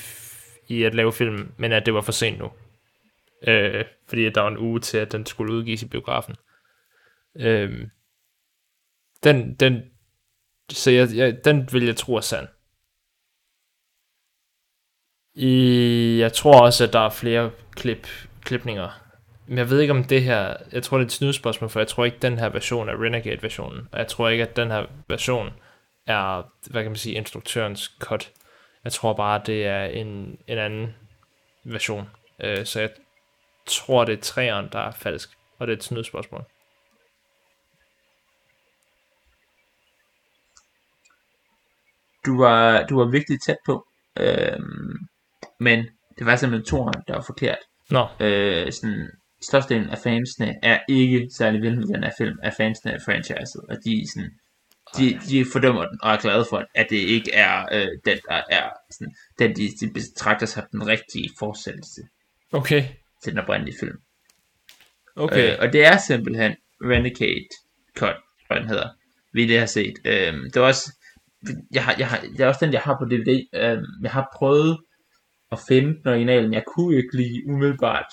i 0.68 0.84
at 0.84 0.96
lave 0.96 1.14
filmen, 1.14 1.52
men 1.58 1.72
at 1.72 1.86
det 1.86 1.94
var 1.94 2.02
for 2.02 2.12
sent 2.12 2.40
nu. 2.40 2.52
Øh, 3.48 3.86
fordi 4.08 4.30
der 4.30 4.42
var 4.42 4.48
en 4.48 4.58
uge 4.58 4.80
til, 4.80 4.98
at 4.98 5.12
den 5.12 5.26
skulle 5.26 5.54
udgives 5.54 5.82
i 5.82 5.88
biografen. 5.88 6.36
Øhm, 7.39 7.89
den, 9.23 9.56
den, 9.56 9.82
så 10.71 10.91
jeg, 10.91 11.08
jeg, 11.15 11.45
den 11.45 11.69
vil 11.71 11.86
jeg 11.86 11.95
tro 11.95 12.15
er 12.15 12.21
sand. 12.21 12.47
I, 15.34 16.17
jeg 16.19 16.34
tror 16.34 16.62
også, 16.62 16.84
at 16.84 16.93
der 16.93 16.99
er 16.99 17.10
flere 17.10 17.52
klip, 17.71 18.08
klipninger. 18.41 18.89
Men 19.47 19.58
jeg 19.58 19.69
ved 19.69 19.80
ikke 19.80 19.93
om 19.93 20.04
det 20.04 20.23
her, 20.23 20.58
jeg 20.71 20.84
tror 20.84 20.97
det 20.97 21.04
er 21.04 21.08
et 21.08 21.12
snydspørgsmål, 21.12 21.69
for 21.69 21.80
jeg 21.80 21.88
tror 21.88 22.06
ikke, 22.06 22.17
den 22.21 22.39
her 22.39 22.49
version 22.49 22.89
er 22.89 23.04
Renegade-versionen. 23.04 23.88
Og 23.91 23.99
jeg 23.99 24.08
tror 24.08 24.30
ikke, 24.30 24.43
at 24.43 24.56
den 24.56 24.71
her 24.71 24.86
version 25.08 25.49
er, 26.08 26.52
hvad 26.71 26.84
kan 26.84 26.91
man 26.91 26.97
sige, 26.97 27.15
instruktørens 27.15 27.95
cut. 27.99 28.32
Jeg 28.84 28.91
tror 28.91 29.13
bare, 29.13 29.41
det 29.45 29.65
er 29.65 29.86
en, 29.86 30.39
en 30.47 30.58
anden 30.58 30.95
version. 31.63 32.10
Øh, 32.39 32.65
så 32.65 32.80
jeg 32.80 32.89
tror, 33.65 34.06
det 34.06 34.17
er 34.17 34.21
træeren, 34.21 34.69
der 34.71 34.80
er 34.80 34.91
falsk. 34.91 35.30
Og 35.58 35.67
det 35.67 35.73
er 35.73 35.78
et 35.78 35.84
snydspørgsmål. 35.84 36.45
Du 42.26 42.38
var, 42.38 42.86
du 42.86 42.98
var 42.98 43.12
virkelig 43.12 43.42
tæt 43.42 43.58
på. 43.66 43.86
Øhm, 44.20 44.98
men 45.60 45.86
det 46.18 46.26
var 46.26 46.36
simpelthen 46.36 46.66
toren, 46.66 47.04
der 47.08 47.14
var 47.14 47.22
forkert. 47.22 47.58
Nå, 47.90 48.08
Øh, 48.20 48.72
sådan, 48.72 49.10
størstedelen 49.42 49.90
af 49.90 49.98
fansene 49.98 50.56
er 50.64 50.80
ikke 50.90 51.30
særlig 51.38 51.62
vilde 51.62 51.76
med 51.78 51.88
den 51.88 52.04
her 52.04 52.12
film, 52.18 52.40
af 52.44 52.54
fansene 52.58 52.94
af 52.94 53.00
franchiset, 53.06 53.62
og 53.70 53.78
de, 53.86 54.04
sådan, 54.14 54.32
de, 54.98 55.20
de 55.30 55.46
fordømmer 55.52 55.86
den, 55.86 56.00
og 56.02 56.12
er 56.12 56.18
glade 56.18 56.46
for, 56.50 56.64
at 56.76 56.88
det 56.90 56.98
ikke 56.98 57.34
er 57.34 57.66
øh, 57.72 57.88
den, 58.06 58.18
der 58.30 58.42
er 58.50 58.70
sådan, 58.92 59.16
den, 59.40 59.56
de, 59.56 59.70
de 59.82 59.94
betragter 59.94 60.46
sig 60.46 60.66
den 60.72 60.88
rigtige 60.88 61.30
fortsættelse 61.40 62.02
okay. 62.52 62.84
til 63.24 63.32
den 63.32 63.40
oprindelige 63.40 63.78
film. 63.80 63.98
Okay. 65.16 65.54
Øh, 65.54 65.58
og 65.62 65.74
det 65.74 65.86
er 65.86 65.98
simpelthen 65.98 66.56
Renegade 66.82 67.50
Cut, 67.98 68.16
hvad 68.48 68.58
den 68.58 68.68
hedder, 68.68 68.90
vi 69.34 69.46
lige 69.46 69.60
har 69.60 69.66
set. 69.66 69.94
Øh, 70.06 70.34
det 70.34 70.56
var 70.56 70.68
også, 70.68 70.99
jeg 71.73 71.84
har, 71.86 71.95
jeg 71.99 72.08
har, 72.08 72.17
det 72.19 72.39
er 72.39 72.47
også 72.47 72.65
den, 72.65 72.73
jeg 72.73 72.82
har 72.82 72.95
på 72.99 73.06
DVD. 73.06 73.45
Øh, 73.56 73.78
jeg 74.04 74.12
har 74.12 74.30
prøvet 74.36 74.78
at 75.52 75.60
finde 75.67 75.88
den 75.99 76.08
originalen. 76.08 76.54
Jeg 76.54 76.63
kunne 76.75 76.95
ikke 76.97 77.17
lige 77.17 77.41
umiddelbart. 77.47 78.06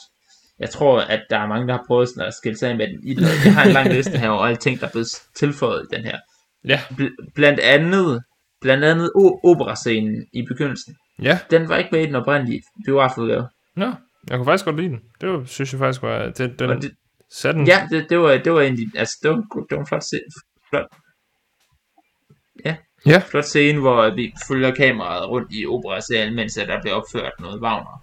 Jeg 0.58 0.70
tror, 0.70 1.00
at 1.00 1.22
der 1.30 1.38
er 1.38 1.46
mange, 1.46 1.66
der 1.68 1.72
har 1.72 1.84
prøvet 1.86 2.08
sådan 2.08 2.28
at 2.28 2.34
skille 2.34 2.58
sig 2.58 2.70
af 2.70 2.76
med 2.76 2.86
den. 2.88 3.18
Jeg 3.44 3.54
har 3.54 3.64
en 3.64 3.72
lang 3.72 3.88
liste 3.92 4.18
her 4.18 4.28
over 4.28 4.42
alle 4.42 4.56
ting, 4.56 4.80
der 4.80 4.86
er 4.86 4.90
blevet 4.90 5.08
tilføjet 5.36 5.86
i 5.92 5.96
den 5.96 6.04
her. 6.04 6.18
Ja. 6.64 6.78
Bl- 6.78 7.32
blandt 7.34 7.60
andet, 7.60 8.22
blandt 8.60 8.84
andet 8.84 9.06
o- 9.16 9.40
operascenen 9.44 10.26
i 10.32 10.42
begyndelsen. 10.48 10.96
Ja. 11.22 11.38
Den 11.50 11.68
var 11.68 11.76
ikke 11.76 11.90
med 11.92 12.02
i 12.02 12.06
den 12.06 12.14
oprindelige 12.14 12.62
biografudgave. 12.84 13.48
Nå, 13.76 13.86
jeg 14.30 14.36
kunne 14.38 14.44
faktisk 14.44 14.64
godt 14.64 14.76
lide 14.76 14.88
den. 14.88 15.00
Det 15.20 15.28
var, 15.28 15.44
synes 15.44 15.72
jeg 15.72 15.78
faktisk 15.78 16.02
var... 16.02 16.28
Den, 16.30 16.58
den 16.58 16.70
Og 16.70 16.82
det, 16.82 16.90
den. 17.42 17.66
ja, 17.66 17.88
det, 17.90 18.06
det, 18.10 18.18
var, 18.18 18.36
det 18.36 18.52
var 18.52 18.60
egentlig, 18.60 18.86
altså 18.94 19.18
det 19.22 19.30
var, 19.30 19.36
det 19.36 19.76
var 19.76 19.78
en 19.80 19.86
flot, 19.86 20.04
se, 20.04 20.20
flot, 20.70 20.86
Ja. 22.64 22.76
Flot 23.30 23.44
scene, 23.44 23.80
hvor 23.80 24.14
vi 24.14 24.32
følger 24.48 24.74
kameraet 24.74 25.28
rundt 25.28 25.48
i 25.52 25.66
operasalen, 25.66 26.34
mens 26.34 26.54
der 26.54 26.80
bliver 26.80 26.94
opført 26.94 27.32
noget 27.40 27.60
Wagner. 27.62 28.02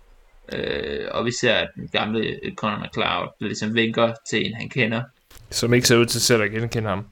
Øh, 0.54 1.08
og 1.12 1.26
vi 1.26 1.32
ser, 1.32 1.54
at 1.54 1.70
den 1.76 1.88
gamle 1.88 2.40
Conor 2.56 2.86
McLeod 2.86 3.28
ligesom 3.40 3.76
vinker 3.76 4.14
til 4.30 4.46
en, 4.46 4.54
han 4.54 4.70
kender. 4.70 5.04
Som 5.50 5.74
ikke 5.74 5.88
ser 5.88 5.98
ud 5.98 6.06
til 6.06 6.22
selv 6.22 6.42
at 6.44 6.52
genkende 6.52 6.90
ham. 6.90 7.08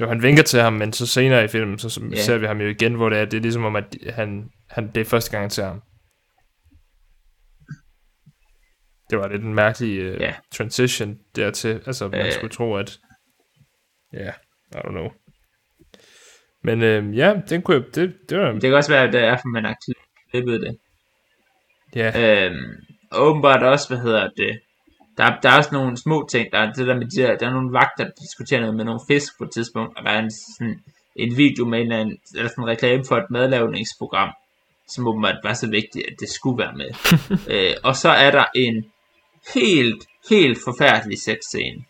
Jo, 0.00 0.08
han 0.08 0.22
vinker 0.22 0.42
til 0.42 0.60
ham, 0.60 0.72
men 0.72 0.92
så 0.92 1.06
senere 1.06 1.44
i 1.44 1.48
filmen, 1.48 1.78
så, 1.78 2.00
Ja. 2.10 2.16
ser 2.16 2.38
vi 2.38 2.46
ham 2.46 2.60
jo 2.60 2.68
igen, 2.68 2.94
hvor 2.94 3.08
det 3.08 3.18
er, 3.18 3.24
det 3.24 3.36
er 3.36 3.40
ligesom 3.40 3.64
om, 3.64 3.76
at 3.76 3.96
han, 4.10 4.50
han, 4.70 4.90
det 4.94 5.00
er 5.00 5.04
første 5.04 5.30
gang, 5.30 5.42
han 5.42 5.50
ser 5.50 5.66
ham. 5.66 5.82
Det 9.10 9.18
var 9.18 9.28
lidt 9.28 9.42
en 9.42 9.54
mærkelig 9.54 10.14
uh, 10.14 10.20
Ja. 10.20 10.34
transition 10.52 11.18
dertil. 11.36 11.82
Altså, 11.86 12.08
man 12.08 12.26
Øh. 12.26 12.32
skulle 12.32 12.50
tro, 12.52 12.74
at... 12.76 12.98
Ja, 14.12 14.30
I 14.72 14.76
don't 14.76 14.90
know. 14.90 15.08
Men 16.62 16.82
øh, 16.82 17.18
ja, 17.18 17.34
den 17.48 17.62
kunne 17.62 17.76
jeg... 17.76 17.94
Det, 17.94 18.14
det 18.28 18.38
var... 18.38 18.52
Det 18.52 18.62
kan 18.62 18.74
også 18.74 18.92
være, 18.92 19.06
at 19.06 19.12
det 19.12 19.24
er, 19.24 19.36
for 19.36 19.48
man 19.48 19.64
har 19.64 19.76
klippet 20.30 20.60
det. 20.60 20.76
Ja, 21.96 22.46
Øhm, 22.46 22.74
og 23.10 23.26
åbenbart 23.26 23.62
også, 23.62 23.88
hvad 23.88 23.98
hedder 23.98 24.28
det, 24.36 24.60
der, 25.16 25.40
der 25.42 25.50
er 25.50 25.56
også 25.56 25.70
nogle 25.72 25.96
små 25.96 26.28
ting, 26.30 26.52
der 26.52 26.58
er 26.58 26.72
det 26.72 26.86
der 26.86 26.94
med 26.94 27.06
de 27.06 27.22
der, 27.22 27.36
der 27.36 27.46
er 27.46 27.52
nogle 27.52 27.72
vagter, 27.72 28.04
der 28.04 28.10
diskuterer 28.20 28.60
noget 28.60 28.76
med 28.76 28.84
nogle 28.84 29.00
fisk 29.08 29.38
på 29.38 29.44
et 29.44 29.50
tidspunkt, 29.50 29.98
og 29.98 30.04
der 30.04 30.10
er 30.10 30.18
en, 30.18 30.30
sådan, 30.30 30.82
en 31.16 31.36
video 31.36 31.64
med 31.64 31.78
en, 31.78 31.84
eller 31.86 32.00
anden- 32.00 32.18
eller 32.36 32.48
sådan 32.48 32.64
en 32.64 32.68
reklame 32.68 33.04
for 33.08 33.16
et 33.16 33.30
madlavningsprogram, 33.30 34.30
som 34.88 35.08
åbenbart 35.08 35.36
var 35.42 35.54
så 35.54 35.70
vigtigt, 35.70 36.06
at 36.06 36.14
det 36.20 36.28
skulle 36.28 36.58
være 36.58 36.74
med. 36.76 36.90
øh, 37.54 37.74
og 37.84 37.96
så 37.96 38.08
er 38.08 38.30
der 38.30 38.44
en 38.54 38.84
helt, 39.54 40.04
helt 40.30 40.58
forfærdelig 40.64 41.18
sexscene, 41.18 41.84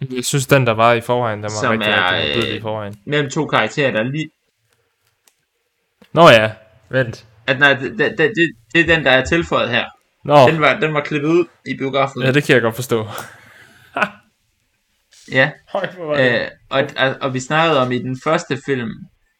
jeg 0.00 0.24
synes, 0.24 0.46
den 0.46 0.66
der 0.66 0.72
var 0.72 0.92
i 0.92 1.00
forvejen, 1.00 1.38
den 1.38 1.42
var 1.42 1.48
Som 1.62 1.70
rigtig, 1.70 1.88
er, 1.88 2.12
rigtig 2.12 2.26
modbydelig 2.34 2.52
i 2.52 2.56
øh, 2.56 2.62
forvejen. 2.62 2.94
mellem 3.06 3.30
to 3.30 3.46
karakterer, 3.46 3.90
der 3.90 4.02
lige, 4.02 4.30
Nå 6.12 6.28
ja, 6.28 6.52
vent. 6.88 7.26
at 7.46 7.58
nej, 7.58 7.72
det, 7.74 7.98
det, 7.98 8.18
det, 8.18 8.32
det 8.74 8.80
er 8.90 8.96
den, 8.96 9.04
der 9.04 9.10
er 9.10 9.24
tilføjet 9.24 9.70
her. 9.70 9.84
Nå, 10.24 10.48
Den 10.48 10.60
var, 10.60 10.80
den 10.80 10.94
var 10.94 11.00
klippet 11.00 11.28
ud 11.28 11.44
i 11.66 11.76
biografen. 11.76 12.22
ja, 12.22 12.32
det 12.32 12.44
kan 12.44 12.54
jeg 12.54 12.62
godt 12.62 12.74
forstå. 12.74 13.06
ja. 15.38 15.50
Høj. 15.68 15.86
Øh, 16.18 16.48
og, 16.70 16.82
og, 16.98 17.16
og 17.20 17.34
vi 17.34 17.40
snakkede 17.40 17.80
om 17.80 17.92
i 17.92 17.98
den 17.98 18.18
første 18.24 18.58
film, 18.66 18.90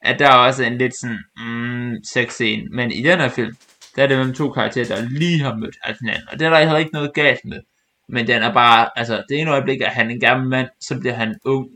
at 0.03 0.19
der 0.19 0.27
er 0.29 0.35
også 0.35 0.65
en 0.65 0.79
lidt 0.79 0.95
sådan 1.01 1.19
mm, 1.37 1.95
sexscene, 2.15 2.63
men 2.73 2.91
i 2.93 3.03
den 3.03 3.19
her 3.21 3.29
film, 3.29 3.57
der 3.97 4.03
er 4.03 4.07
det 4.07 4.17
mellem 4.19 4.35
to 4.35 4.51
karakterer, 4.53 4.85
der 4.87 5.09
lige 5.09 5.41
har 5.41 5.55
mødt 5.55 5.77
hinanden, 6.01 6.29
og 6.33 6.39
det 6.39 6.47
er 6.47 6.51
der 6.51 6.59
heller 6.59 6.77
ikke 6.79 6.93
noget 6.93 7.15
galt 7.15 7.41
med. 7.45 7.61
Men 8.09 8.27
den 8.27 8.43
er 8.43 8.53
bare, 8.53 8.99
altså 8.99 9.25
det 9.29 9.41
ene 9.41 9.51
øjeblik 9.51 9.81
er 9.81 9.91
han 9.91 10.11
en 10.11 10.21
gammel 10.21 10.49
mand, 10.49 10.69
så 10.81 10.99
bliver 11.01 11.15
han 11.15 11.35
ung. 11.45 11.69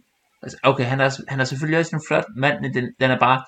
Altså, 0.42 0.58
okay, 0.62 0.84
han 0.84 1.00
er, 1.00 1.10
han 1.28 1.40
er 1.40 1.44
selvfølgelig 1.44 1.78
også 1.78 1.96
en 1.96 2.02
flot 2.08 2.24
mand, 2.36 2.60
men 2.60 2.74
den, 2.74 2.94
den 3.00 3.10
er 3.10 3.18
bare, 3.18 3.44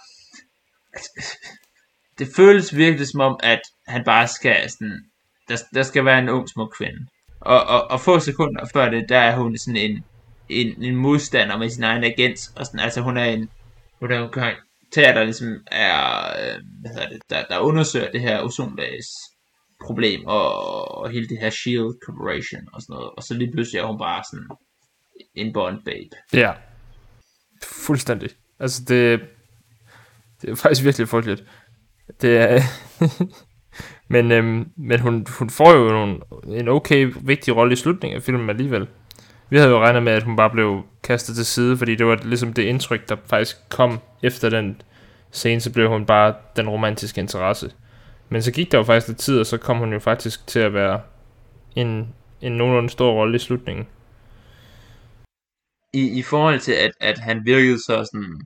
altså, 0.93 1.39
det 2.19 2.29
føles 2.37 2.77
virkelig 2.77 3.09
som 3.09 3.21
om, 3.21 3.41
at 3.43 3.61
han 3.87 4.05
bare 4.05 4.29
skal 4.29 4.71
sådan, 4.71 5.05
der, 5.49 5.57
der 5.75 5.83
skal 5.83 6.05
være 6.05 6.19
en 6.19 6.29
ung 6.29 6.49
smuk 6.49 6.75
kvinde. 6.79 7.07
Og, 7.41 7.65
og, 7.65 7.91
og 7.91 8.01
få 8.01 8.19
sekunder 8.19 8.67
før 8.73 8.91
det, 8.91 9.09
der 9.09 9.19
er 9.19 9.37
hun 9.37 9.59
sådan 9.59 9.77
en, 9.77 10.05
en, 10.49 10.83
en 10.83 10.97
modstander 10.97 11.59
med 11.59 11.71
sin 11.71 11.83
egen 11.83 12.05
agent, 12.05 12.53
og 12.57 12.67
sådan, 12.67 12.81
altså 12.81 13.01
hun 13.01 13.17
er 13.17 13.25
en, 13.25 13.51
hun 14.01 14.13
er 14.13 14.25
en 14.25 14.31
karakter, 14.33 15.13
der 15.15 15.25
ligesom 15.25 15.65
er, 15.67 16.29
øh, 16.29 16.61
hvad 16.81 16.91
hedder 16.91 17.09
det, 17.09 17.23
der, 17.31 17.45
der 17.45 17.59
undersøger 17.59 18.11
det 18.11 18.21
her 18.21 18.43
ozonlags 18.43 19.32
problem, 19.87 20.27
og, 20.27 20.45
og 20.99 21.11
hele 21.11 21.29
det 21.29 21.39
her 21.41 21.51
SHIELD 21.51 21.95
Corporation, 22.07 22.61
og 22.73 22.83
sådan 22.83 22.95
noget, 22.95 23.11
og 23.17 23.23
så 23.23 23.35
lige 23.35 23.53
pludselig 23.53 23.79
er 23.79 23.87
hun 23.87 23.99
bare 23.99 24.23
sådan 24.33 24.49
en 25.35 25.53
Bond 25.53 25.79
babe. 25.85 26.17
Ja. 26.33 26.53
Fuldstændig. 27.63 28.31
Altså, 28.61 28.83
det, 28.89 29.21
det 30.43 30.51
er 30.51 30.55
faktisk 30.55 30.85
virkelig 30.85 31.09
frygteligt. 31.09 31.45
Det 32.21 32.37
er... 32.39 32.61
men 34.15 34.33
øhm, 34.33 34.71
men 34.77 35.01
hun, 35.01 35.27
hun 35.39 35.51
får 35.51 35.73
jo 35.73 35.89
nogle, 35.89 36.21
en 36.47 36.69
okay 36.69 37.13
vigtig 37.21 37.57
rolle 37.57 37.73
i 37.73 37.77
slutningen 37.77 38.17
af 38.17 38.23
filmen 38.23 38.51
alligevel. 38.51 38.89
Vi 39.51 39.57
havde 39.57 39.71
jo 39.71 39.79
regnet 39.79 40.03
med, 40.03 40.13
at 40.13 40.23
hun 40.23 40.37
bare 40.37 40.51
blev 40.51 40.83
kastet 41.03 41.37
til 41.37 41.47
side, 41.47 41.77
fordi 41.77 41.95
det 41.95 42.07
var 42.07 42.21
ligesom 42.25 42.53
det 42.53 42.63
indtryk, 42.63 43.09
der 43.09 43.17
faktisk 43.27 43.57
kom 43.71 44.01
efter 44.23 44.49
den 44.49 44.83
scene, 45.31 45.61
så 45.61 45.73
blev 45.73 45.89
hun 45.89 46.07
bare 46.07 46.35
den 46.57 46.69
romantiske 46.69 47.21
interesse. 47.21 47.73
Men 48.33 48.43
så 48.43 48.53
gik 48.53 48.73
der 48.73 48.79
jo 48.79 48.85
faktisk 48.85 49.09
lidt 49.09 49.19
tid, 49.19 49.41
og 49.41 49.47
så 49.47 49.59
kom 49.59 49.79
hun 49.79 49.93
jo 49.93 49.99
faktisk 49.99 50.47
til 50.47 50.59
at 50.59 50.75
være 50.75 51.03
en, 51.77 52.15
en 52.41 52.53
nogenlunde 52.53 52.91
stor 52.91 53.13
rolle 53.13 53.37
i 53.37 53.39
slutningen. 53.39 53.87
I, 55.93 56.19
i 56.19 56.23
forhold 56.23 56.61
til, 56.61 56.73
at, 56.73 56.93
at 57.01 57.19
han 57.19 57.43
virkede 57.45 57.79
så 57.79 58.09
sådan, 58.13 58.41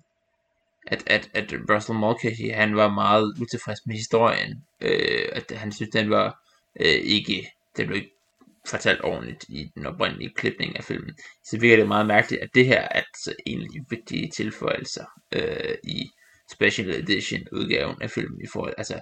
at, 0.86 1.02
at, 1.06 1.30
at 1.34 1.54
Russell 1.70 1.98
Mulcahy, 1.98 2.54
han 2.54 2.76
var 2.76 2.88
meget 2.88 3.34
utilfreds 3.40 3.86
med 3.86 3.94
historien, 3.94 4.64
øh, 4.80 5.28
at 5.32 5.52
han 5.56 5.72
synes, 5.72 5.90
den 5.90 6.10
var 6.10 6.42
øh, 6.80 6.86
ikke, 6.86 7.50
den 7.76 7.86
blev 7.86 7.96
ikke 7.96 8.14
fortalt 8.68 9.04
ordentligt 9.04 9.44
i 9.48 9.70
den 9.74 9.86
oprindelige 9.86 10.34
klipning 10.36 10.76
af 10.76 10.84
filmen. 10.84 11.14
Så 11.44 11.60
virker 11.60 11.76
det 11.76 11.88
meget 11.88 12.06
mærkeligt, 12.06 12.42
at 12.42 12.50
det 12.54 12.66
her 12.66 12.80
er 12.80 12.88
altså 12.88 13.34
en 13.46 13.62
af 13.62 13.68
de 13.72 13.84
vigtige 13.90 14.30
tilføjelser 14.30 15.04
øh, 15.32 15.74
i 15.84 16.10
special 16.52 16.90
edition 16.90 17.40
udgaven 17.52 18.02
af 18.02 18.10
filmen 18.10 18.40
i 18.44 18.46
forhold, 18.52 18.74
altså, 18.78 19.00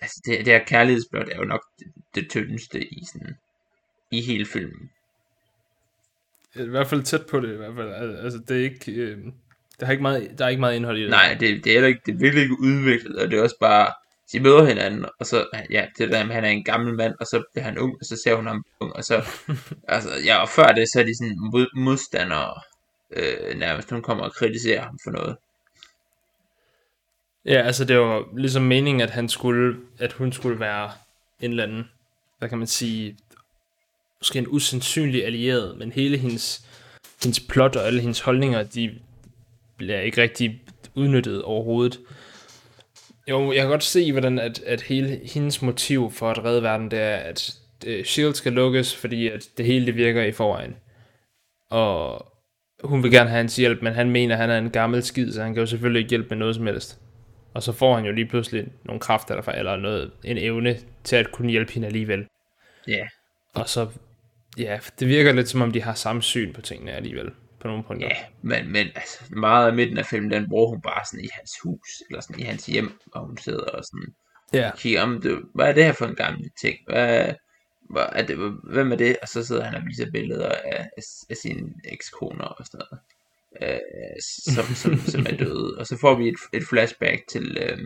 altså 0.00 0.22
det, 0.24 0.38
det 0.38 0.46
her 0.46 0.64
kærlighedsblot 0.64 1.28
er 1.28 1.36
jo 1.36 1.44
nok 1.44 1.64
det, 1.78 1.86
det 2.14 2.30
tyndeste 2.30 2.84
i 2.94 3.04
sådan, 3.12 3.36
i 4.10 4.20
hele 4.20 4.46
filmen. 4.46 4.90
I 6.54 6.62
hvert 6.62 6.86
fald 6.86 7.02
tæt 7.02 7.26
på 7.26 7.40
det, 7.40 7.54
i 7.54 7.56
hvert 7.56 7.74
fald. 7.76 7.94
Al- 7.94 8.16
Altså, 8.16 8.38
det 8.48 8.56
er 8.56 8.64
ikke... 8.64 8.92
Øh, 8.92 9.18
der, 9.80 9.86
er 9.86 9.90
ikke 9.90 10.02
meget, 10.02 10.38
der 10.38 10.44
er 10.44 10.48
ikke 10.48 10.60
meget 10.60 10.76
indhold 10.76 10.98
i 10.98 11.02
det. 11.02 11.10
Nej, 11.10 11.36
det, 11.40 11.64
det 11.64 11.66
er 11.66 11.72
heller 11.74 11.88
ikke, 11.88 12.00
det 12.06 12.14
er 12.14 12.18
virkelig 12.18 12.42
ikke 12.42 12.60
udviklet, 12.60 13.16
og 13.16 13.30
det 13.30 13.38
er 13.38 13.42
også 13.42 13.56
bare, 13.60 13.92
de 14.32 14.40
møder 14.40 14.64
hinanden, 14.64 15.06
og 15.20 15.26
så, 15.26 15.46
ja, 15.70 15.86
det 15.98 16.08
der 16.12 16.24
med, 16.26 16.34
han 16.34 16.44
er 16.44 16.48
en 16.48 16.64
gammel 16.64 16.94
mand, 16.94 17.14
og 17.20 17.26
så 17.26 17.42
bliver 17.52 17.64
han 17.64 17.78
ung, 17.78 17.94
og 18.00 18.06
så 18.06 18.20
ser 18.24 18.34
hun 18.34 18.46
ham 18.46 18.64
ung, 18.80 18.92
og 18.96 19.04
så, 19.04 19.24
altså, 19.94 20.10
ja, 20.24 20.36
og 20.36 20.48
før 20.48 20.66
det, 20.66 20.88
så 20.92 21.00
er 21.00 21.04
de 21.04 21.18
sådan 21.18 21.36
mod, 21.52 21.66
modstandere, 21.76 22.60
øh, 23.16 23.58
nærmest, 23.58 23.90
hun 23.90 24.02
kommer 24.02 24.24
og 24.24 24.34
kritiserer 24.34 24.82
ham 24.82 24.98
for 25.04 25.10
noget. 25.10 25.36
Ja, 27.44 27.62
altså 27.62 27.84
det 27.84 27.98
var 27.98 28.24
ligesom 28.36 28.62
meningen, 28.62 29.00
at 29.00 29.10
han 29.10 29.28
skulle, 29.28 29.76
at 29.98 30.12
hun 30.12 30.32
skulle 30.32 30.60
være 30.60 30.90
en 31.40 31.50
eller 31.50 31.62
anden, 31.62 31.88
hvad 32.38 32.48
kan 32.48 32.58
man 32.58 32.66
sige, 32.66 33.16
måske 34.20 34.38
en 34.38 34.48
usandsynlig 34.48 35.26
allieret, 35.26 35.78
men 35.78 35.92
hele 35.92 36.16
hendes, 36.16 36.66
hendes 37.22 37.40
plot 37.40 37.76
og 37.76 37.86
alle 37.86 38.00
hendes 38.00 38.20
holdninger, 38.20 38.62
de 38.62 38.98
bliver 39.76 40.00
ikke 40.00 40.22
rigtig 40.22 40.62
udnyttet 40.94 41.42
overhovedet. 41.42 42.00
Jo, 43.28 43.52
jeg 43.52 43.60
kan 43.60 43.70
godt 43.70 43.84
se, 43.84 44.12
hvordan 44.12 44.38
at, 44.38 44.62
at 44.62 44.80
hele 44.80 45.20
hendes 45.24 45.62
motiv 45.62 46.10
for 46.10 46.30
at 46.30 46.44
redde 46.44 46.62
verden, 46.62 46.90
det 46.90 46.98
er, 46.98 47.16
at 47.16 47.54
øh, 47.86 47.98
uh, 47.98 48.04
S.H.I.E.L.D. 48.04 48.34
skal 48.34 48.52
lukkes, 48.52 48.96
fordi 48.96 49.28
at 49.28 49.48
det 49.56 49.66
hele 49.66 49.86
det 49.86 49.96
virker 49.96 50.22
i 50.22 50.32
forvejen. 50.32 50.76
Og 51.70 52.26
hun 52.84 53.02
vil 53.02 53.10
gerne 53.10 53.30
have 53.30 53.36
hans 53.36 53.56
hjælp, 53.56 53.82
men 53.82 53.92
han 53.92 54.10
mener, 54.10 54.34
at 54.34 54.40
han 54.40 54.50
er 54.50 54.58
en 54.58 54.70
gammel 54.70 55.02
skid, 55.02 55.32
så 55.32 55.42
han 55.42 55.54
kan 55.54 55.60
jo 55.60 55.66
selvfølgelig 55.66 56.00
ikke 56.00 56.10
hjælpe 56.10 56.28
med 56.28 56.36
noget 56.36 56.54
som 56.54 56.66
helst. 56.66 56.98
Og 57.54 57.62
så 57.62 57.72
får 57.72 57.94
han 57.94 58.04
jo 58.04 58.12
lige 58.12 58.26
pludselig 58.26 58.66
nogle 58.84 59.00
kræfter, 59.00 59.34
eller, 59.34 59.52
eller 59.52 59.76
noget, 59.76 60.12
en 60.24 60.38
evne 60.38 60.78
til 61.04 61.16
at 61.16 61.32
kunne 61.32 61.50
hjælpe 61.50 61.72
hende 61.72 61.86
alligevel. 61.86 62.26
Ja. 62.88 62.92
Yeah. 62.92 63.08
Og 63.54 63.68
så, 63.68 63.88
ja, 64.58 64.78
det 64.98 65.08
virker 65.08 65.32
lidt 65.32 65.48
som 65.48 65.62
om, 65.62 65.72
de 65.72 65.82
har 65.82 65.94
samme 65.94 66.22
syn 66.22 66.52
på 66.52 66.60
tingene 66.60 66.92
alligevel, 66.92 67.30
på 67.60 67.68
nogle 67.68 67.84
punkter. 67.84 68.08
Ja, 68.08 68.16
men, 68.42 68.72
men 68.72 68.86
altså, 68.94 69.24
meget 69.30 69.66
af 69.66 69.74
midten 69.74 69.98
af 69.98 70.06
filmen, 70.06 70.30
den 70.30 70.48
bruger 70.48 70.68
hun 70.68 70.80
bare 70.80 71.04
sådan 71.10 71.24
i 71.24 71.28
hans 71.32 71.52
hus, 71.62 71.88
eller 72.10 72.20
sådan 72.20 72.40
i 72.40 72.44
hans 72.44 72.66
hjem, 72.66 73.00
og 73.12 73.26
hun 73.26 73.36
sidder 73.38 73.64
og 73.64 73.84
sådan, 73.84 74.14
Ja, 74.54 74.70
kigger 74.76 75.02
om, 75.02 75.20
det, 75.20 75.38
hvad 75.54 75.68
er 75.68 75.72
det 75.72 75.84
her 75.84 75.92
for 75.92 76.06
en 76.06 76.14
gammel 76.14 76.50
ting? 76.60 76.78
Hvad, 76.86 77.34
hvad 77.90 78.06
er 78.12 78.26
det, 78.26 78.36
hvem 78.64 78.92
er 78.92 78.96
det? 78.96 79.16
Og 79.22 79.28
så 79.28 79.44
sidder 79.44 79.64
han 79.64 79.74
og 79.74 79.82
viser 79.86 80.10
billeder 80.10 80.48
af, 80.48 80.88
af, 80.96 81.02
af 81.30 81.36
sine 81.36 81.74
ekskoner 81.84 82.44
og 82.44 82.66
sådan 82.66 82.80
noget, 82.90 83.04
øh, 83.62 83.78
som, 84.54 84.64
som, 84.74 84.98
som 84.98 85.26
er 85.28 85.36
døde. 85.36 85.74
Og 85.78 85.86
så 85.86 85.98
får 86.00 86.14
vi 86.14 86.28
et, 86.28 86.34
et 86.52 86.62
flashback 86.68 87.22
til 87.28 87.58
øh, 87.60 87.78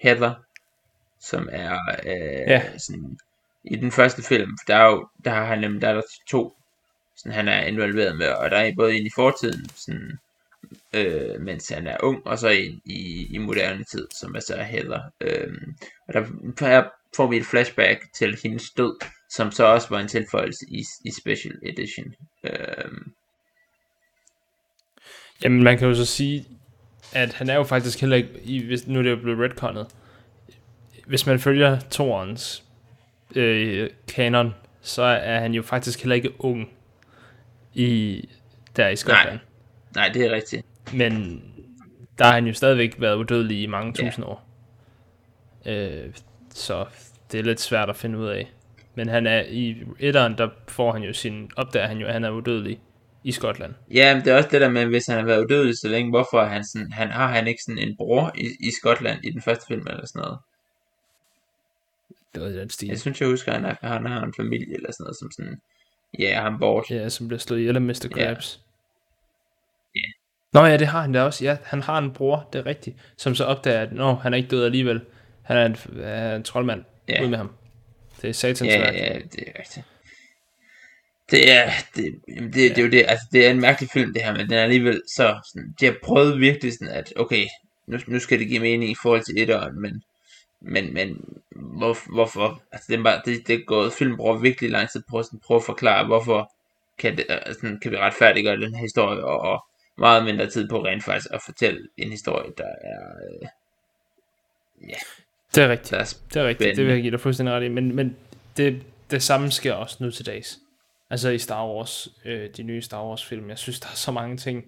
Heather, 0.00 0.34
som 1.20 1.48
er 1.52 1.78
øh, 2.06 2.48
Ja. 2.50 2.78
sådan, 2.78 3.18
i 3.64 3.76
den 3.76 3.92
første 3.92 4.22
film, 4.22 4.50
for 4.50 4.64
der 4.66 4.76
er 4.76 4.86
jo, 4.90 5.08
der 5.24 5.30
har 5.30 5.44
han 5.44 5.60
nemlig, 5.60 5.82
der 5.82 5.88
er 5.88 5.94
der 5.94 6.02
to, 6.28 6.56
sådan 7.16 7.32
han 7.32 7.48
er 7.48 7.60
involveret 7.66 8.16
med, 8.16 8.28
og 8.28 8.50
der 8.50 8.56
er 8.56 8.72
både 8.76 8.96
en 8.96 9.06
i 9.06 9.10
fortiden, 9.14 9.68
sådan, 9.68 10.18
øh, 10.92 11.40
mens 11.40 11.68
han 11.68 11.86
er 11.86 11.96
ung, 12.02 12.26
og 12.26 12.38
så 12.38 12.48
en 12.48 12.80
i, 12.84 13.26
i 13.34 13.38
moderne 13.38 13.84
tid, 13.84 14.08
som 14.20 14.34
er 14.34 14.40
så 14.40 14.62
Heather. 14.62 15.00
Øh, 15.20 15.52
og 16.08 16.14
der 16.14 16.66
her 16.66 16.84
får 17.16 17.26
vi 17.26 17.36
et 17.36 17.46
flashback 17.46 18.00
til 18.14 18.38
hendes 18.42 18.70
død, 18.70 18.96
som 19.30 19.50
så 19.52 19.64
også 19.64 19.88
var 19.90 20.00
en 20.00 20.08
tilføjelse 20.08 20.66
i, 20.68 20.84
i 21.04 21.10
Special 21.20 21.54
Edition. 21.66 22.14
Øh, 22.44 22.90
Jamen, 25.44 25.62
man 25.62 25.78
kan 25.78 25.88
jo 25.88 25.94
så 25.94 26.04
sige, 26.04 26.44
at 27.12 27.32
han 27.32 27.50
er 27.50 27.54
jo 27.54 27.62
faktisk 27.64 28.00
heller 28.00 28.16
ikke, 28.16 28.28
i, 28.44 28.64
hvis, 28.66 28.86
nu 28.86 28.98
er 28.98 29.02
det 29.02 29.10
jo 29.10 29.16
blevet 29.16 29.38
retconnet, 29.50 29.86
hvis 31.06 31.26
man 31.26 31.38
følger 31.40 31.80
Torens 31.80 32.64
øh, 33.36 33.90
kanon, 34.14 34.54
så 34.80 35.02
er 35.02 35.38
han 35.40 35.54
jo 35.54 35.62
faktisk 35.62 36.00
heller 36.00 36.14
ikke 36.16 36.44
ung 36.44 36.68
i, 37.74 38.20
der 38.76 38.88
i 38.88 38.96
Skotland. 38.96 39.38
nej, 39.94 40.08
det 40.08 40.24
er 40.26 40.30
rigtigt. 40.30 40.66
Men 40.92 41.42
der 42.18 42.24
har 42.24 42.32
han 42.32 42.46
jo 42.46 42.52
stadigvæk 42.52 42.94
været 42.98 43.14
udødelig 43.16 43.62
i 43.62 43.66
mange 43.66 43.94
Ja. 43.98 44.06
tusind 44.06 44.24
år. 44.24 44.48
Øh, 45.66 46.06
så 46.50 46.84
det 47.32 47.40
er 47.40 47.44
lidt 47.44 47.60
svært 47.60 47.90
at 47.90 47.96
finde 47.96 48.18
ud 48.18 48.26
af. 48.26 48.52
Men 48.94 49.08
han 49.08 49.26
er 49.26 49.42
i 49.48 49.76
etteren, 49.98 50.38
der 50.38 50.48
får 50.68 50.92
han 50.92 51.02
jo 51.02 51.12
sin, 51.12 51.50
opdager 51.56 51.86
han 51.86 51.98
jo, 51.98 52.06
at 52.06 52.12
han 52.12 52.24
er 52.24 52.30
udødelig 52.30 52.78
i 53.24 53.32
Skotland. 53.32 53.74
Ja, 53.94 54.14
men 54.14 54.24
det 54.24 54.32
er 54.32 54.36
også 54.36 54.48
det 54.52 54.60
der 54.60 54.68
med, 54.68 54.86
hvis 54.86 55.06
han 55.06 55.18
har 55.18 55.24
været 55.24 55.44
udødelig 55.44 55.78
så 55.78 55.88
længe, 55.88 56.10
hvorfor 56.10 56.44
han 56.44 56.64
sådan, 56.64 56.92
han 56.92 57.10
har 57.10 57.26
han 57.28 57.46
ikke 57.46 57.62
sådan 57.66 57.78
en 57.78 57.96
bror 57.96 58.32
i, 58.34 58.46
i 58.60 58.70
Skotland 58.80 59.24
i 59.24 59.30
den 59.30 59.42
første 59.42 59.66
film 59.66 59.86
eller 59.86 60.06
sådan 60.06 60.20
noget. 60.20 60.38
Det 62.34 62.42
var 62.42 62.48
den 62.48 62.70
stil. 62.70 62.88
Jeg 62.88 63.00
synes, 63.00 63.20
jeg 63.20 63.28
husker, 63.28 63.52
at 63.52 63.60
han, 63.60 63.76
han 63.82 64.06
har 64.06 64.22
en 64.22 64.34
familie 64.36 64.74
eller 64.74 64.92
sådan 64.92 65.04
noget, 65.04 65.16
som 65.16 65.30
sådan, 65.30 65.60
ja, 66.18 66.40
han 66.42 66.58
bort. 66.58 66.90
Ja, 66.90 67.08
som 67.08 67.28
bliver 67.28 67.38
slået 67.38 67.58
ihjel 67.60 67.76
af 67.76 67.82
Mr. 67.82 68.08
Ja. 68.16 68.24
Krabs. 68.26 68.60
Ja. 69.96 70.00
Nå 70.52 70.64
ja, 70.64 70.76
det 70.76 70.86
har 70.86 71.00
han 71.00 71.12
da 71.12 71.22
også. 71.22 71.44
Ja, 71.44 71.56
han 71.64 71.82
har 71.82 71.98
en 71.98 72.12
bror, 72.12 72.48
det 72.52 72.58
er 72.58 72.66
rigtigt. 72.66 72.96
Som 73.16 73.34
så 73.34 73.44
opdager, 73.44 73.80
at 73.80 73.92
nå, 73.92 74.14
han 74.14 74.32
er 74.32 74.36
ikke 74.36 74.48
død 74.48 74.64
alligevel. 74.64 75.00
Han 75.42 75.56
er 75.56 75.66
en, 75.66 75.76
er 76.02 76.36
en 76.36 76.42
troldmand. 76.42 76.84
Ja. 77.08 77.22
Ud 77.24 77.28
med 77.28 77.38
ham. 77.38 77.52
Det 78.22 78.28
er 78.30 78.34
satans 78.34 78.72
Ja, 78.72 78.78
værk. 78.80 78.94
ja, 78.94 79.18
det 79.32 79.44
er 79.48 79.58
rigtigt. 79.58 79.86
Det 81.34 81.52
er, 81.52 81.70
det, 81.96 82.14
jamen 82.28 82.52
det, 82.52 82.54
det 82.54 82.78
er 82.78 82.82
jo 82.82 82.90
det, 82.90 83.04
altså 83.08 83.26
det 83.32 83.46
er 83.46 83.50
en 83.50 83.60
mærkelig 83.60 83.90
film 83.90 84.12
det 84.12 84.22
her, 84.22 84.32
men 84.32 84.46
den 84.46 84.52
er 84.52 84.62
alligevel 84.62 85.02
så 85.16 85.40
sådan, 85.52 85.74
de 85.80 85.84
har 85.84 85.94
prøvet 86.02 86.40
virkelig 86.40 86.72
sådan 86.72 86.94
at, 86.94 87.12
okay, 87.16 87.46
nu, 87.86 87.98
nu 88.06 88.18
skal 88.18 88.38
det 88.38 88.48
give 88.48 88.60
mening 88.60 88.90
i 88.90 88.96
forhold 89.02 89.22
til 89.22 89.42
etteren, 89.42 89.80
men, 89.80 90.02
men, 90.60 90.94
men 90.94 91.24
hvor, 91.50 92.12
hvorfor, 92.14 92.62
altså 92.72 92.86
det 92.92 92.98
er 92.98 93.02
bare, 93.02 93.22
det, 93.24 93.48
det 93.48 93.54
er 93.54 93.64
gået, 93.66 93.92
filmen 93.92 94.16
bruger 94.16 94.38
virkelig 94.38 94.70
lang 94.70 94.90
tid 94.90 95.02
på 95.10 95.18
at 95.18 95.24
sådan, 95.24 95.40
prøve 95.46 95.58
at 95.58 95.64
forklare, 95.64 96.06
hvorfor 96.06 96.52
kan, 96.98 97.16
det, 97.16 97.24
altså, 97.28 97.76
kan 97.82 97.90
vi 97.90 97.96
retfærdiggøre 97.96 98.60
den 98.60 98.74
her 98.74 98.82
historie, 98.82 99.24
og, 99.24 99.40
og 99.40 99.66
meget 99.98 100.24
mindre 100.24 100.46
tid 100.46 100.68
på 100.68 100.84
rent 100.84 101.04
faktisk 101.04 101.28
at 101.30 101.40
fortælle 101.44 101.80
en 101.96 102.10
historie, 102.10 102.50
der 102.58 102.64
er, 102.64 103.00
øh, 103.42 103.48
Det 105.54 105.62
er 105.62 105.68
rigtigt. 105.68 105.92
er 105.92 106.16
Det 106.34 106.42
er 106.42 106.46
rigtigt, 106.48 106.76
det 106.76 106.86
vil 106.86 106.92
jeg 106.92 107.02
give 107.02 107.10
dig 107.10 107.20
fuldstændig 107.20 107.54
ret 107.54 107.64
i. 107.64 107.68
Men, 107.68 107.96
men 107.96 108.16
det, 108.56 108.82
det 109.10 109.22
samme 109.22 109.50
sker 109.50 109.72
også 109.72 109.96
nu 110.00 110.10
til 110.10 110.26
dags. 110.26 110.58
Altså 111.10 111.28
i 111.28 111.38
Star 111.38 111.66
Wars, 111.68 112.08
øh, 112.24 112.50
de 112.56 112.62
nye 112.62 112.82
Star 112.82 113.04
Wars 113.08 113.24
film. 113.24 113.48
Jeg 113.48 113.58
synes, 113.58 113.80
der 113.80 113.86
er 113.88 113.94
så 113.94 114.12
mange 114.12 114.36
ting, 114.36 114.64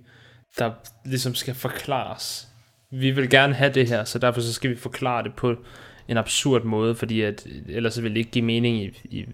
der 0.58 0.72
ligesom 1.04 1.34
skal 1.34 1.54
forklares. 1.54 2.48
Vi 2.90 3.10
vil 3.10 3.30
gerne 3.30 3.54
have 3.54 3.72
det 3.72 3.88
her, 3.88 4.04
så 4.04 4.18
derfor 4.18 4.40
så 4.40 4.52
skal 4.52 4.70
vi 4.70 4.76
forklare 4.76 5.22
det 5.22 5.34
på 5.34 5.56
en 6.08 6.16
absurd 6.16 6.62
måde, 6.64 6.94
fordi 6.94 7.20
at, 7.20 7.46
ellers 7.68 7.94
så 7.94 8.02
vil 8.02 8.10
det 8.10 8.18
ikke 8.18 8.30
give 8.30 8.44
mening 8.44 8.76
i, 8.82 8.86
i 9.04 9.26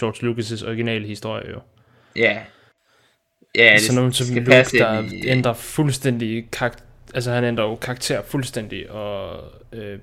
George 0.00 0.26
Lucas' 0.32 0.66
originale 0.66 1.06
historie 1.06 1.50
jo. 1.50 1.60
ja, 2.16 2.42
ja, 3.54 3.72
det 3.72 3.80
Sådan 3.80 3.94
nogen 3.96 4.12
som 4.12 4.26
skal 4.26 4.42
Luke, 4.42 4.78
der 4.78 4.98
ind 5.02 5.12
i- 5.12 5.28
ændrer 5.28 5.52
fuldstændig 5.52 6.48
karakter, 6.50 6.84
altså 7.14 7.30
han 7.32 7.44
ændrer 7.44 7.64
jo 7.64 7.74
karakter 7.76 8.22
fuldstændig, 8.22 8.90
og 8.90 9.44
øh, 9.72 9.98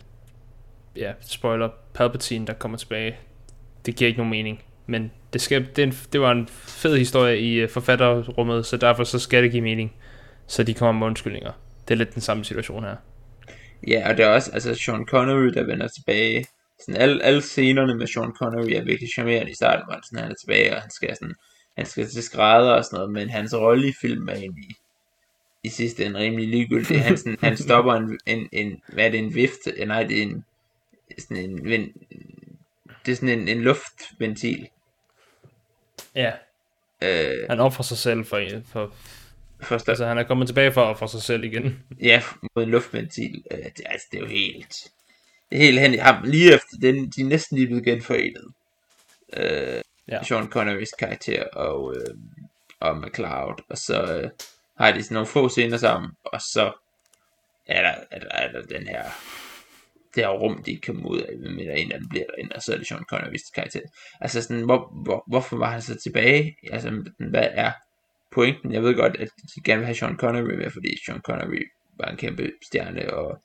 ja, 0.95 1.13
spoiler, 1.21 1.69
Palpatine, 1.93 2.47
der 2.47 2.53
kommer 2.53 2.77
tilbage, 2.77 3.17
det 3.85 3.95
giver 3.95 4.07
ikke 4.07 4.17
nogen 4.17 4.31
mening, 4.31 4.63
men 4.85 5.11
det, 5.33 5.41
skal, 5.41 5.67
det, 5.75 5.83
en, 5.83 5.93
det 6.13 6.21
var 6.21 6.31
en 6.31 6.47
fed 6.47 6.97
historie 6.97 7.39
i 7.39 7.53
øh, 7.53 7.69
forfatterrummet, 7.69 8.65
så 8.65 8.77
derfor 8.77 9.03
så 9.03 9.19
skal 9.19 9.43
det 9.43 9.51
give 9.51 9.61
mening, 9.61 9.93
så 10.47 10.63
de 10.63 10.73
kommer 10.73 10.99
med 10.99 11.07
undskyldninger. 11.07 11.51
Det 11.87 11.93
er 11.93 11.97
lidt 11.97 12.13
den 12.13 12.21
samme 12.21 12.45
situation 12.45 12.83
her. 12.83 12.95
Ja, 13.87 14.09
og 14.09 14.17
det 14.17 14.25
er 14.25 14.29
også, 14.29 14.51
altså 14.51 14.75
Sean 14.75 15.05
Connery, 15.05 15.47
der 15.53 15.63
vender 15.63 15.87
tilbage. 15.87 16.45
Sådan 16.79 17.01
alle, 17.01 17.23
alle 17.23 17.41
scenerne 17.41 17.95
med 17.95 18.07
Sean 18.07 18.31
Connery 18.31 18.69
er 18.69 18.83
virkelig 18.83 19.09
charmerende 19.13 19.51
i 19.51 19.55
starten, 19.55 19.85
hvor 19.85 19.93
han, 19.93 20.03
sådan, 20.03 20.23
han 20.23 20.31
er 20.31 20.35
tilbage, 20.35 20.75
og 20.75 20.81
han 20.81 20.91
skal 20.91 21.15
sådan, 21.15 21.35
han 21.77 21.85
skal 21.85 22.07
til 22.07 22.23
skrædder 22.23 22.71
og 22.71 22.85
sådan 22.85 22.97
noget, 22.97 23.11
men 23.11 23.29
hans 23.29 23.55
rolle 23.55 23.87
i 23.87 23.93
filmen 24.01 24.29
er 24.29 24.35
egentlig 24.35 24.75
i 25.63 25.69
sidste 25.69 26.05
ende 26.05 26.19
rimelig 26.19 26.47
ligegyldig. 26.47 27.03
Han, 27.03 27.17
sådan, 27.17 27.37
han 27.41 27.57
stopper 27.65 27.93
en, 27.93 28.19
en, 28.25 28.49
en, 28.51 28.81
hvad 28.93 29.05
er 29.05 29.11
det, 29.11 29.19
en 29.19 29.35
vifte? 29.35 29.79
Eh, 29.79 29.87
Nej, 29.87 30.03
det 30.03 30.17
er 30.17 30.21
en, 30.21 30.45
sådan 31.19 31.49
en, 31.49 31.65
vind, 31.65 31.93
det 33.05 33.11
er 33.11 33.15
sådan 33.15 33.39
en, 33.39 33.47
en 33.47 33.61
luftventil. 33.61 34.67
Ja, 36.15 36.31
Øh, 37.01 37.47
han 37.49 37.59
offrer 37.59 37.83
sig 37.83 37.97
selv 37.97 38.25
for, 38.25 38.41
for 38.65 38.93
for 39.61 39.77
stop, 39.77 39.91
altså 39.91 40.05
han 40.05 40.17
er 40.17 40.23
kommet 40.23 40.47
tilbage 40.47 40.71
for 40.71 40.81
at 40.81 40.87
ofre 40.87 41.09
sig 41.09 41.21
selv 41.21 41.43
igen. 41.43 41.83
ja, 42.01 42.23
mod 42.55 42.63
en 42.63 42.69
luftventil. 42.69 43.43
Øh, 43.51 43.57
det, 43.57 43.81
altså, 43.85 44.07
det 44.11 44.17
er 44.17 44.21
jo 44.21 44.27
helt, 44.27 44.75
det 45.49 45.57
er 45.57 45.63
helt 45.63 45.79
hen 45.79 45.93
i 45.93 45.97
ham. 45.97 46.23
Lige 46.23 46.53
efter 46.53 46.77
den, 46.81 47.09
de 47.09 47.21
er 47.21 47.25
næsten 47.25 47.57
lige 47.57 47.67
blevet 47.67 47.83
genforenet. 47.83 48.45
Øh, 49.33 49.81
Ja. 50.07 50.23
Sean 50.23 50.49
Connerys 50.49 50.91
karakter 50.99 51.43
og, 51.43 51.95
øh, 51.95 52.15
og 52.79 52.97
McCloud, 52.97 53.53
og 53.69 53.77
så 53.77 54.03
øh, 54.03 54.29
har 54.77 54.91
de 54.91 55.03
sådan 55.03 55.13
nogle 55.13 55.27
få 55.27 55.49
scener 55.49 55.77
sammen, 55.77 56.11
og 56.23 56.41
så 56.41 56.71
er 57.67 57.81
der, 57.81 57.93
er 58.11 58.19
der, 58.19 58.27
er 58.29 58.51
der 58.51 58.61
den 58.61 58.87
her 58.87 59.03
det 60.15 60.23
her 60.23 60.29
rum, 60.29 60.63
de 60.63 60.71
ikke 60.71 60.85
kommer 60.85 61.09
ud 61.09 61.19
af, 61.19 61.37
med 61.37 61.77
en 61.77 61.91
af 61.91 61.99
bliver 62.09 62.25
derinde, 62.25 62.55
og 62.55 62.61
så 62.61 62.73
er 62.73 62.77
det 62.77 62.87
Sean 62.87 63.03
Connerys 63.03 63.41
karakter. 63.55 63.79
Altså 64.21 64.41
sådan, 64.41 64.63
hvor, 64.63 65.03
hvor, 65.03 65.23
hvorfor 65.27 65.57
var 65.57 65.71
han 65.71 65.81
så 65.81 65.99
tilbage? 66.03 66.55
Altså, 66.71 67.03
hvad 67.17 67.47
er 67.51 67.71
pointen? 68.31 68.73
Jeg 68.73 68.83
ved 68.83 68.95
godt, 68.95 69.15
at 69.15 69.29
de 69.55 69.61
gerne 69.63 69.79
vil 69.79 69.85
have 69.85 69.95
Sean 69.95 70.17
Connery 70.17 70.55
med, 70.55 70.69
fordi 70.69 70.89
Sean 71.05 71.21
Connery 71.21 71.63
var 71.97 72.05
en 72.05 72.17
kæmpe 72.17 72.51
stjerne 72.65 73.13
og 73.13 73.41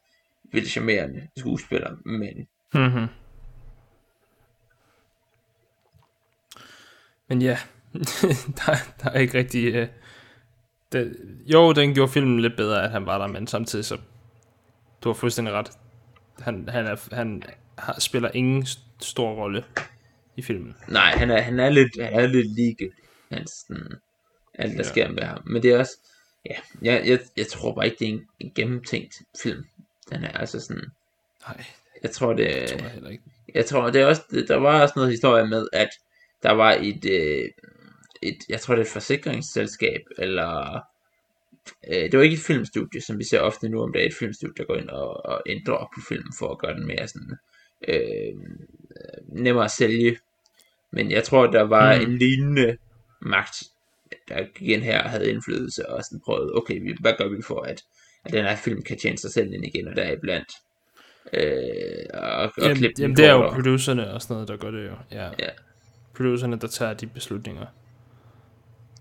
vildt 0.52 0.68
charmerende 0.68 1.28
skuespiller, 1.36 1.96
men 2.04 2.48
Mm-hmm. 2.74 3.06
Men 7.28 7.42
ja, 7.42 7.58
der, 8.58 8.74
der 9.02 9.10
er 9.10 9.18
ikke 9.18 9.38
rigtig... 9.38 9.82
Uh, 9.82 9.88
det, 10.92 11.16
jo, 11.46 11.72
den 11.72 11.94
gjorde 11.94 12.12
filmen 12.12 12.40
lidt 12.40 12.56
bedre, 12.56 12.84
at 12.84 12.90
han 12.90 13.06
var 13.06 13.18
der, 13.18 13.26
men 13.26 13.46
samtidig 13.46 13.84
så... 13.84 13.98
Du 15.04 15.08
har 15.08 15.14
fuldstændig 15.14 15.54
ret. 15.54 15.70
Han, 16.40 16.68
han, 16.68 16.86
er, 16.86 17.14
han 17.14 17.42
har, 17.78 18.00
spiller 18.00 18.30
ingen 18.34 18.62
st- 18.62 18.80
stor 19.00 19.30
rolle 19.34 19.64
i 20.36 20.42
filmen. 20.42 20.76
Nej, 20.88 21.10
han 21.16 21.30
er, 21.30 21.40
han 21.40 21.60
er 21.60 21.70
lidt, 21.70 22.02
han 22.02 22.12
er 22.20 22.26
lidt 22.26 22.54
ligegyldig. 22.54 22.92
Han 23.32 23.46
sådan, 23.46 23.92
alt 24.54 24.72
der 24.72 24.76
ja. 24.78 24.82
sker 24.82 25.08
med 25.10 25.22
ham. 25.22 25.42
Men 25.46 25.62
det 25.62 25.70
er 25.70 25.78
også, 25.78 25.98
ja, 26.46 26.54
jeg, 26.82 27.02
jeg, 27.06 27.18
jeg 27.36 27.46
tror 27.46 27.74
bare 27.74 27.84
ikke, 27.84 27.96
det 27.98 28.08
er 28.08 28.12
en, 28.12 28.26
en 28.40 28.52
gennemtænkt 28.54 29.14
film. 29.42 29.64
Den 30.10 30.24
er 30.24 30.32
altså 30.32 30.60
sådan, 30.60 30.84
Nej, 31.48 31.64
jeg 32.02 32.10
tror 32.10 32.32
det, 32.32 32.46
det 32.46 32.68
tror 32.68 32.78
jeg 32.78 32.90
heller 32.90 33.10
ikke. 33.10 33.24
jeg 33.54 33.66
tror 33.66 33.90
det 33.90 34.00
er 34.00 34.06
også, 34.06 34.44
der 34.48 34.56
var 34.56 34.82
også 34.82 34.92
noget 34.96 35.10
historie 35.10 35.46
med, 35.46 35.68
at 35.72 35.88
der 36.42 36.52
var 36.52 36.72
et, 36.72 37.04
øh, 37.04 37.48
et 38.22 38.36
jeg 38.48 38.60
tror 38.60 38.74
det 38.74 38.82
er 38.82 38.86
et 38.86 38.92
forsikringsselskab, 38.92 40.00
eller 40.18 40.80
øh, 41.88 42.10
det 42.10 42.18
var 42.18 42.22
ikke 42.22 42.34
et 42.34 42.40
filmstudie, 42.40 43.00
som 43.00 43.18
vi 43.18 43.24
ser 43.24 43.40
ofte 43.40 43.68
nu 43.68 43.82
om 43.82 43.92
det 43.92 44.02
er 44.02 44.06
et 44.06 44.14
filmstudie, 44.14 44.54
der 44.56 44.64
går 44.64 44.76
ind 44.76 44.88
og, 44.88 45.26
og 45.26 45.42
ændrer 45.46 45.90
på 45.94 46.00
filmen 46.08 46.32
for 46.38 46.50
at 46.50 46.58
gøre 46.58 46.74
den 46.74 46.86
mere 46.86 47.08
sådan, 47.08 47.36
øh, 47.88 48.34
nemmere 49.28 49.64
at 49.64 49.70
sælge. 49.70 50.18
Men 50.92 51.10
jeg 51.10 51.24
tror, 51.24 51.46
der 51.46 51.62
var 51.62 51.96
mm. 51.96 52.02
en 52.02 52.18
lignende 52.18 52.76
magt, 53.20 53.62
der 54.28 54.44
gik 54.54 54.68
ind 54.68 54.82
her 54.82 55.02
og 55.02 55.10
havde 55.10 55.30
indflydelse 55.30 55.88
og 55.88 56.04
sådan 56.04 56.20
prøvede, 56.24 56.54
okay, 56.54 56.94
hvad 57.00 57.12
gør 57.18 57.28
vi 57.28 57.42
for, 57.42 57.60
at, 57.60 57.82
at 58.24 58.32
den 58.32 58.44
her 58.44 58.56
film 58.56 58.82
kan 58.82 58.98
tjene 58.98 59.18
sig 59.18 59.32
selv 59.32 59.52
ind 59.52 59.64
igen, 59.64 59.88
og 59.88 59.96
der 59.96 60.02
er 60.02 60.12
iblandt 60.12 60.52
øh, 61.32 62.04
og, 62.14 62.22
og 62.22 62.52
jamen, 62.58 62.76
klippe 62.76 63.02
jamen, 63.02 63.16
det 63.16 63.26
er 63.26 63.32
jo 63.32 63.50
producerne 63.50 64.14
og 64.14 64.22
sådan 64.22 64.34
noget, 64.34 64.48
der 64.48 64.56
gør 64.56 64.70
det 64.70 64.86
jo. 64.86 64.94
Ja. 65.10 65.24
ja. 65.24 65.48
Producerne, 66.16 66.58
der 66.58 66.66
tager 66.66 66.94
de 66.94 67.06
beslutninger. 67.06 67.66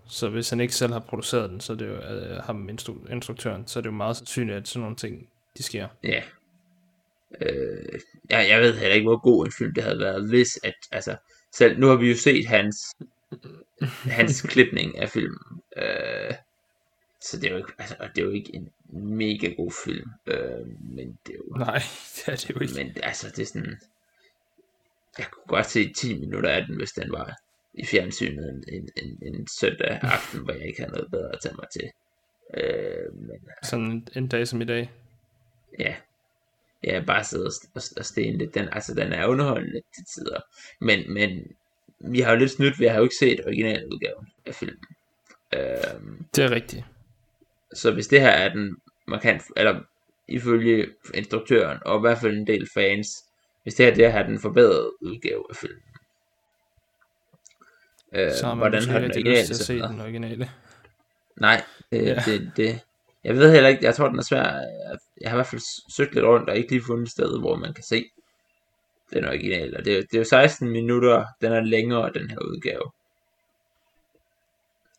Så 0.08 0.28
hvis 0.28 0.50
han 0.50 0.60
ikke 0.60 0.74
selv 0.74 0.92
har 0.92 1.00
produceret 1.00 1.50
den, 1.50 1.60
så 1.60 1.72
er 1.72 1.76
det 1.76 1.88
jo 1.88 1.96
uh, 1.96 2.44
ham 2.44 2.68
instru- 2.68 3.12
instruktøren, 3.12 3.66
så 3.66 3.78
er 3.78 3.80
det 3.80 3.86
jo 3.86 3.94
meget 3.94 4.16
sandsynligt, 4.16 4.56
at 4.56 4.68
sådan 4.68 4.80
nogle 4.80 4.96
ting, 4.96 5.28
de 5.58 5.62
sker. 5.62 5.88
Ja. 6.04 6.22
Øh, 7.40 8.00
jeg, 8.30 8.48
jeg 8.48 8.60
ved 8.60 8.74
heller 8.78 8.94
ikke, 8.94 9.08
hvor 9.08 9.22
god 9.22 9.46
en 9.46 9.52
film 9.58 9.74
det 9.74 9.84
havde 9.84 9.98
været, 9.98 10.28
hvis 10.28 10.60
at, 10.62 10.74
altså, 10.92 11.16
selv, 11.52 11.78
nu 11.78 11.86
har 11.86 11.96
vi 11.96 12.08
jo 12.08 12.16
set 12.16 12.46
hans, 12.46 12.76
hans 14.02 14.42
klipning 14.52 14.98
af 14.98 15.08
filmen. 15.08 15.62
Øh, 15.76 16.34
så 17.20 17.36
det 17.36 17.46
er 17.46 17.50
jo 17.50 17.56
ikke, 17.56 17.72
altså, 17.78 17.96
det 18.14 18.22
er 18.22 18.26
jo 18.26 18.30
ikke 18.30 18.54
en 18.54 18.68
mega 19.16 19.48
god 19.48 19.72
film. 19.84 20.10
Øh, 20.26 20.66
men 20.80 21.18
det 21.26 21.32
er 21.32 21.38
jo... 21.38 21.56
Nej, 21.56 21.82
det 22.16 22.28
er 22.32 22.36
det 22.36 22.50
jo 22.50 22.60
ikke. 22.60 22.74
Men 22.74 22.96
altså, 23.02 23.30
det 23.36 23.42
er 23.42 23.46
sådan... 23.46 23.80
Jeg 25.18 25.26
kunne 25.30 25.46
godt 25.46 25.66
se 25.66 25.92
10 25.92 26.18
minutter 26.18 26.50
af 26.50 26.66
den, 26.66 26.76
hvis 26.76 26.92
den 26.92 27.12
var 27.12 27.36
i 27.78 27.86
fjernsynet 27.86 28.48
en, 28.48 28.64
en, 28.74 28.88
en, 28.96 29.34
en 29.34 29.46
søndag 29.60 29.98
aften, 30.02 30.40
hvor 30.44 30.52
jeg 30.52 30.66
ikke 30.66 30.80
havde 30.80 30.92
noget 30.92 31.10
bedre 31.10 31.32
at 31.32 31.38
tage 31.42 31.54
mig 31.54 31.66
til. 31.72 31.90
Øh, 32.54 33.14
men, 33.14 33.40
Sådan 33.62 33.84
en, 33.84 34.08
en 34.16 34.28
dag 34.28 34.48
som 34.48 34.60
i 34.60 34.64
dag? 34.64 34.90
Ja. 35.78 35.94
Ja, 36.84 37.02
bare 37.06 37.24
sidde 37.24 37.46
og, 37.46 37.52
og, 37.74 37.82
og 37.96 38.04
stene 38.04 38.38
lidt. 38.38 38.54
Den, 38.54 38.68
altså, 38.72 38.94
den 38.94 39.12
er 39.12 39.26
underholdende 39.26 39.80
til 39.94 40.04
tider. 40.14 40.40
Men, 40.80 41.12
men 41.12 41.46
vi 42.00 42.20
har 42.20 42.32
jo 42.32 42.38
lidt 42.38 42.50
snydt, 42.50 42.80
vi 42.80 42.86
har 42.86 42.96
jo 42.96 43.02
ikke 43.02 43.14
set 43.14 43.46
originaludgaven 43.46 44.26
af 44.46 44.54
filmen. 44.54 44.84
Øh, 45.54 46.18
det 46.36 46.44
er 46.44 46.50
rigtigt. 46.50 46.84
Så 47.74 47.92
hvis 47.92 48.06
det 48.06 48.20
her 48.20 48.30
er 48.30 48.52
den 48.52 48.76
markant, 49.08 49.42
eller 49.56 49.80
ifølge 50.28 50.86
instruktøren, 51.14 51.78
og 51.86 51.98
i 51.98 52.00
hvert 52.00 52.18
fald 52.18 52.36
en 52.36 52.46
del 52.46 52.68
fans, 52.74 53.08
hvis 53.62 53.74
det 53.74 53.86
her 53.86 53.94
det 53.94 54.12
her 54.12 54.18
er 54.18 54.26
den 54.26 54.40
forbedrede 54.40 54.92
udgave 55.02 55.44
af 55.50 55.56
filmen. 55.56 55.82
Øh, 58.12 58.32
så 58.32 58.46
har 58.46 58.54
man 58.54 58.58
hvordan 58.58 58.88
har 58.88 58.98
den 58.98 59.08
lyst 59.08 59.46
til 59.46 59.54
at 59.54 59.56
se 59.56 59.78
den 59.78 60.00
originale. 60.00 60.50
Nej, 61.36 61.62
det, 61.92 62.06
ja. 62.06 62.22
det, 62.26 62.52
det, 62.56 62.80
jeg 63.24 63.34
ved 63.34 63.52
heller 63.52 63.68
ikke, 63.68 63.84
jeg 63.84 63.94
tror 63.94 64.08
den 64.08 64.18
er 64.18 64.22
svær, 64.22 64.42
jeg 65.20 65.30
har 65.30 65.36
i 65.36 65.38
hvert 65.38 65.46
fald 65.46 65.92
søgt 65.96 66.14
lidt 66.14 66.24
rundt, 66.24 66.50
og 66.50 66.56
ikke 66.56 66.70
lige 66.70 66.84
fundet 66.86 67.06
et 67.06 67.10
sted, 67.10 67.38
hvor 67.38 67.56
man 67.56 67.74
kan 67.74 67.84
se 67.84 68.04
den 69.12 69.24
originale, 69.24 69.76
og 69.76 69.84
det, 69.84 70.06
det 70.10 70.14
er 70.14 70.18
jo 70.18 70.24
16 70.24 70.68
minutter, 70.68 71.24
den 71.40 71.52
er 71.52 71.60
længere, 71.60 72.12
den 72.14 72.30
her 72.30 72.38
udgave. 72.38 72.82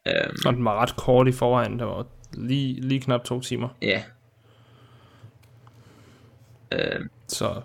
Um, 0.06 0.36
og 0.46 0.54
den 0.54 0.66
var 0.66 0.82
ret 0.82 0.96
kort 0.96 1.28
i 1.28 1.32
forvejen, 1.32 1.80
der 1.80 1.86
var 1.86 2.06
Lige, 2.34 2.82
lige 2.82 3.02
knap 3.02 3.24
to 3.24 3.42
timer. 3.42 3.70
Ja. 3.82 4.04
Øh, 6.72 7.06
så. 7.28 7.62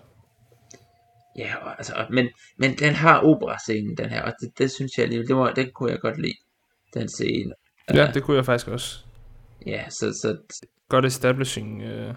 Ja, 1.37 1.53
altså, 1.77 2.05
men, 2.09 2.29
men 2.57 2.75
den 2.75 2.93
har 2.93 3.21
operascenen, 3.21 3.97
den 3.97 4.09
her, 4.09 4.21
og 4.21 4.33
det, 4.41 4.57
det 4.57 4.71
synes 4.71 4.91
jeg 4.97 5.03
alligevel, 5.03 5.27
det, 5.27 5.35
var, 5.35 5.53
det 5.53 5.73
kunne 5.73 5.91
jeg 5.91 5.99
godt 5.99 6.21
lide, 6.21 6.37
den 6.93 7.09
scene. 7.09 7.53
Ja, 7.93 8.07
uh, 8.07 8.13
det 8.13 8.23
kunne 8.23 8.37
jeg 8.37 8.45
faktisk 8.45 8.67
også. 8.67 8.99
Ja, 9.65 9.89
så... 9.89 10.05
så 10.21 10.37
Godt 10.89 11.05
establishing. 11.05 11.83
Uh, 11.83 12.15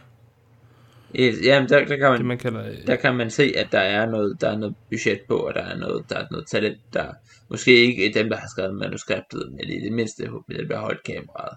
Jamen, 1.14 1.68
der, 1.68 1.84
der, 1.84 1.96
kan 1.96 2.10
man, 2.10 2.18
det, 2.18 2.26
man 2.26 2.38
kalder, 2.38 2.84
der 2.86 2.96
kan 2.96 3.16
man 3.16 3.30
se, 3.30 3.52
at 3.56 3.72
der 3.72 3.78
er 3.78 4.06
noget, 4.06 4.40
der 4.40 4.50
er 4.50 4.56
noget 4.56 4.74
budget 4.90 5.20
på, 5.28 5.36
og 5.36 5.54
der 5.54 5.62
er 5.62 5.76
noget, 5.76 6.10
der 6.10 6.18
er 6.18 6.26
noget 6.30 6.46
talent, 6.46 6.78
der 6.92 7.12
måske 7.50 7.70
ikke 7.70 8.12
dem, 8.14 8.28
der 8.28 8.36
har 8.36 8.48
skrevet 8.56 8.74
manuskriptet, 8.74 9.52
men 9.52 9.60
i 9.60 9.84
det 9.84 9.92
mindste 9.92 10.30
vil 10.48 10.66
have 10.70 10.80
holdt 10.80 11.04
kameraet. 11.04 11.56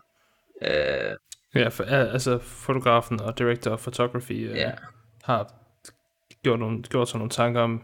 Øh, 0.62 1.16
ja, 1.56 1.68
for, 1.68 1.84
altså 1.84 2.38
fotografen 2.38 3.22
og 3.22 3.40
director 3.40 3.72
of 3.72 3.80
photography 3.80 4.50
øh, 4.50 4.58
ja. 4.58 4.72
har 5.24 5.54
gjort, 6.44 6.60
nogle, 6.60 6.84
gjort 6.84 7.10
sig 7.10 7.18
nogle 7.18 7.30
tanker 7.30 7.62
om, 7.62 7.84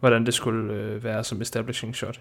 hvordan 0.00 0.26
det 0.26 0.34
skulle 0.34 0.74
øh, 0.74 1.04
være 1.04 1.24
som 1.24 1.40
establishing 1.40 1.96
shot. 1.96 2.20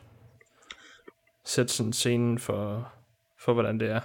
Sæt 1.44 1.72
sådan 1.72 1.94
scenen 1.94 2.40
for, 2.40 2.92
for 3.40 3.54
hvordan 3.54 3.80
det 3.80 3.90
er. 3.90 4.02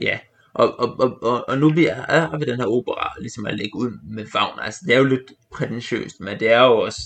Ja, 0.00 0.18
og, 0.54 0.80
og, 0.80 1.00
og, 1.00 1.22
og, 1.22 1.48
og 1.48 1.58
nu 1.58 1.72
vi 1.72 1.86
er 1.86 2.38
vi 2.38 2.44
den 2.44 2.60
her 2.60 2.66
opera 2.66 3.14
ligesom 3.20 3.46
at 3.46 3.58
lægge 3.58 3.76
ud 3.76 3.98
med 4.04 4.26
Wagner. 4.34 4.62
Altså, 4.62 4.80
det 4.86 4.94
er 4.94 4.98
jo 4.98 5.04
lidt 5.04 5.32
prætentiøst, 5.52 6.20
men 6.20 6.40
det 6.40 6.52
er 6.52 6.62
jo 6.62 6.78
også 6.78 7.00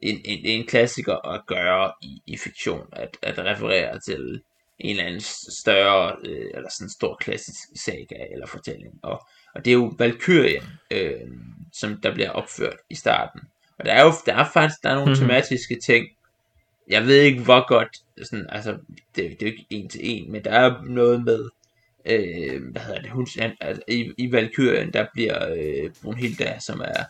en, 0.00 0.20
en, 0.24 0.38
en 0.44 0.66
klassiker 0.66 1.28
at 1.28 1.42
gøre 1.46 1.92
i, 2.02 2.22
i 2.26 2.36
fiktion, 2.36 2.86
at, 2.92 3.16
at 3.22 3.38
referere 3.38 4.00
til 4.00 4.42
en 4.78 4.90
eller 4.90 5.04
anden 5.04 5.20
større, 5.60 6.16
øh, 6.24 6.50
eller 6.54 6.68
sådan 6.70 6.86
en 6.86 6.90
stor 6.90 7.16
klassisk 7.20 7.58
saga 7.84 8.26
eller 8.32 8.46
fortælling. 8.46 8.94
Og, 9.02 9.26
og 9.54 9.64
det 9.64 9.70
er 9.70 9.74
jo 9.74 9.94
Valkyrien, 9.98 10.64
øh, 10.90 11.20
som 11.80 12.00
der 12.02 12.14
bliver 12.14 12.30
opført 12.30 12.76
i 12.90 12.94
starten. 12.94 13.40
Og 13.78 13.84
der 13.84 13.92
er 13.92 14.04
jo 14.04 14.12
der 14.26 14.34
er 14.34 14.50
faktisk 14.52 14.82
der 14.82 14.90
er 14.90 14.94
nogle 14.94 15.12
mm-hmm. 15.12 15.28
tematiske 15.28 15.78
ting. 15.86 16.06
Jeg 16.88 17.06
ved 17.06 17.20
ikke 17.20 17.42
hvor 17.42 17.68
godt, 17.68 17.88
sådan, 18.22 18.46
altså 18.48 18.78
det, 19.16 19.16
det 19.16 19.42
er 19.42 19.46
jo 19.46 19.52
ikke 19.52 19.66
en 19.70 19.88
til 19.88 20.00
en, 20.02 20.32
men 20.32 20.44
der 20.44 20.50
er 20.50 20.82
noget 20.82 21.24
med, 21.24 21.48
øh, 22.04 22.62
hvad 22.72 22.82
hedder 22.82 23.00
det, 23.00 23.10
hun, 23.10 23.26
altså, 23.60 23.82
i, 23.88 24.12
i 24.18 24.32
Valkyrien, 24.32 24.92
der 24.92 25.06
bliver 25.14 25.54
øh, 25.54 25.90
Brunhilda, 26.02 26.58
som 26.66 26.80
er 26.80 27.04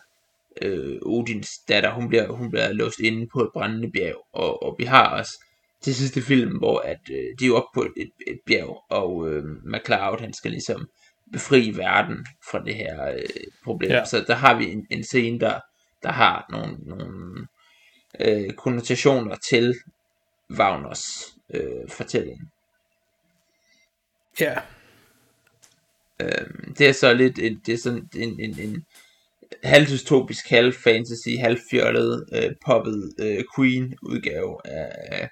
øh, 0.61 0.97
Odins 1.01 1.49
datter, 1.69 1.93
hun 1.93 2.09
bliver, 2.09 2.31
hun 2.31 2.49
bliver 2.49 2.73
låst 2.73 2.99
inde 2.99 3.27
på 3.33 3.41
et 3.41 3.49
brændende 3.53 3.91
bjerg, 3.91 4.27
og, 4.33 4.63
og 4.63 4.75
vi 4.79 4.83
har 4.83 5.09
også 5.09 5.43
til 5.81 5.95
sidste 5.95 6.21
film, 6.21 6.57
hvor 6.57 6.79
at, 6.79 6.99
øh, 7.11 7.25
de 7.39 7.47
er 7.47 7.53
oppe 7.53 7.69
på 7.73 7.87
et, 7.97 8.11
et 8.27 8.39
bjerg, 8.45 8.83
og 8.89 9.29
øh, 9.29 9.43
McCloud, 9.65 10.19
han 10.19 10.33
skal 10.33 10.51
ligesom 10.51 10.89
befri 11.31 11.73
verden 11.75 12.25
fra 12.51 12.63
det 12.63 12.75
her 12.75 13.11
øh, 13.11 13.23
problem. 13.63 13.91
Ja. 13.91 14.05
Så 14.05 14.23
der 14.27 14.35
har 14.35 14.57
vi 14.57 14.71
en, 14.71 14.87
en 14.89 15.03
scene, 15.03 15.39
der, 15.39 15.59
der 16.03 16.11
har 16.11 16.45
nogle, 16.51 16.77
nogle 16.85 17.47
øh, 18.19 18.53
konnotationer 18.53 19.35
til 19.49 19.75
Wagners 20.57 21.35
øh, 21.53 21.89
fortælling. 21.89 22.51
Ja. 24.39 24.55
Øh, 26.21 26.73
det 26.77 26.89
er 26.89 26.93
så 26.93 27.13
lidt 27.13 27.39
en, 27.39 27.61
det 27.65 27.73
er 27.73 27.77
sådan 27.77 28.09
en, 28.15 28.39
en, 28.39 28.59
en 28.59 28.85
halvdystopisk, 29.63 30.49
halv 30.49 30.73
fantasy, 30.73 31.29
halv 31.39 31.59
fjollet, 31.71 32.25
øh, 32.33 32.51
poppet 32.65 33.13
øh, 33.19 33.43
Queen 33.55 33.95
udgave 34.01 34.57
af, 34.65 35.29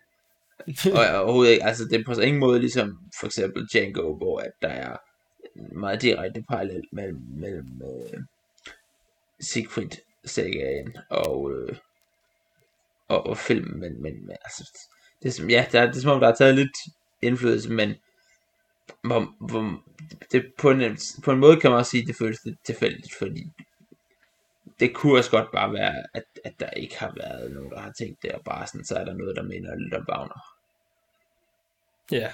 og 0.93 1.22
overhovedet 1.24 1.52
ikke, 1.52 1.66
altså 1.66 1.86
det 1.86 2.00
er 2.00 2.04
på 2.06 2.22
ingen 2.22 2.39
måde 2.39 2.60
ligesom 2.60 3.00
for 3.20 3.26
eksempel 3.26 3.68
Django, 3.74 4.18
hvor 4.18 4.39
at 4.39 4.52
der 4.62 4.68
er 4.68 4.98
meget 5.56 6.01
direkte 6.01 6.43
parallel 6.49 6.84
mellem, 6.91 7.22
mellem 7.30 7.82
øh, 7.82 8.22
Siegfried 9.39 9.89
sagaen 10.26 10.97
og, 11.10 11.51
øh, 11.51 11.78
og, 13.08 13.26
og 13.26 13.38
filmen, 13.38 13.80
men, 13.80 14.01
men, 14.01 14.26
men 14.28 14.38
altså, 14.45 14.88
det 15.24 15.28
er, 15.28 15.34
som, 15.34 15.49
ja, 15.49 15.66
der, 15.72 15.86
det 15.86 15.97
er 15.97 16.01
som 16.01 16.12
om 16.12 16.20
der 16.20 16.28
har 16.28 16.36
taget 16.36 16.56
lidt 16.56 16.78
indflydelse, 17.22 17.72
men 17.72 17.95
hvor, 19.01 19.36
hvor, 19.39 19.84
det, 20.32 20.53
på, 20.58 20.70
en, 20.72 20.97
på 21.24 21.32
en 21.32 21.39
måde 21.39 21.60
kan 21.60 21.72
man 21.72 21.80
også 21.80 21.91
sige, 21.91 22.01
at 22.01 22.08
det 22.08 22.16
føles 22.16 22.45
lidt 22.45 22.66
tilfældigt, 22.66 23.14
fordi 23.20 23.51
det 24.80 24.93
kunne 24.93 25.18
også 25.18 25.32
godt 25.32 25.51
bare 25.51 25.74
være, 25.74 26.03
at, 26.14 26.24
at 26.43 26.53
der 26.60 26.70
ikke 26.70 26.99
har 26.99 27.14
været 27.18 27.51
nogen, 27.51 27.72
der 27.72 27.80
har 27.80 27.91
tænkt 27.91 28.24
det, 28.24 28.32
og 28.32 28.43
bare 28.43 28.68
sådan, 28.68 28.86
så 28.86 28.95
er 28.95 29.06
der 29.06 29.14
noget, 29.14 29.36
der 29.36 29.43
minder 29.43 29.76
lidt 29.76 29.93
om 29.93 30.06
Wagner. 30.10 30.56
Ja. 32.12 32.32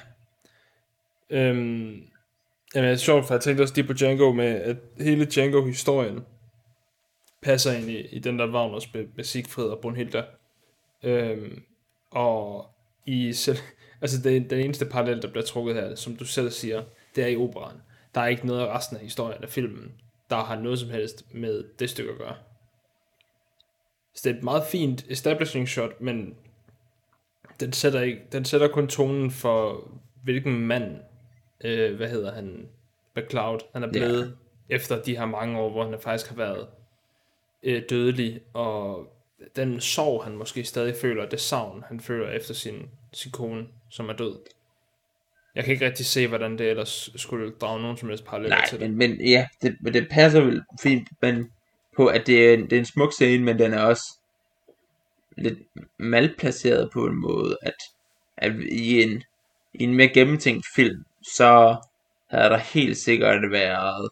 Øhm, 1.29 2.10
jamen, 2.75 2.89
det 2.89 2.93
er 2.93 2.97
sjovt, 2.97 3.27
for 3.27 3.33
jeg 3.33 3.41
tænkte 3.41 3.61
også 3.61 3.75
lige 3.75 3.87
på 3.87 3.93
Django 3.93 4.31
med, 4.31 4.45
at 4.45 4.77
hele 4.99 5.25
Django-historien 5.25 6.25
passer 7.41 7.71
ind 7.71 7.89
i, 7.89 8.01
i 8.01 8.19
den 8.19 8.39
der 8.39 8.51
Wagners 8.51 8.93
med, 8.93 9.05
med 9.15 9.23
Siegfried 9.23 9.67
og 9.67 9.79
Brunhilde. 9.79 10.25
Øhm, 11.03 11.63
og 12.11 12.65
i 13.05 13.33
selv, 13.33 13.57
altså 14.01 14.21
det, 14.21 14.49
den 14.49 14.59
eneste 14.59 14.85
parallel, 14.85 15.21
der 15.21 15.31
bliver 15.31 15.45
trukket 15.45 15.75
her, 15.75 15.95
som 15.95 16.15
du 16.15 16.25
selv 16.25 16.51
siger, 16.51 16.83
det 17.15 17.23
er 17.23 17.27
i 17.27 17.37
operan. 17.37 17.75
Der 18.15 18.21
er 18.21 18.27
ikke 18.27 18.47
noget 18.47 18.61
af 18.61 18.75
resten 18.75 18.97
af 18.97 19.03
historien 19.03 19.43
af 19.43 19.49
filmen, 19.49 19.91
der 20.29 20.35
har 20.35 20.59
noget 20.59 20.79
som 20.79 20.89
helst 20.89 21.25
med 21.33 21.63
det 21.79 21.89
stykke 21.89 22.11
at 22.11 22.17
gøre. 22.17 22.35
Så 24.13 24.21
det 24.23 24.33
er 24.33 24.37
et 24.37 24.43
meget 24.43 24.63
fint 24.63 25.05
establishing 25.09 25.69
shot, 25.69 26.01
men 26.01 26.35
den 27.59 27.73
sætter, 27.73 28.01
ikke, 28.01 28.21
den 28.31 28.45
sætter 28.45 28.67
kun 28.67 28.87
tonen 28.87 29.31
for, 29.31 29.87
hvilken 30.23 30.59
mand, 30.59 30.97
øh, 31.63 31.95
hvad 31.95 32.09
hedder 32.09 32.33
han, 32.33 32.69
McCloud, 33.15 33.59
han 33.73 33.83
er 33.83 33.91
blevet 33.91 34.25
yeah. 34.25 34.31
efter 34.69 35.01
de 35.01 35.17
her 35.17 35.25
mange 35.25 35.59
år, 35.59 35.69
hvor 35.69 35.89
han 35.89 35.99
faktisk 35.99 36.29
har 36.29 36.35
været 36.35 36.67
øh, 37.63 37.83
dødelig, 37.89 38.41
og 38.53 39.07
den 39.55 39.81
sorg, 39.81 40.23
han 40.23 40.37
måske 40.37 40.63
stadig 40.63 40.95
føler, 40.95 41.29
det 41.29 41.39
savn, 41.39 41.83
han 41.87 41.99
føler 41.99 42.29
efter 42.29 42.53
sin, 42.53 42.89
sin 43.13 43.31
kone, 43.31 43.67
som 43.89 44.09
er 44.09 44.13
død. 44.13 44.39
Jeg 45.55 45.63
kan 45.63 45.73
ikke 45.73 45.85
rigtig 45.85 46.05
se, 46.05 46.27
hvordan 46.27 46.57
det 46.57 46.69
ellers 46.69 47.09
skulle 47.15 47.51
drage 47.61 47.81
nogen 47.81 47.97
som 47.97 48.09
helst 48.09 48.25
paralleller 48.25 48.55
Nej, 48.55 48.67
til 48.67 48.79
det. 48.79 48.89
men, 48.89 48.97
men 48.97 49.27
ja, 49.27 49.47
det, 49.61 49.77
men 49.81 49.93
det 49.93 50.07
passer 50.11 50.41
vel 50.41 50.63
fint 50.81 51.07
men 51.21 51.51
på, 51.95 52.07
at 52.07 52.27
det 52.27 52.49
er, 52.49 52.53
en, 52.53 52.63
det 52.63 52.73
er 52.73 52.79
en 52.79 52.85
smuk 52.85 53.13
scene, 53.13 53.43
men 53.43 53.59
den 53.59 53.73
er 53.73 53.81
også 53.81 54.03
lidt 55.37 55.59
malplaceret 55.99 56.89
på 56.93 57.05
en 57.05 57.15
måde, 57.15 57.57
at, 57.61 57.75
at 58.37 58.51
i 58.71 59.01
en, 59.01 59.23
i 59.73 59.83
en 59.83 59.93
mere 59.93 60.07
gennemtænkt 60.07 60.65
film, 60.75 61.05
så 61.23 61.77
havde 62.29 62.49
der 62.49 62.57
helt 62.57 62.97
sikkert 62.97 63.51
været 63.51 64.09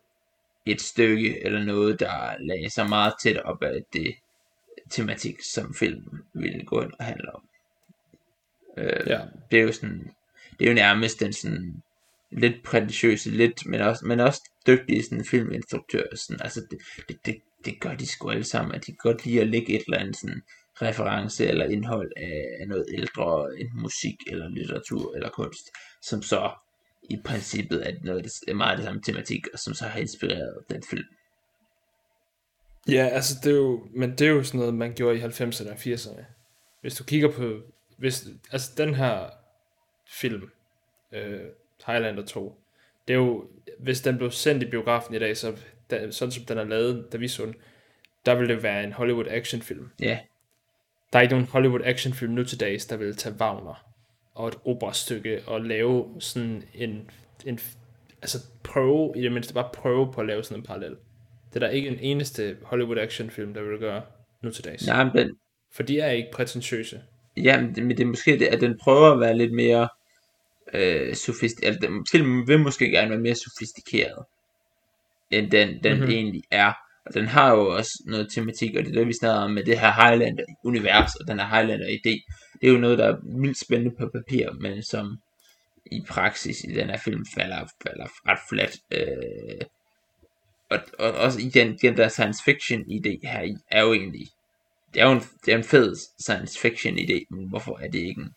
et 0.65 0.81
stykke 0.81 1.45
eller 1.45 1.63
noget, 1.63 1.99
der 1.99 2.37
lagde 2.39 2.69
sig 2.69 2.89
meget 2.89 3.13
tæt 3.23 3.37
op 3.37 3.63
af 3.63 3.81
det 3.93 4.15
tematik, 4.89 5.41
som 5.53 5.73
filmen 5.73 6.21
ville 6.33 6.65
gå 6.65 6.81
ind 6.81 6.93
og 6.99 7.05
handle 7.05 7.35
om. 7.35 7.41
Øh, 8.77 9.07
Ja. 9.07 9.19
Det 9.51 9.59
er 9.59 9.63
jo 9.63 9.71
sådan, 9.71 10.11
det 10.59 10.65
er 10.65 10.69
jo 10.69 10.75
nærmest 10.75 11.19
den 11.19 11.33
sådan 11.33 11.83
lidt 12.31 12.63
prætentiøse, 12.63 13.29
lidt, 13.29 13.65
men 13.65 13.81
også, 13.81 14.05
men 14.05 14.19
også 14.19 14.41
dygtige 14.67 15.03
sådan 15.03 15.25
filminstruktør, 15.25 16.03
sådan, 16.15 16.41
altså 16.43 16.61
det, 16.71 16.79
det, 17.07 17.25
det, 17.25 17.35
det 17.65 17.79
gør 17.79 17.95
de 17.95 18.07
sgu 18.07 18.29
alle 18.29 18.43
sammen, 18.43 18.75
at 18.75 18.81
de 18.81 18.91
kan 18.91 18.97
godt 18.99 19.25
lide 19.25 19.41
at 19.41 19.47
lægge 19.47 19.73
et 19.73 19.83
eller 19.87 19.97
andet 19.99 20.17
sådan 20.17 20.41
reference 20.81 21.47
eller 21.47 21.65
indhold 21.65 22.11
af, 22.17 22.57
af 22.59 22.67
noget 22.67 22.85
ældre, 22.93 23.59
enten 23.59 23.81
musik 23.81 24.15
eller 24.27 24.49
litteratur 24.49 25.15
eller 25.15 25.29
kunst, 25.29 25.69
som 26.01 26.21
så 26.21 26.51
i 27.09 27.17
princippet 27.25 27.87
er 27.87 27.93
noget 28.03 28.23
det 28.23 28.31
er 28.47 28.53
meget 28.53 28.77
det 28.77 28.85
samme 28.85 29.01
tematik, 29.01 29.47
og 29.53 29.59
som 29.59 29.73
så 29.73 29.85
har 29.85 29.99
inspireret 29.99 30.57
den 30.69 30.83
film. 30.89 31.05
Ja, 32.89 33.07
altså 33.07 33.35
det 33.43 33.51
er 33.51 33.55
jo, 33.57 33.87
men 33.95 34.11
det 34.11 34.21
er 34.21 34.31
jo 34.31 34.43
sådan 34.43 34.59
noget, 34.59 34.73
man 34.73 34.93
gjorde 34.93 35.17
i 35.17 35.21
90'erne 35.21 35.69
og 35.71 35.75
80'erne. 35.75 36.23
Hvis 36.81 36.95
du 36.95 37.03
kigger 37.03 37.31
på, 37.31 37.59
hvis, 37.97 38.27
altså 38.51 38.71
den 38.77 38.95
her 38.95 39.29
film, 40.09 40.49
øh, 41.11 41.41
Highlander 41.85 42.25
2, 42.25 42.61
det 43.07 43.13
er 43.13 43.17
jo, 43.17 43.49
hvis 43.79 44.01
den 44.01 44.17
blev 44.17 44.31
sendt 44.31 44.63
i 44.63 44.69
biografen 44.69 45.15
i 45.15 45.19
dag, 45.19 45.37
så 45.37 45.57
da, 45.91 46.11
sådan 46.11 46.31
som 46.31 46.45
den 46.45 46.57
er 46.57 46.63
lavet, 46.63 47.07
da 47.11 47.17
vi 47.17 47.27
så 47.27 47.45
den, 47.45 47.55
der 48.25 48.35
ville 48.35 48.53
det 48.53 48.63
være 48.63 48.83
en 48.83 48.93
Hollywood 48.93 49.25
actionfilm. 49.29 49.89
Ja, 49.99 50.19
Der 51.13 51.19
er 51.19 51.23
ikke 51.23 51.33
nogen 51.33 51.47
Hollywood 51.47 51.81
actionfilm 51.83 52.33
nu 52.33 52.43
til 52.43 52.59
dags, 52.59 52.85
der 52.85 52.97
vil 52.97 53.15
tage 53.15 53.35
Wagner 53.35 53.88
og 54.39 54.47
et 54.47 54.55
operastykke 54.65 55.41
og 55.47 55.61
lave 55.61 56.05
sådan 56.19 56.63
en, 56.73 57.09
en 57.45 57.59
altså 58.21 58.37
prøve, 58.63 59.13
i 59.15 59.21
det 59.21 59.31
mindste 59.31 59.53
bare 59.53 59.69
prøve 59.73 60.13
på 60.13 60.21
at 60.21 60.27
lave 60.27 60.43
sådan 60.43 60.57
en 60.57 60.63
parallel. 60.65 60.95
Det 61.49 61.55
er 61.55 61.59
der 61.59 61.69
ikke 61.69 61.89
en 61.89 61.99
eneste 61.99 62.57
Hollywood 62.63 62.97
actionfilm, 62.97 63.53
der 63.53 63.61
vil 63.61 63.79
gøre 63.79 64.01
nu 64.43 64.51
til 64.51 64.65
dags. 64.65 64.87
nej, 64.87 65.03
men 65.13 65.29
For 65.75 65.83
de 65.83 65.99
er 65.99 66.11
ikke 66.11 66.29
prætentiøse. 66.33 67.01
Ja, 67.37 67.61
men 67.61 67.75
det, 67.75 67.83
men 67.83 67.97
det 67.97 68.03
er 68.03 68.07
måske 68.07 68.39
det, 68.39 68.45
at 68.45 68.61
den 68.61 68.77
prøver 68.83 69.11
at 69.11 69.19
være 69.19 69.37
lidt 69.37 69.53
mere 69.53 69.89
øh, 70.73 71.15
sofistikeret. 71.15 71.67
Altså, 71.73 71.87
den, 71.87 72.05
filmen 72.11 72.47
vil 72.47 72.59
måske 72.59 72.89
gerne 72.91 73.09
være 73.09 73.19
mere 73.19 73.35
sofistikeret, 73.35 74.23
end 75.31 75.51
den, 75.51 75.67
den 75.83 75.93
Mhm. 75.93 75.99
mm-hmm. 75.99 76.11
egentlig 76.15 76.43
er. 76.51 76.73
Og 77.05 77.13
den 77.13 77.25
har 77.25 77.55
jo 77.55 77.75
også 77.75 77.91
noget 78.05 78.27
tematik, 78.33 78.75
og 78.75 78.83
det 78.83 78.89
er 78.89 78.99
det, 78.99 79.07
vi 79.07 79.13
snakker 79.19 79.41
om 79.41 79.51
med 79.51 79.63
det 79.63 79.79
her 79.79 79.91
Highlander-univers, 79.91 81.15
og 81.15 81.27
den 81.27 81.39
her 81.39 81.47
Highlander-idé. 81.47 82.15
Det 82.61 82.69
er 82.69 82.71
jo 82.73 82.79
noget, 82.79 82.97
der 82.97 83.05
er 83.07 83.17
vildt 83.41 83.59
spændende 83.65 83.95
på 83.99 84.09
papir, 84.13 84.51
men 84.61 84.83
som 84.83 85.17
i 85.91 86.01
praksis 86.09 86.63
i 86.63 86.67
den 86.73 86.89
her 86.89 86.97
film 86.97 87.25
falder, 87.35 87.67
falder 87.83 88.07
ret 88.27 88.39
flat. 88.49 88.73
Øh, 88.91 89.61
og, 90.69 90.79
og 90.99 91.11
også 91.11 91.39
i 91.39 91.49
den, 91.49 91.77
den 91.81 91.97
der 91.97 92.07
science 92.07 92.43
fiction 92.43 92.81
idé 92.81 93.19
her 93.29 93.41
i, 93.41 93.55
er 93.71 93.81
jo 93.83 93.93
egentlig 93.93 94.27
det 94.93 95.01
er 95.01 95.05
jo 95.05 95.11
en, 95.11 95.21
det 95.45 95.53
er 95.53 95.57
en 95.57 95.63
fed 95.63 95.95
science 96.19 96.59
fiction 96.59 96.97
idé, 96.97 97.25
men 97.31 97.49
hvorfor 97.49 97.77
er 97.77 97.87
det 97.87 97.99
ikke 97.99 98.21
en, 98.21 98.33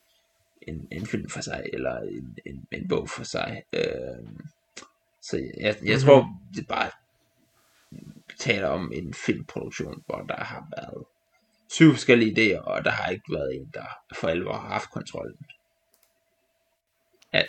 en, 0.69 0.89
en 0.93 1.07
film 1.07 1.29
for 1.29 1.41
sig, 1.41 1.65
eller 1.73 1.99
en, 2.01 2.37
en, 2.47 2.65
en 2.73 2.89
bog 2.89 3.09
for 3.09 3.25
sig? 3.25 3.63
Øh, 3.73 3.83
så 5.23 5.37
jeg, 5.61 5.77
jeg, 5.85 5.95
Mhm. 5.97 6.01
tror, 6.01 6.29
det 6.55 6.67
bare 6.69 6.91
taler 8.39 8.69
om 8.69 8.93
en 8.95 9.15
filmproduktion, 9.15 10.03
hvor 10.07 10.21
der 10.23 10.45
har 10.45 10.67
været 10.77 11.05
syv 11.73 11.93
forskellige 11.93 12.33
idéer, 12.57 12.61
og 12.61 12.85
der 12.85 12.91
har 12.91 13.11
ikke 13.11 13.25
været 13.31 13.55
en, 13.55 13.71
der 13.75 13.85
for 14.15 14.29
alvor 14.29 14.53
har 14.53 14.69
haft 14.69 14.91
kontrollen. 14.91 15.39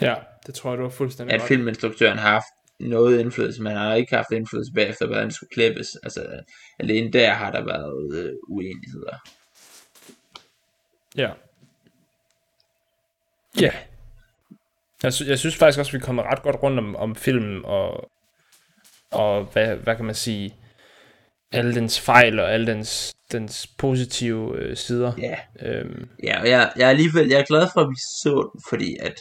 Ja, 0.02 0.16
det 0.48 0.56
tror 0.56 0.70
jeg, 0.72 0.78
du 0.78 0.84
har 0.84 0.90
fuldstændig 0.90 1.34
At 1.36 1.42
ret. 1.42 1.48
filminstruktøren 1.48 2.18
har 2.18 2.30
haft 2.30 2.46
noget 2.80 3.20
indflydelse, 3.20 3.62
men 3.62 3.72
han 3.72 3.82
har 3.82 3.94
ikke 3.94 4.16
haft 4.16 4.32
indflydelse 4.32 4.72
bagefter, 4.76 5.06
hvordan 5.08 5.26
det 5.26 5.34
skulle 5.36 5.50
klippes. 5.54 5.96
Altså, 6.04 6.42
alene 6.80 7.12
der 7.12 7.34
har 7.34 7.52
der 7.52 7.66
været 7.66 8.26
øh, 8.26 8.34
uenigheder. 8.50 9.18
Ja. 11.16 11.32
Ja. 13.62 13.72
Jeg, 15.04 15.14
sy- 15.14 15.28
jeg 15.28 15.40
synes 15.40 15.56
faktisk 15.56 15.80
også, 15.80 15.90
at 15.90 15.94
vi 15.94 16.06
kommer 16.06 16.24
ret 16.24 16.42
godt 16.44 16.64
rundt 16.64 16.80
om, 16.80 16.96
om 16.96 17.16
filmen, 17.16 17.66
og, 17.66 18.12
og 19.12 19.44
hvad, 19.44 19.76
hvad 19.76 19.96
kan 19.96 20.06
man 20.06 20.16
sige, 20.16 20.56
alle 21.54 21.76
dens 21.76 22.00
fejl 22.00 22.40
og 22.40 22.54
alle 22.54 22.68
dens, 22.68 23.16
dens 23.32 23.68
positive 23.68 24.58
øh, 24.58 24.78
sider. 24.78 25.14
Ja, 25.18 25.36
Øhm, 25.62 26.10
Ja, 26.24 26.42
og 26.42 26.50
jeg, 26.50 26.72
jeg 26.78 26.86
er 26.86 26.90
alligevel 26.90 27.28
jeg 27.30 27.40
er 27.40 27.46
glad 27.46 27.68
for, 27.74 27.82
at 27.82 27.90
vi 27.90 27.96
så 27.96 28.50
den, 28.54 28.62
fordi 28.70 28.98
at 29.00 29.20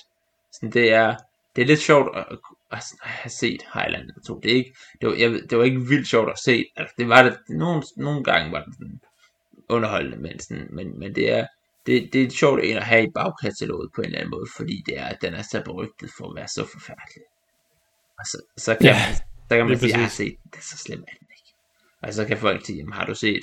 sådan, 0.53 0.71
det 0.73 0.93
er 0.93 1.17
det 1.57 1.63
er 1.63 1.67
lidt 1.67 1.81
sjovt 1.81 2.17
at, 2.17 2.25
at, 2.31 2.39
at 2.73 2.85
have 3.03 3.31
set 3.31 3.63
Highlander 3.75 4.15
2. 4.27 4.41
Det, 4.43 4.51
er 4.51 4.57
ikke, 4.57 4.75
det, 5.01 5.09
var, 5.09 5.15
jeg, 5.15 5.31
det 5.51 5.59
var 5.59 5.65
ikke 5.65 5.81
vildt 5.81 6.09
sjovt 6.09 6.31
at 6.31 6.39
se. 6.39 6.65
Altså, 6.77 6.95
det 6.99 7.09
var 7.09 7.23
det, 7.23 7.39
nogle, 7.49 7.83
nogle 7.97 8.25
gange 8.25 8.53
var 8.53 8.65
det 8.65 8.75
sådan 8.75 9.01
underholdende, 9.69 10.17
men, 10.17 10.41
sådan, 10.41 10.69
men, 10.71 10.99
men 10.99 11.15
det 11.15 11.33
er 11.33 11.47
det, 11.87 12.09
det 12.13 12.23
er 12.23 12.27
et 12.27 12.33
sjovt 12.33 12.61
en 12.65 12.77
at 12.77 12.83
have 12.85 13.05
i 13.05 13.11
bagkataloget 13.15 13.91
på 13.95 14.01
en 14.01 14.05
eller 14.05 14.19
anden 14.19 14.31
måde, 14.31 14.47
fordi 14.57 14.83
det 14.87 14.99
er, 14.99 15.13
den 15.13 15.35
er 15.35 15.43
så 15.43 15.63
berygtet 15.65 16.11
for 16.19 16.31
at 16.31 16.37
være 16.37 16.49
så 16.49 16.67
forfærdelig. 16.73 17.23
Og 18.19 18.25
så, 18.27 18.43
så 18.57 18.75
kan 18.75 18.87
Ja, 18.87 18.97
man, 19.09 19.17
så 19.49 19.57
kan 19.57 19.67
man 19.67 19.79
sige, 19.79 19.91
jeg 19.91 20.01
har 20.01 20.09
set, 20.09 20.37
det 20.45 20.59
er 20.59 20.63
så 20.63 20.77
slemt 20.77 21.07
den. 21.21 21.27
Og 22.03 22.15
så 22.15 22.25
kan 22.27 22.39
folk 22.39 22.67
sige, 22.67 22.79
jamen, 22.79 22.93
har 22.93 23.07
du 23.07 23.15
set 23.15 23.41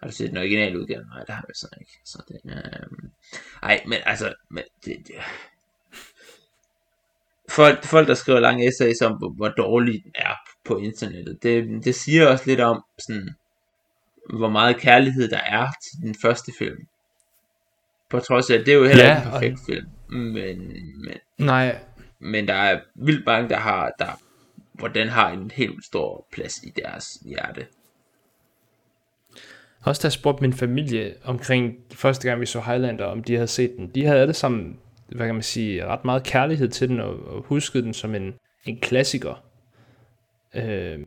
har 0.00 0.06
du 0.08 0.12
set 0.14 0.28
den 0.30 0.36
originale 0.38 0.80
udgave? 0.80 1.04
Nej, 1.04 1.18
det 1.24 1.34
har 1.34 1.44
jeg 1.48 1.54
så 1.54 1.68
ikke. 1.80 1.92
Så 2.04 2.22
det, 2.28 2.40
øhm... 2.52 3.10
Ej, 3.62 3.82
men 3.86 3.98
altså, 4.06 4.34
men 4.50 4.64
det, 4.84 4.96
det... 5.06 5.14
Folk, 7.50 7.84
folk, 7.84 8.08
der 8.08 8.14
skriver 8.14 8.40
lange 8.40 8.68
essays 8.68 9.00
om, 9.02 9.12
hvor, 9.18 9.30
hvor 9.36 9.48
dårlig 9.48 10.02
den 10.04 10.12
er 10.14 10.34
på 10.64 10.76
internettet, 10.78 11.38
det, 11.42 11.84
det 11.84 11.94
siger 11.94 12.26
også 12.28 12.44
lidt 12.46 12.60
om, 12.60 12.82
sådan, 12.98 13.28
hvor 14.38 14.50
meget 14.50 14.76
kærlighed 14.76 15.28
der 15.28 15.40
er 15.40 15.66
til 15.66 16.02
den 16.02 16.14
første 16.22 16.52
film. 16.58 16.76
På 18.10 18.20
trods 18.20 18.50
af, 18.50 18.54
at 18.54 18.66
det 18.66 18.74
er 18.74 18.78
jo 18.78 18.84
heller 18.84 19.04
Ja, 19.04 19.14
ikke 19.16 19.22
en 19.22 19.26
og- 19.26 19.32
perfekt 19.40 19.58
film. 19.66 19.86
Men, 20.08 20.58
men, 21.04 21.18
nej, 21.38 21.78
men 22.20 22.48
der 22.48 22.54
er 22.54 22.80
vildt 22.94 23.26
mange, 23.26 23.48
der 23.48 23.56
har, 23.58 23.92
der, 23.98 24.20
hvor 24.72 24.88
den 24.88 25.08
har 25.08 25.30
en 25.30 25.50
helt 25.50 25.84
stor 25.84 26.26
plads 26.32 26.62
i 26.64 26.70
deres 26.76 27.06
hjerte. 27.24 27.66
Også 29.86 30.02
da 30.02 30.06
jeg 30.06 30.12
spurgte 30.12 30.42
min 30.42 30.52
familie 30.52 31.14
omkring 31.24 31.76
første 31.92 32.28
gang 32.28 32.40
vi 32.40 32.46
så 32.46 32.60
Highlander, 32.60 33.04
om 33.04 33.24
de 33.24 33.34
havde 33.34 33.46
set 33.46 33.76
den. 33.76 33.90
De 33.94 34.06
havde 34.06 34.20
alle 34.20 34.34
sammen, 34.34 34.78
hvad 35.08 35.26
kan 35.26 35.34
man 35.34 35.42
sige, 35.42 35.86
ret 35.86 36.04
meget 36.04 36.22
kærlighed 36.22 36.68
til 36.68 36.88
den, 36.88 37.00
og, 37.00 37.26
og 37.26 37.42
huskede 37.42 37.84
den 37.84 37.94
som 37.94 38.14
en, 38.14 38.34
en 38.64 38.80
klassiker. 38.80 39.44
Øh, 40.54 40.98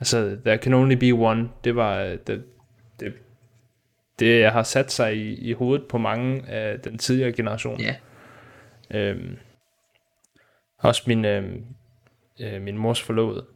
altså, 0.00 0.36
There 0.44 0.56
Can 0.56 0.74
Only 0.74 0.94
Be 0.94 1.10
One, 1.10 1.48
det 1.64 1.76
var 1.76 2.02
øh, 2.02 2.18
det, 2.26 2.44
det, 3.00 3.12
det 4.18 4.50
har 4.50 4.62
sat 4.62 4.92
sig 4.92 5.16
i, 5.16 5.34
i 5.34 5.52
hovedet 5.52 5.88
på 5.88 5.98
mange 5.98 6.48
af 6.48 6.80
den 6.80 6.98
tidligere 6.98 7.32
generation. 7.32 7.80
Ja, 7.80 7.96
Øhm, 8.94 9.36
også 10.78 11.02
min, 11.06 11.24
øhm, 11.24 11.64
øh, 12.40 12.62
min 12.62 12.78
mors 12.78 13.02
forlovede, 13.02 13.46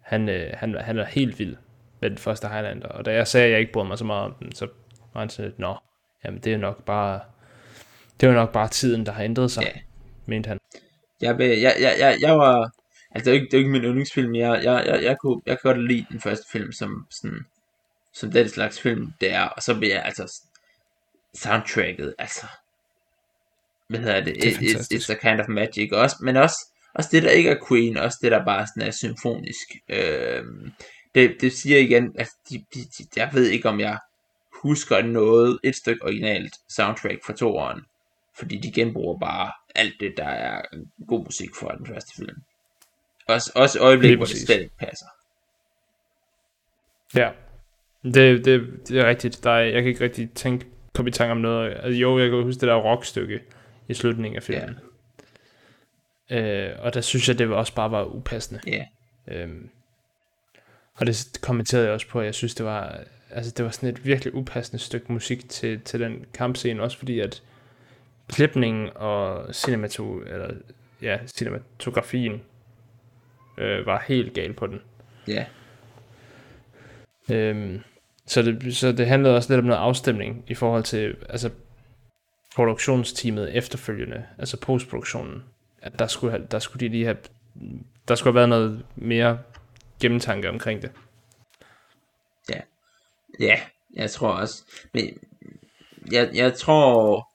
han, 0.00 0.28
øh, 0.28 0.50
han, 0.54 0.74
han 0.80 0.98
er 0.98 1.04
helt 1.04 1.38
vild 1.38 1.56
med 2.02 2.10
den 2.10 2.18
første 2.18 2.48
Highlander, 2.48 2.88
og 2.88 3.04
da 3.04 3.12
jeg 3.12 3.28
sagde, 3.28 3.46
at 3.46 3.52
jeg 3.52 3.60
ikke 3.60 3.72
brød 3.72 3.86
mig 3.86 3.98
så 3.98 4.04
meget 4.04 4.24
om 4.24 4.34
den, 4.40 4.54
så 4.54 4.68
var 5.14 5.20
han 5.20 5.30
sådan 5.30 5.50
lidt, 5.50 5.58
nå, 5.58 5.76
jamen 6.24 6.40
det 6.40 6.52
er 6.52 6.58
nok 6.58 6.84
bare, 6.84 7.20
det 8.20 8.26
er 8.26 8.30
jo 8.30 8.36
nok 8.38 8.52
bare 8.52 8.68
tiden, 8.68 9.06
der 9.06 9.12
har 9.12 9.22
ændret 9.24 9.50
sig, 9.50 9.62
Ja. 9.62 9.80
mente 10.26 10.48
han. 10.48 10.58
jeg, 11.20 11.40
jeg, 11.40 11.58
jeg, 11.80 11.96
jeg, 11.98 12.18
jeg 12.20 12.38
var, 12.38 12.70
altså 13.14 13.24
det 13.24 13.26
er 13.26 13.30
jo 13.30 13.34
ikke, 13.34 13.44
det 13.44 13.54
er 13.54 13.58
jo 13.58 13.60
ikke 13.60 13.70
min 13.70 13.82
yndlingsfilm, 13.82 14.34
jeg, 14.34 14.60
jeg, 14.64 14.84
jeg, 14.86 15.02
jeg, 15.02 15.16
kunne, 15.18 15.42
jeg 15.46 15.60
kan 15.60 15.74
godt 15.74 15.84
lide 15.88 16.06
den 16.10 16.20
første 16.20 16.44
film 16.52 16.72
som 16.72 17.06
sådan, 17.10 17.38
som 18.14 18.30
den 18.30 18.48
slags 18.48 18.80
film 18.80 19.12
det 19.20 19.32
er, 19.32 19.42
og 19.42 19.62
så 19.62 19.74
bliver 19.78 19.94
jeg 19.94 20.02
altså 20.04 20.40
soundtracket, 21.34 22.14
altså, 22.18 22.46
hvad 23.88 24.00
hedder 24.00 24.24
det, 24.24 24.34
Det 24.34 24.44
It, 24.44 24.76
it's, 24.76 24.94
it's 24.94 25.12
a 25.12 25.28
kind 25.30 25.40
of 25.40 25.48
magic, 25.48 25.92
også, 25.92 26.16
men 26.20 26.36
også, 26.36 26.56
også 26.94 27.08
det 27.12 27.22
der 27.22 27.30
ikke 27.30 27.50
er 27.50 27.66
Queen, 27.68 27.96
også 27.96 28.18
det 28.22 28.32
der 28.32 28.44
bare 28.44 28.66
sådan 28.66 28.88
er 28.88 28.90
symfonisk, 28.90 29.66
øhm, 29.88 30.72
det, 31.14 31.36
det 31.40 31.52
siger 31.52 31.78
igen, 31.78 32.14
altså, 32.18 32.36
de, 32.50 32.64
de, 32.74 32.80
de, 32.80 33.06
jeg 33.16 33.30
ved 33.32 33.46
ikke 33.46 33.68
om 33.68 33.80
jeg 33.80 33.98
husker 34.62 35.02
noget, 35.02 35.58
et 35.64 35.76
stykke 35.76 36.04
originalt 36.04 36.54
soundtrack 36.68 37.24
fra 37.26 37.32
toeren, 37.32 37.80
fordi 38.38 38.58
de 38.58 38.72
genbruger 38.72 39.18
bare 39.18 39.52
alt 39.74 39.94
det, 40.00 40.14
der 40.16 40.24
er 40.24 40.62
god 41.08 41.24
musik 41.24 41.50
for 41.54 41.68
den 41.68 41.86
første 41.86 42.16
film. 42.16 42.36
Også, 43.28 43.52
også 43.54 43.80
øjeblik, 43.80 44.16
hvor 44.16 44.26
det 44.26 44.36
slet 44.36 44.60
ikke 44.60 44.76
passer. 44.78 45.06
Ja, 47.14 47.30
det, 48.04 48.44
det, 48.44 48.88
det 48.88 48.98
er 48.98 49.08
rigtigt. 49.08 49.44
Der 49.44 49.50
er, 49.50 49.60
jeg 49.60 49.82
kan 49.82 49.88
ikke 49.88 50.04
rigtig 50.04 50.30
tænke 50.30 50.66
på 50.94 51.04
i 51.06 51.10
tanke 51.10 51.32
om 51.32 51.36
noget. 51.36 51.70
Altså, 51.70 52.00
jo, 52.00 52.18
jeg 52.18 52.30
kan 52.30 52.42
huske 52.42 52.60
det 52.60 52.68
der 52.68 52.74
rockstykke 52.74 53.40
i 53.88 53.94
slutningen 53.94 54.36
af 54.36 54.42
filmen. 54.42 54.78
Øh, 56.30 56.70
og 56.78 56.94
der 56.94 57.00
synes 57.00 57.28
jeg, 57.28 57.38
det 57.38 57.50
var 57.50 57.56
også 57.56 57.74
bare 57.74 57.90
var 57.90 58.04
upassende. 58.04 58.60
Ja. 58.66 58.84
Øhm, 59.28 59.70
og 61.02 61.06
det 61.06 61.38
kommenterede 61.40 61.84
jeg 61.84 61.94
også 61.94 62.08
på, 62.08 62.20
at 62.20 62.26
jeg 62.26 62.34
synes, 62.34 62.54
det 62.54 62.66
var, 62.66 63.00
altså, 63.30 63.52
det 63.56 63.64
var 63.64 63.70
sådan 63.70 63.88
et 63.88 64.06
virkelig 64.06 64.34
upassende 64.34 64.82
stykke 64.82 65.12
musik 65.12 65.48
til, 65.48 65.80
til 65.80 66.00
den 66.00 66.24
kampscene, 66.34 66.82
også 66.82 66.98
fordi 66.98 67.20
at 67.20 67.42
klipningen 68.28 68.90
og 68.94 69.54
cinemato, 69.54 70.20
eller, 70.20 70.54
ja, 71.02 71.18
cinematografien 71.26 72.42
øh, 73.58 73.86
var 73.86 74.04
helt 74.08 74.34
gal 74.34 74.52
på 74.52 74.66
den. 74.66 74.80
Ja. 75.28 75.44
Øhm, 77.30 77.80
så, 78.26 78.42
det, 78.42 78.76
så 78.76 78.92
det 78.92 79.06
handlede 79.06 79.36
også 79.36 79.52
lidt 79.52 79.58
om 79.58 79.64
noget 79.64 79.80
afstemning 79.80 80.44
i 80.48 80.54
forhold 80.54 80.82
til 80.82 81.16
altså, 81.28 81.50
produktionsteamet 82.54 83.56
efterfølgende, 83.56 84.24
altså 84.38 84.60
postproduktionen. 84.60 85.42
At 85.82 85.98
der 85.98 86.06
skulle, 86.06 86.30
have, 86.30 86.46
der 86.50 86.58
skulle 86.58 86.86
de 86.86 86.92
lige 86.92 87.04
have, 87.04 87.16
der 88.08 88.14
skulle 88.14 88.32
have 88.32 88.36
været 88.36 88.48
noget 88.48 88.84
mere 88.96 89.38
gennemtanke 90.02 90.48
omkring 90.48 90.82
det. 90.82 90.92
Ja. 92.50 92.60
Ja, 93.40 93.60
jeg 93.94 94.10
tror 94.10 94.28
også. 94.28 94.64
Men 94.94 95.18
jeg, 96.12 96.30
jeg 96.34 96.54
tror, 96.54 97.28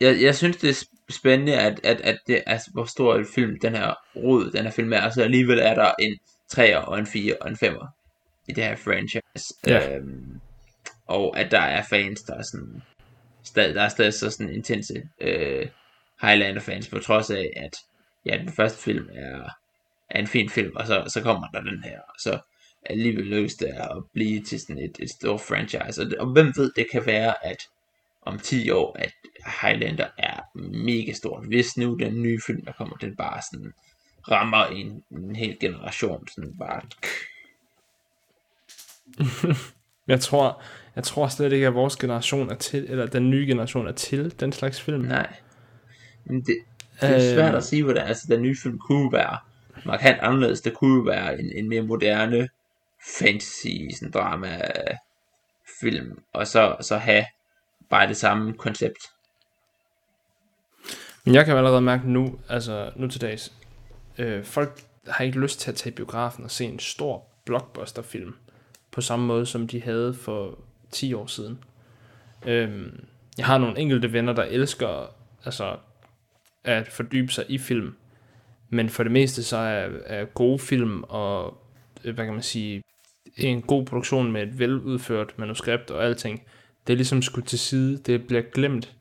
jeg, 0.00 0.22
jeg 0.22 0.36
synes 0.36 0.56
det 0.56 0.70
er 0.70 0.84
spændende, 1.10 1.58
at, 1.60 1.80
at, 1.84 2.00
at 2.00 2.18
det, 2.26 2.42
altså, 2.46 2.70
hvor 2.70 2.84
stor 2.84 3.16
en 3.16 3.26
film 3.34 3.58
den 3.58 3.74
her 3.74 3.94
rod, 4.16 4.50
den 4.50 4.64
her 4.64 4.70
film 4.70 4.92
er. 4.92 5.00
Altså 5.00 5.22
alligevel 5.22 5.58
er 5.58 5.74
der 5.74 5.92
en 5.98 6.18
3'er 6.52 6.76
og 6.76 6.98
en 6.98 7.06
4 7.06 7.36
og 7.40 7.48
en 7.48 7.56
5'er 7.56 7.86
i 8.48 8.52
det 8.52 8.64
her 8.64 8.76
franchise. 8.76 9.54
Ja. 9.66 9.96
Øhm, 9.96 10.40
og 11.06 11.38
at 11.38 11.50
der 11.50 11.60
er 11.60 11.82
fans, 11.82 12.20
der 12.22 12.34
er 12.34 12.42
sådan, 12.42 12.82
stadig, 13.44 13.74
der 13.74 13.82
er 13.82 13.88
stadig 13.88 14.14
så 14.14 14.30
sådan 14.30 14.52
intense 14.52 15.02
øh, 15.20 15.68
Highlander 16.22 16.60
fans, 16.60 16.88
på 16.88 16.98
trods 16.98 17.30
af, 17.30 17.50
at 17.56 17.76
ja, 18.26 18.38
den 18.38 18.52
første 18.52 18.82
film 18.82 19.08
er, 19.12 19.50
er 20.10 20.18
en 20.18 20.26
fin 20.26 20.48
film, 20.48 20.76
og 20.76 20.86
så, 20.86 21.04
så 21.08 21.22
kommer 21.22 21.48
der 21.48 21.60
den 21.60 21.84
her, 21.84 22.00
og 22.00 22.14
så 22.18 22.38
alligevel 22.86 23.24
lykkes 23.24 23.54
det 23.54 23.66
at 23.66 24.04
blive 24.12 24.42
til 24.42 24.60
sådan 24.60 24.78
et, 24.78 24.96
et 24.98 25.10
stort 25.10 25.40
franchise. 25.40 26.02
Og, 26.02 26.06
og 26.18 26.32
hvem 26.32 26.52
ved, 26.56 26.72
det 26.76 26.86
kan 26.92 27.06
være, 27.06 27.46
at 27.46 27.56
om 28.22 28.38
10 28.38 28.70
år, 28.70 28.96
at 28.98 29.12
Highlander 29.62 30.08
er 30.18 30.58
mega 30.84 31.12
stort. 31.12 31.46
Hvis 31.46 31.76
nu 31.76 31.96
den 31.96 32.22
nye 32.22 32.40
film, 32.46 32.64
der 32.64 32.72
kommer, 32.72 32.96
den 32.96 33.16
bare 33.16 33.42
sådan 33.52 33.72
rammer 34.30 34.64
en, 34.66 35.02
en 35.10 35.36
hel 35.36 35.56
generation, 35.60 36.28
sådan 36.28 36.54
bare... 36.58 36.80
Jeg 40.08 40.20
tror, 40.20 40.62
jeg 40.96 41.04
tror 41.04 41.28
slet 41.28 41.52
ikke, 41.52 41.66
at 41.66 41.74
vores 41.74 41.96
generation 41.96 42.50
er 42.50 42.54
til, 42.54 42.86
eller 42.88 43.06
den 43.06 43.30
nye 43.30 43.46
generation 43.46 43.86
er 43.86 43.92
til 43.92 44.40
den 44.40 44.52
slags 44.52 44.80
film. 44.80 45.04
Nej. 45.04 45.36
Men 46.24 46.40
det, 46.40 46.56
det 47.00 47.10
er 47.10 47.34
svært 47.34 47.54
at 47.54 47.64
sige, 47.64 47.82
hvordan 47.84 48.06
altså, 48.06 48.26
den 48.28 48.42
nye 48.42 48.56
film 48.62 48.78
kunne 48.78 49.12
være 49.12 49.38
markant 49.84 50.20
anderledes. 50.20 50.60
Det 50.60 50.74
kunne 50.74 50.96
jo 50.96 51.02
være 51.02 51.40
en, 51.40 51.52
en 51.52 51.68
mere 51.68 51.82
moderne 51.82 52.48
fantasy, 53.18 53.94
sådan 53.94 54.10
drama 54.10 54.56
øh, 54.56 54.96
film, 55.80 56.22
og 56.32 56.46
så, 56.46 56.76
så 56.80 56.96
have 56.96 57.24
bare 57.90 58.08
det 58.08 58.16
samme 58.16 58.52
koncept. 58.52 58.98
Men 61.24 61.34
jeg 61.34 61.44
kan 61.44 61.52
jo 61.52 61.58
allerede 61.58 61.80
mærke 61.80 62.10
nu, 62.10 62.38
altså 62.48 62.92
nu 62.96 63.08
til 63.08 63.20
dags, 63.20 63.52
øh, 64.18 64.44
folk 64.44 64.82
har 65.08 65.24
ikke 65.24 65.40
lyst 65.40 65.60
til 65.60 65.70
at 65.70 65.76
tage 65.76 65.94
biografen 65.94 66.44
og 66.44 66.50
se 66.50 66.64
en 66.64 66.78
stor 66.78 67.26
blockbuster-film, 67.44 68.34
på 68.92 69.00
samme 69.00 69.26
måde 69.26 69.46
som 69.46 69.68
de 69.68 69.82
havde 69.82 70.14
for 70.14 70.58
10 70.90 71.14
år 71.14 71.26
siden. 71.26 71.64
Øhm, 72.46 73.04
jeg 73.38 73.46
har 73.46 73.58
nogle 73.58 73.78
enkelte 73.78 74.12
venner, 74.12 74.32
der 74.32 74.42
elsker 74.42 75.14
altså, 75.44 75.76
at 76.64 76.88
fordybe 76.88 77.32
sig 77.32 77.44
i 77.48 77.58
film, 77.58 77.96
men 78.70 78.88
for 78.88 79.02
det 79.02 79.12
meste 79.12 79.42
så 79.42 79.56
er, 79.56 79.88
er 80.06 80.24
gode 80.24 80.58
film 80.58 81.02
og, 81.02 81.58
øh, 82.04 82.14
hvad 82.14 82.24
kan 82.24 82.34
man 82.34 82.42
sige, 82.42 82.82
en 83.36 83.62
god 83.62 83.86
produktion 83.86 84.32
med 84.32 84.42
et 84.42 84.58
veludført 84.58 85.38
manuskript 85.38 85.90
og 85.90 86.04
alting, 86.04 86.42
det 86.86 86.92
er 86.92 86.96
ligesom 86.96 87.22
skudt 87.22 87.46
til 87.46 87.58
side, 87.58 87.98
det 87.98 88.26
bliver 88.26 88.42
glemt. 88.42 88.94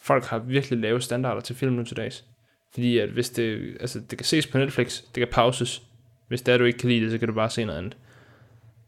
Folk 0.00 0.24
har 0.24 0.38
virkelig 0.38 0.78
lave 0.78 1.00
standarder 1.00 1.40
til 1.40 1.56
film 1.56 1.72
nu 1.72 1.84
til 1.84 1.96
dags. 1.96 2.24
Fordi 2.72 2.98
at 2.98 3.08
hvis 3.08 3.30
det, 3.30 3.76
altså 3.80 4.00
det 4.10 4.18
kan 4.18 4.24
ses 4.24 4.46
på 4.46 4.58
Netflix, 4.58 5.02
det 5.02 5.20
kan 5.20 5.28
pauses. 5.32 5.82
Hvis 6.28 6.42
det 6.42 6.54
er, 6.54 6.58
du 6.58 6.64
ikke 6.64 6.78
kan 6.78 6.88
lide 6.88 7.00
det, 7.00 7.10
så 7.10 7.18
kan 7.18 7.28
du 7.28 7.34
bare 7.34 7.50
se 7.50 7.64
noget 7.64 7.78
andet. 7.78 7.96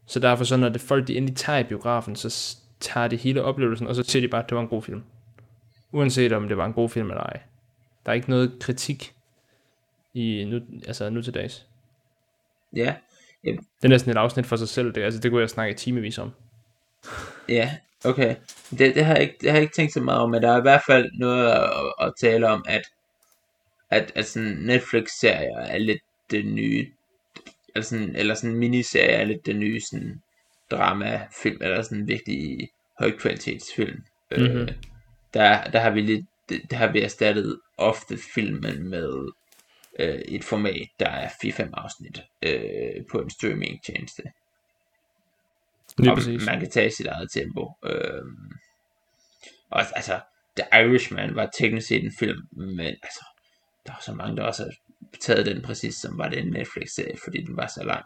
Så 0.05 0.19
derfor 0.19 0.43
så, 0.43 0.57
når 0.57 0.69
det 0.69 0.81
folk 0.81 1.07
de 1.07 1.17
endelig 1.17 1.35
tager 1.35 1.59
i 1.59 1.63
biografen, 1.63 2.15
så 2.15 2.57
tager 2.79 3.07
de 3.07 3.15
hele 3.15 3.43
oplevelsen, 3.43 3.87
og 3.87 3.95
så 3.95 4.03
siger 4.03 4.21
de 4.21 4.27
bare, 4.27 4.43
at 4.43 4.49
det 4.49 4.55
var 4.55 4.61
en 4.61 4.67
god 4.67 4.81
film. 4.81 5.03
Uanset 5.91 6.31
om 6.31 6.47
det 6.47 6.57
var 6.57 6.65
en 6.65 6.73
god 6.73 6.89
film 6.89 7.09
eller 7.09 7.23
ej. 7.23 7.39
Der 8.05 8.11
er 8.11 8.13
ikke 8.13 8.29
noget 8.29 8.51
kritik 8.59 9.14
i 10.15 10.45
nu, 10.45 10.61
altså 10.87 11.09
nu 11.09 11.21
til 11.21 11.33
dags. 11.33 11.67
Ja. 12.75 12.95
Det 13.45 13.59
er 13.83 13.87
næsten 13.87 14.11
et 14.11 14.17
afsnit 14.17 14.45
for 14.45 14.55
sig 14.55 14.69
selv. 14.69 14.93
Det, 14.93 15.01
altså, 15.01 15.19
det 15.19 15.31
kunne 15.31 15.41
jeg 15.41 15.49
snakke 15.49 15.75
timevis 15.75 16.17
om. 16.17 16.31
Ja, 17.49 17.77
okay. 18.05 18.35
Det, 18.69 18.95
det, 18.95 19.05
har 19.05 19.13
jeg 19.13 19.21
ikke, 19.21 19.35
det 19.41 19.49
har 19.49 19.57
jeg 19.57 19.61
ikke 19.61 19.75
tænkt 19.75 19.93
så 19.93 20.01
meget 20.01 20.21
om, 20.21 20.29
men 20.29 20.41
der 20.41 20.51
er 20.51 20.57
i 20.57 20.61
hvert 20.61 20.81
fald 20.87 21.11
noget 21.19 21.51
at, 21.51 21.93
at 22.01 22.13
tale 22.21 22.47
om, 22.47 22.65
at, 22.67 22.81
at, 23.89 24.11
at 24.15 24.25
sådan 24.25 24.57
Netflix-serier 24.61 25.57
er 25.57 25.77
lidt 25.77 26.01
det 26.31 26.45
nye, 26.45 26.87
eller 27.75 27.85
sådan, 27.85 28.15
eller 28.15 28.33
sådan 28.33 28.55
miniserie 28.55 29.09
er 29.09 29.25
lidt 29.25 29.45
det 29.45 29.55
nye 29.55 29.81
sådan 29.81 30.21
drama-film, 30.71 31.57
eller 31.61 31.81
sådan 31.81 32.07
virkelig 32.07 32.69
højkvalitetsfilm. 32.99 34.03
Mm-hmm. 34.31 34.57
Øh, 34.57 34.67
der, 35.33 35.63
der 35.63 35.79
har 35.79 35.89
vi 35.89 36.01
lidt, 36.01 36.25
det, 36.49 36.61
der 36.71 36.77
har 36.77 36.91
vi 36.91 37.01
erstattet 37.01 37.59
ofte 37.77 38.17
filmen 38.33 38.89
med 38.89 39.31
øh, 39.99 40.15
et 40.15 40.43
format, 40.43 40.87
der 40.99 41.09
er 41.09 41.29
4-5 41.29 41.69
afsnit 41.73 42.23
øh, 42.41 43.05
på 43.11 43.19
en 43.19 43.29
streaming-tjeneste. 43.29 44.23
Lige 45.97 46.11
og 46.11 46.17
præcis. 46.17 46.45
man 46.45 46.59
kan 46.59 46.69
tage 46.69 46.91
sit 46.91 47.05
eget 47.05 47.31
tempo. 47.31 47.71
Øh, 47.85 48.23
og 49.69 49.79
altså, 49.95 50.19
The 50.57 50.83
Irishman 50.83 51.35
var 51.35 51.49
teknisk 51.57 51.87
set 51.87 52.03
en 52.03 52.13
film, 52.19 52.47
men 52.51 52.79
altså, 52.79 53.25
der 53.85 53.91
var 53.91 54.01
så 54.05 54.13
mange, 54.13 54.37
der 54.37 54.43
også 54.43 54.63
har 54.63 54.71
taget 55.21 55.45
den 55.45 55.61
præcis, 55.61 55.95
som 55.95 56.17
var 56.17 56.29
det 56.29 56.39
en 56.39 56.51
Netflix-serie, 56.51 57.15
fordi 57.23 57.43
den 57.43 57.57
var 57.57 57.67
så 57.67 57.83
lang. 57.83 58.05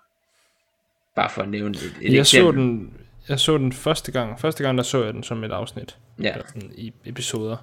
Bare 1.16 1.30
for 1.30 1.42
at 1.42 1.50
nævne 1.50 1.78
et, 1.78 1.98
et 2.02 2.14
jeg 2.14 2.20
eksempel. 2.20 2.26
så 2.26 2.52
den, 2.52 2.98
jeg 3.30 3.40
så 3.40 3.58
den 3.58 3.74
første 3.74 4.12
gang. 4.12 4.40
Første 4.40 4.64
gang, 4.64 4.78
der 4.78 4.84
så 4.84 5.04
jeg 5.04 5.14
den 5.14 5.24
som 5.24 5.44
et 5.44 5.52
afsnit. 5.52 5.98
Ja. 6.24 6.36
I 6.76 6.94
episoder. 7.06 7.58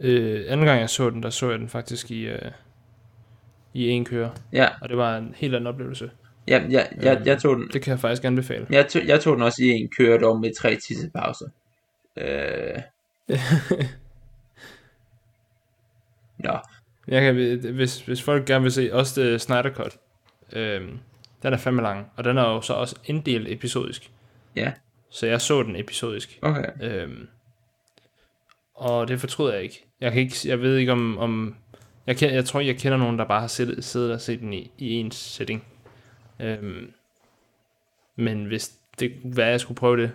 Øh, 0.00 0.44
anden 0.48 0.66
gang, 0.66 0.80
jeg 0.80 0.90
så 0.90 1.10
den, 1.10 1.22
der 1.22 1.30
så 1.30 1.50
jeg 1.50 1.58
den 1.58 1.68
faktisk 1.68 2.10
i, 2.10 2.20
øh, 2.20 2.50
i 3.74 3.88
en 3.88 4.04
køre. 4.04 4.30
Ja, 4.52 4.68
Og 4.82 4.88
det 4.88 4.96
var 4.96 5.16
en 5.16 5.34
helt 5.36 5.54
anden 5.54 5.66
oplevelse. 5.66 6.10
ja, 6.48 6.62
ja, 6.70 6.84
jeg, 7.02 7.22
jeg, 7.26 7.40
tog 7.40 7.56
den, 7.56 7.68
Det 7.72 7.82
kan 7.82 7.90
jeg 7.90 8.00
faktisk 8.00 8.24
anbefale. 8.24 8.66
jeg, 8.70 8.88
tog, 8.88 9.02
jeg 9.06 9.20
tog 9.20 9.34
den 9.36 9.42
også 9.42 9.62
i 9.62 9.68
en 9.68 9.88
køre, 9.98 10.18
dog 10.18 10.40
med 10.40 10.54
tre 10.54 10.76
tissepauser. 10.76 11.48
Øh, 12.16 12.76
nå, 16.38 16.58
Jeg 17.08 17.22
kan, 17.22 17.34
hvis, 17.74 18.00
hvis 18.00 18.22
folk 18.22 18.46
gerne 18.46 18.62
vil 18.62 18.72
se 18.72 18.90
også 18.94 19.20
det 19.22 19.40
Snyder 19.40 19.70
Cut, 19.74 19.96
øhm, 20.52 20.98
den 21.42 21.52
er 21.52 21.56
fandme 21.56 21.82
lang, 21.82 22.06
og 22.16 22.24
den 22.24 22.38
er 22.38 22.42
jo 22.42 22.60
så 22.60 22.72
også 22.72 22.96
inddelt 23.04 23.48
episodisk. 23.52 24.10
ja, 24.56 24.72
Så 25.10 25.26
jeg 25.26 25.40
så 25.40 25.62
den 25.62 25.76
episodisk. 25.76 26.38
okay. 26.42 26.64
Øhm, 26.82 27.28
og 28.74 29.08
det 29.08 29.20
fortryder 29.20 29.54
jeg 29.54 29.62
ikke. 29.62 29.84
Jeg, 30.00 30.12
kan 30.12 30.20
ikke, 30.22 30.36
jeg 30.44 30.60
ved 30.60 30.76
ikke 30.76 30.92
om... 30.92 31.18
om 31.18 31.56
jeg, 32.08 32.16
kan, 32.16 32.34
jeg 32.34 32.44
tror, 32.44 32.60
jeg 32.60 32.78
kender 32.78 32.98
nogen, 32.98 33.18
der 33.18 33.24
bare 33.24 33.40
har 33.40 33.46
siddet, 33.46 33.84
siddet 33.84 34.12
og 34.12 34.20
set 34.20 34.40
den 34.40 34.52
i, 34.52 34.72
i 34.78 34.92
en 34.92 35.10
setting. 35.10 35.64
Øhm, 36.40 36.92
men 38.16 38.44
hvis 38.44 38.72
det 38.98 39.12
hvad 39.24 39.46
jeg 39.46 39.60
skulle 39.60 39.78
prøve 39.78 39.96
det, 39.96 40.12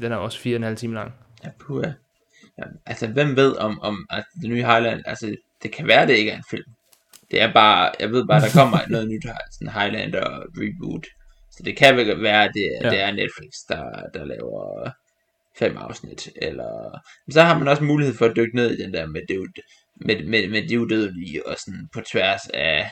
den 0.00 0.12
er 0.12 0.16
også 0.16 0.38
fire 0.38 0.54
og 0.54 0.56
en 0.56 0.62
halv 0.62 0.76
time 0.76 0.94
lang. 0.94 1.14
Ja, 1.44 1.48
puha. 1.58 1.90
Ja, 2.58 2.62
altså, 2.86 3.06
hvem 3.06 3.36
ved 3.36 3.56
om, 3.56 3.80
om 3.80 4.06
at 4.10 4.24
det 4.42 4.50
nye 4.50 4.64
Highland, 4.64 5.02
altså, 5.06 5.36
det 5.62 5.72
kan 5.72 5.86
være, 5.86 6.06
det 6.06 6.16
ikke 6.16 6.30
er 6.30 6.36
en 6.36 6.44
film. 6.50 6.70
Det 7.30 7.42
er 7.42 7.52
bare, 7.52 7.90
jeg 8.00 8.10
ved 8.10 8.26
bare, 8.26 8.40
der 8.40 8.50
kommer 8.54 8.78
noget 8.90 9.08
nyt 9.08 9.26
sådan 9.50 9.72
Highlander 9.72 10.42
reboot. 10.56 11.06
Så 11.50 11.62
det 11.62 11.76
kan 11.76 11.96
vel 11.96 12.22
være, 12.22 12.44
at 12.44 12.50
det, 12.54 12.70
ja. 12.80 12.86
Ja. 12.86 12.90
det 12.90 13.00
er 13.00 13.12
Netflix, 13.12 13.52
der, 13.68 14.08
der 14.14 14.24
laver 14.24 14.90
fem 15.58 15.76
afsnit. 15.76 16.28
Eller... 16.36 17.00
Men 17.26 17.32
så 17.32 17.42
har 17.42 17.58
man 17.58 17.68
også 17.68 17.84
mulighed 17.84 18.14
for 18.14 18.26
at 18.26 18.36
dykke 18.36 18.56
ned 18.56 18.70
i 18.70 18.82
den 18.82 18.94
der 18.94 19.06
med 19.06 19.20
det, 19.28 19.64
med, 19.96 20.24
med, 20.24 20.48
med 20.48 20.68
de 20.68 20.80
udødelige, 20.80 21.46
og 21.46 21.56
sådan 21.58 21.88
på 21.92 22.00
tværs 22.00 22.40
af, 22.54 22.90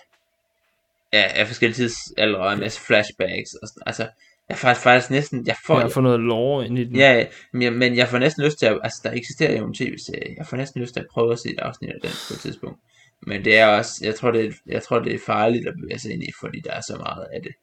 af, 1.13 1.33
af 1.35 1.47
forskellige 1.47 1.77
tidsaldre, 1.77 2.41
og 2.41 2.53
en 2.53 2.61
masse 2.61 2.81
flashbacks. 2.81 3.55
Og 3.63 3.69
sådan. 3.69 3.83
Altså, 3.87 4.03
jeg 4.49 4.55
er 4.55 4.59
faktisk, 4.59 4.83
faktisk 4.83 5.11
næsten, 5.11 5.47
jeg 5.47 5.57
får, 5.67 5.81
Jeg 5.81 5.93
fået 5.93 6.05
noget 6.05 6.21
lore 6.21 6.67
ind 6.67 6.79
i 6.79 6.85
den. 6.85 6.97
Ja, 6.97 7.27
men 7.53 7.63
jeg, 7.63 7.73
men 7.73 7.97
jeg 7.97 8.09
får 8.09 8.19
næsten 8.19 8.45
lyst 8.45 8.59
til 8.59 8.67
at, 8.67 8.81
altså 8.83 9.01
der 9.05 9.11
eksisterer 9.11 9.59
jo 9.59 9.67
en 9.67 9.75
tv-serie, 9.75 10.35
jeg 10.39 10.47
får 10.47 10.57
næsten 10.57 10.81
lyst 10.81 10.95
til 10.95 11.01
at 11.01 11.07
prøve 11.13 11.33
at 11.33 11.39
se 11.39 11.49
et 11.51 11.59
afsnit 11.59 11.91
af 11.91 12.01
den 12.03 12.11
på 12.29 12.35
et 12.35 12.41
tidspunkt. 12.41 12.81
Men 13.27 13.45
det 13.45 13.59
er 13.59 13.67
også, 13.67 14.01
jeg 14.03 14.15
tror 14.15 14.31
det 14.31 14.47
er, 14.47 14.53
jeg 14.67 14.83
tror 14.83 14.99
det 14.99 15.15
er 15.15 15.19
farligt 15.27 15.69
at 15.69 15.75
bevæge 15.81 15.99
sig 15.99 16.13
ind 16.13 16.23
i, 16.23 16.31
fordi 16.41 16.61
der 16.61 16.73
er 16.73 16.81
så 16.81 16.97
meget 16.97 17.27
af 17.33 17.43
det. 17.43 17.55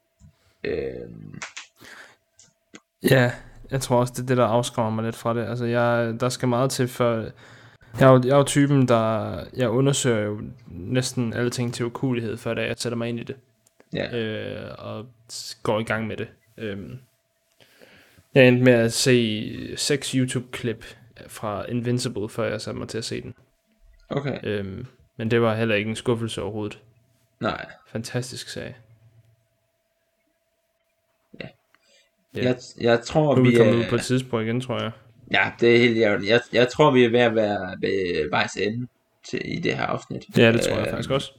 Øhm, 0.64 1.40
Ja, 3.10 3.32
jeg 3.70 3.80
tror 3.80 3.96
også, 3.96 4.12
det 4.16 4.22
er 4.22 4.26
det, 4.26 4.36
der 4.36 4.46
afskræmmer 4.46 4.90
mig 4.90 5.04
lidt 5.04 5.16
fra 5.16 5.34
det. 5.34 5.46
Altså, 5.46 5.64
jeg, 5.64 6.14
der 6.20 6.28
skal 6.28 6.48
meget 6.48 6.70
til, 6.70 6.88
før, 6.88 7.30
Jeg 8.00 8.08
er, 8.08 8.12
jo, 8.12 8.20
jeg 8.24 8.30
er 8.30 8.36
jo 8.36 8.44
typen, 8.44 8.88
der... 8.88 9.44
Jeg 9.56 9.70
undersøger 9.70 10.20
jo 10.20 10.40
næsten 10.66 11.32
alle 11.32 11.50
ting 11.50 11.74
til 11.74 11.86
ukulighed, 11.86 12.36
før 12.36 12.60
jeg 12.60 12.74
sætter 12.78 12.96
mig 12.96 13.08
ind 13.08 13.20
i 13.20 13.22
det. 13.22 13.36
Ja. 13.92 14.16
Øh, 14.18 14.74
og 14.78 15.06
går 15.62 15.80
i 15.80 15.84
gang 15.84 16.06
med 16.06 16.16
det. 16.16 16.28
Øhm, 16.58 16.98
jeg 18.34 18.48
endte 18.48 18.64
med 18.64 18.72
at 18.72 18.92
se 18.92 19.76
seks 19.76 20.10
YouTube-klip 20.10 20.84
fra 21.26 21.66
Invincible, 21.68 22.28
før 22.28 22.50
jeg 22.50 22.60
satte 22.60 22.78
mig 22.78 22.88
til 22.88 22.98
at 22.98 23.04
se 23.04 23.22
den. 23.22 23.34
Okay. 24.08 24.38
Øhm, 24.42 24.86
men 25.16 25.30
det 25.30 25.42
var 25.42 25.54
heller 25.54 25.74
ikke 25.74 25.90
en 25.90 25.96
skuffelse 25.96 26.42
overhovedet. 26.42 26.78
Nej. 27.40 27.66
Fantastisk 27.86 28.48
serie. 28.48 28.76
Ja. 31.40 31.46
Ja. 32.36 32.44
Jeg, 32.44 32.56
jeg 32.80 33.00
tror, 33.00 33.34
Nu 33.34 33.40
er 33.40 33.44
vi 33.44 33.50
vi 33.50 33.56
kommet 33.56 33.74
ud 33.74 33.84
på 33.90 33.94
et 33.94 34.02
tidspunkt 34.02 34.44
igen, 34.44 34.60
tror 34.60 34.82
jeg. 34.82 34.90
Ja, 35.32 35.50
det 35.60 35.74
er 35.74 35.78
helt 35.78 35.96
jævligt. 35.98 36.30
Jeg, 36.30 36.40
jeg 36.52 36.68
tror, 36.68 36.90
vi 36.90 37.04
er 37.04 37.10
ved 37.10 37.20
at 37.20 37.34
være 37.34 37.76
ved 37.80 38.30
vejs 38.30 38.52
ende 38.56 38.86
til, 39.28 39.40
i 39.44 39.60
det 39.60 39.74
her 39.76 39.84
afsnit. 39.86 40.22
Ja, 40.36 40.52
det 40.52 40.60
tror 40.60 40.76
jeg 40.76 40.86
Øh, 40.86 40.90
faktisk 40.90 41.10
også. 41.10 41.32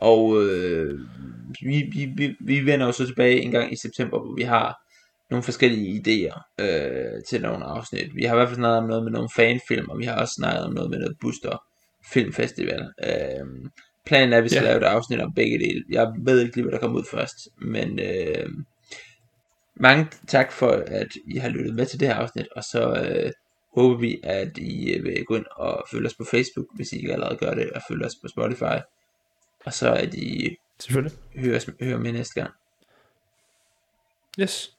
Og 0.00 0.42
øh, 0.42 0.98
vi, 1.62 1.90
vi, 1.92 2.08
vi, 2.16 2.36
vi 2.40 2.66
vender 2.66 2.86
jo 2.86 2.92
så 2.92 3.06
tilbage 3.06 3.40
en 3.40 3.50
gang 3.50 3.72
i 3.72 3.76
september, 3.76 4.18
hvor 4.18 4.34
vi 4.34 4.42
har 4.42 4.80
nogle 5.30 5.42
forskellige 5.42 6.00
idéer 6.00 6.64
øh, 6.64 7.22
til 7.28 7.42
nogle 7.42 7.64
afsnit. 7.64 8.14
Vi 8.14 8.22
har 8.24 8.34
i 8.34 8.38
hvert 8.38 8.48
fald 8.48 8.56
snakket 8.56 8.78
om 8.78 8.88
noget 8.88 9.04
med 9.04 9.12
nogle 9.12 9.28
fanfilm, 9.36 9.88
og 9.88 9.98
vi 9.98 10.04
har 10.04 10.20
også 10.20 10.34
snakket 10.34 10.64
om 10.64 10.72
noget 10.74 10.90
med 10.90 10.98
noget 10.98 11.16
Booster 11.20 11.62
Filmfestival. 12.12 12.82
Øh, 13.04 13.46
planen 14.06 14.32
er, 14.32 14.36
at 14.38 14.44
vi 14.44 14.48
skal 14.48 14.62
Ja. 14.62 14.68
lave 14.68 14.78
et 14.80 14.84
afsnit 14.84 15.20
om 15.20 15.32
begge 15.34 15.58
dele. 15.58 15.84
Jeg 15.90 16.12
ved 16.24 16.40
ikke 16.40 16.56
lige, 16.56 16.62
hvad 16.64 16.72
der 16.72 16.78
kommer 16.78 16.98
ud 16.98 17.04
først, 17.10 17.36
men 17.58 17.98
øh, 18.00 18.46
mange 19.76 20.10
tak 20.28 20.52
for, 20.52 20.70
at 20.86 21.08
I 21.26 21.36
har 21.36 21.48
lyttet 21.48 21.74
med 21.74 21.86
til 21.86 22.00
det 22.00 22.08
her 22.08 22.14
afsnit, 22.14 22.46
og 22.56 22.64
så 22.64 23.06
øh, 23.08 23.32
håber 23.74 23.96
vi, 23.96 24.20
at 24.22 24.58
I 24.58 24.92
øh, 24.92 25.04
vil 25.04 25.24
gå 25.24 25.36
ind 25.36 25.46
og 25.50 25.84
følge 25.90 26.06
os 26.06 26.14
på 26.14 26.24
Facebook, 26.24 26.66
hvis 26.74 26.92
I 26.92 26.96
ikke 26.96 27.12
allerede 27.12 27.36
gør 27.36 27.54
det, 27.54 27.70
og 27.70 27.82
følge 27.88 28.06
os 28.06 28.16
på 28.22 28.28
Spotify. 28.28 28.78
Og 29.64 29.72
så 29.72 29.94
at 29.94 30.14
I 30.14 30.56
Selvfølgelig. 30.80 31.18
hører, 31.34 31.60
hører 31.80 31.98
med 31.98 32.12
næste 32.12 32.40
gang. 32.40 32.52
Yes. 34.40 34.76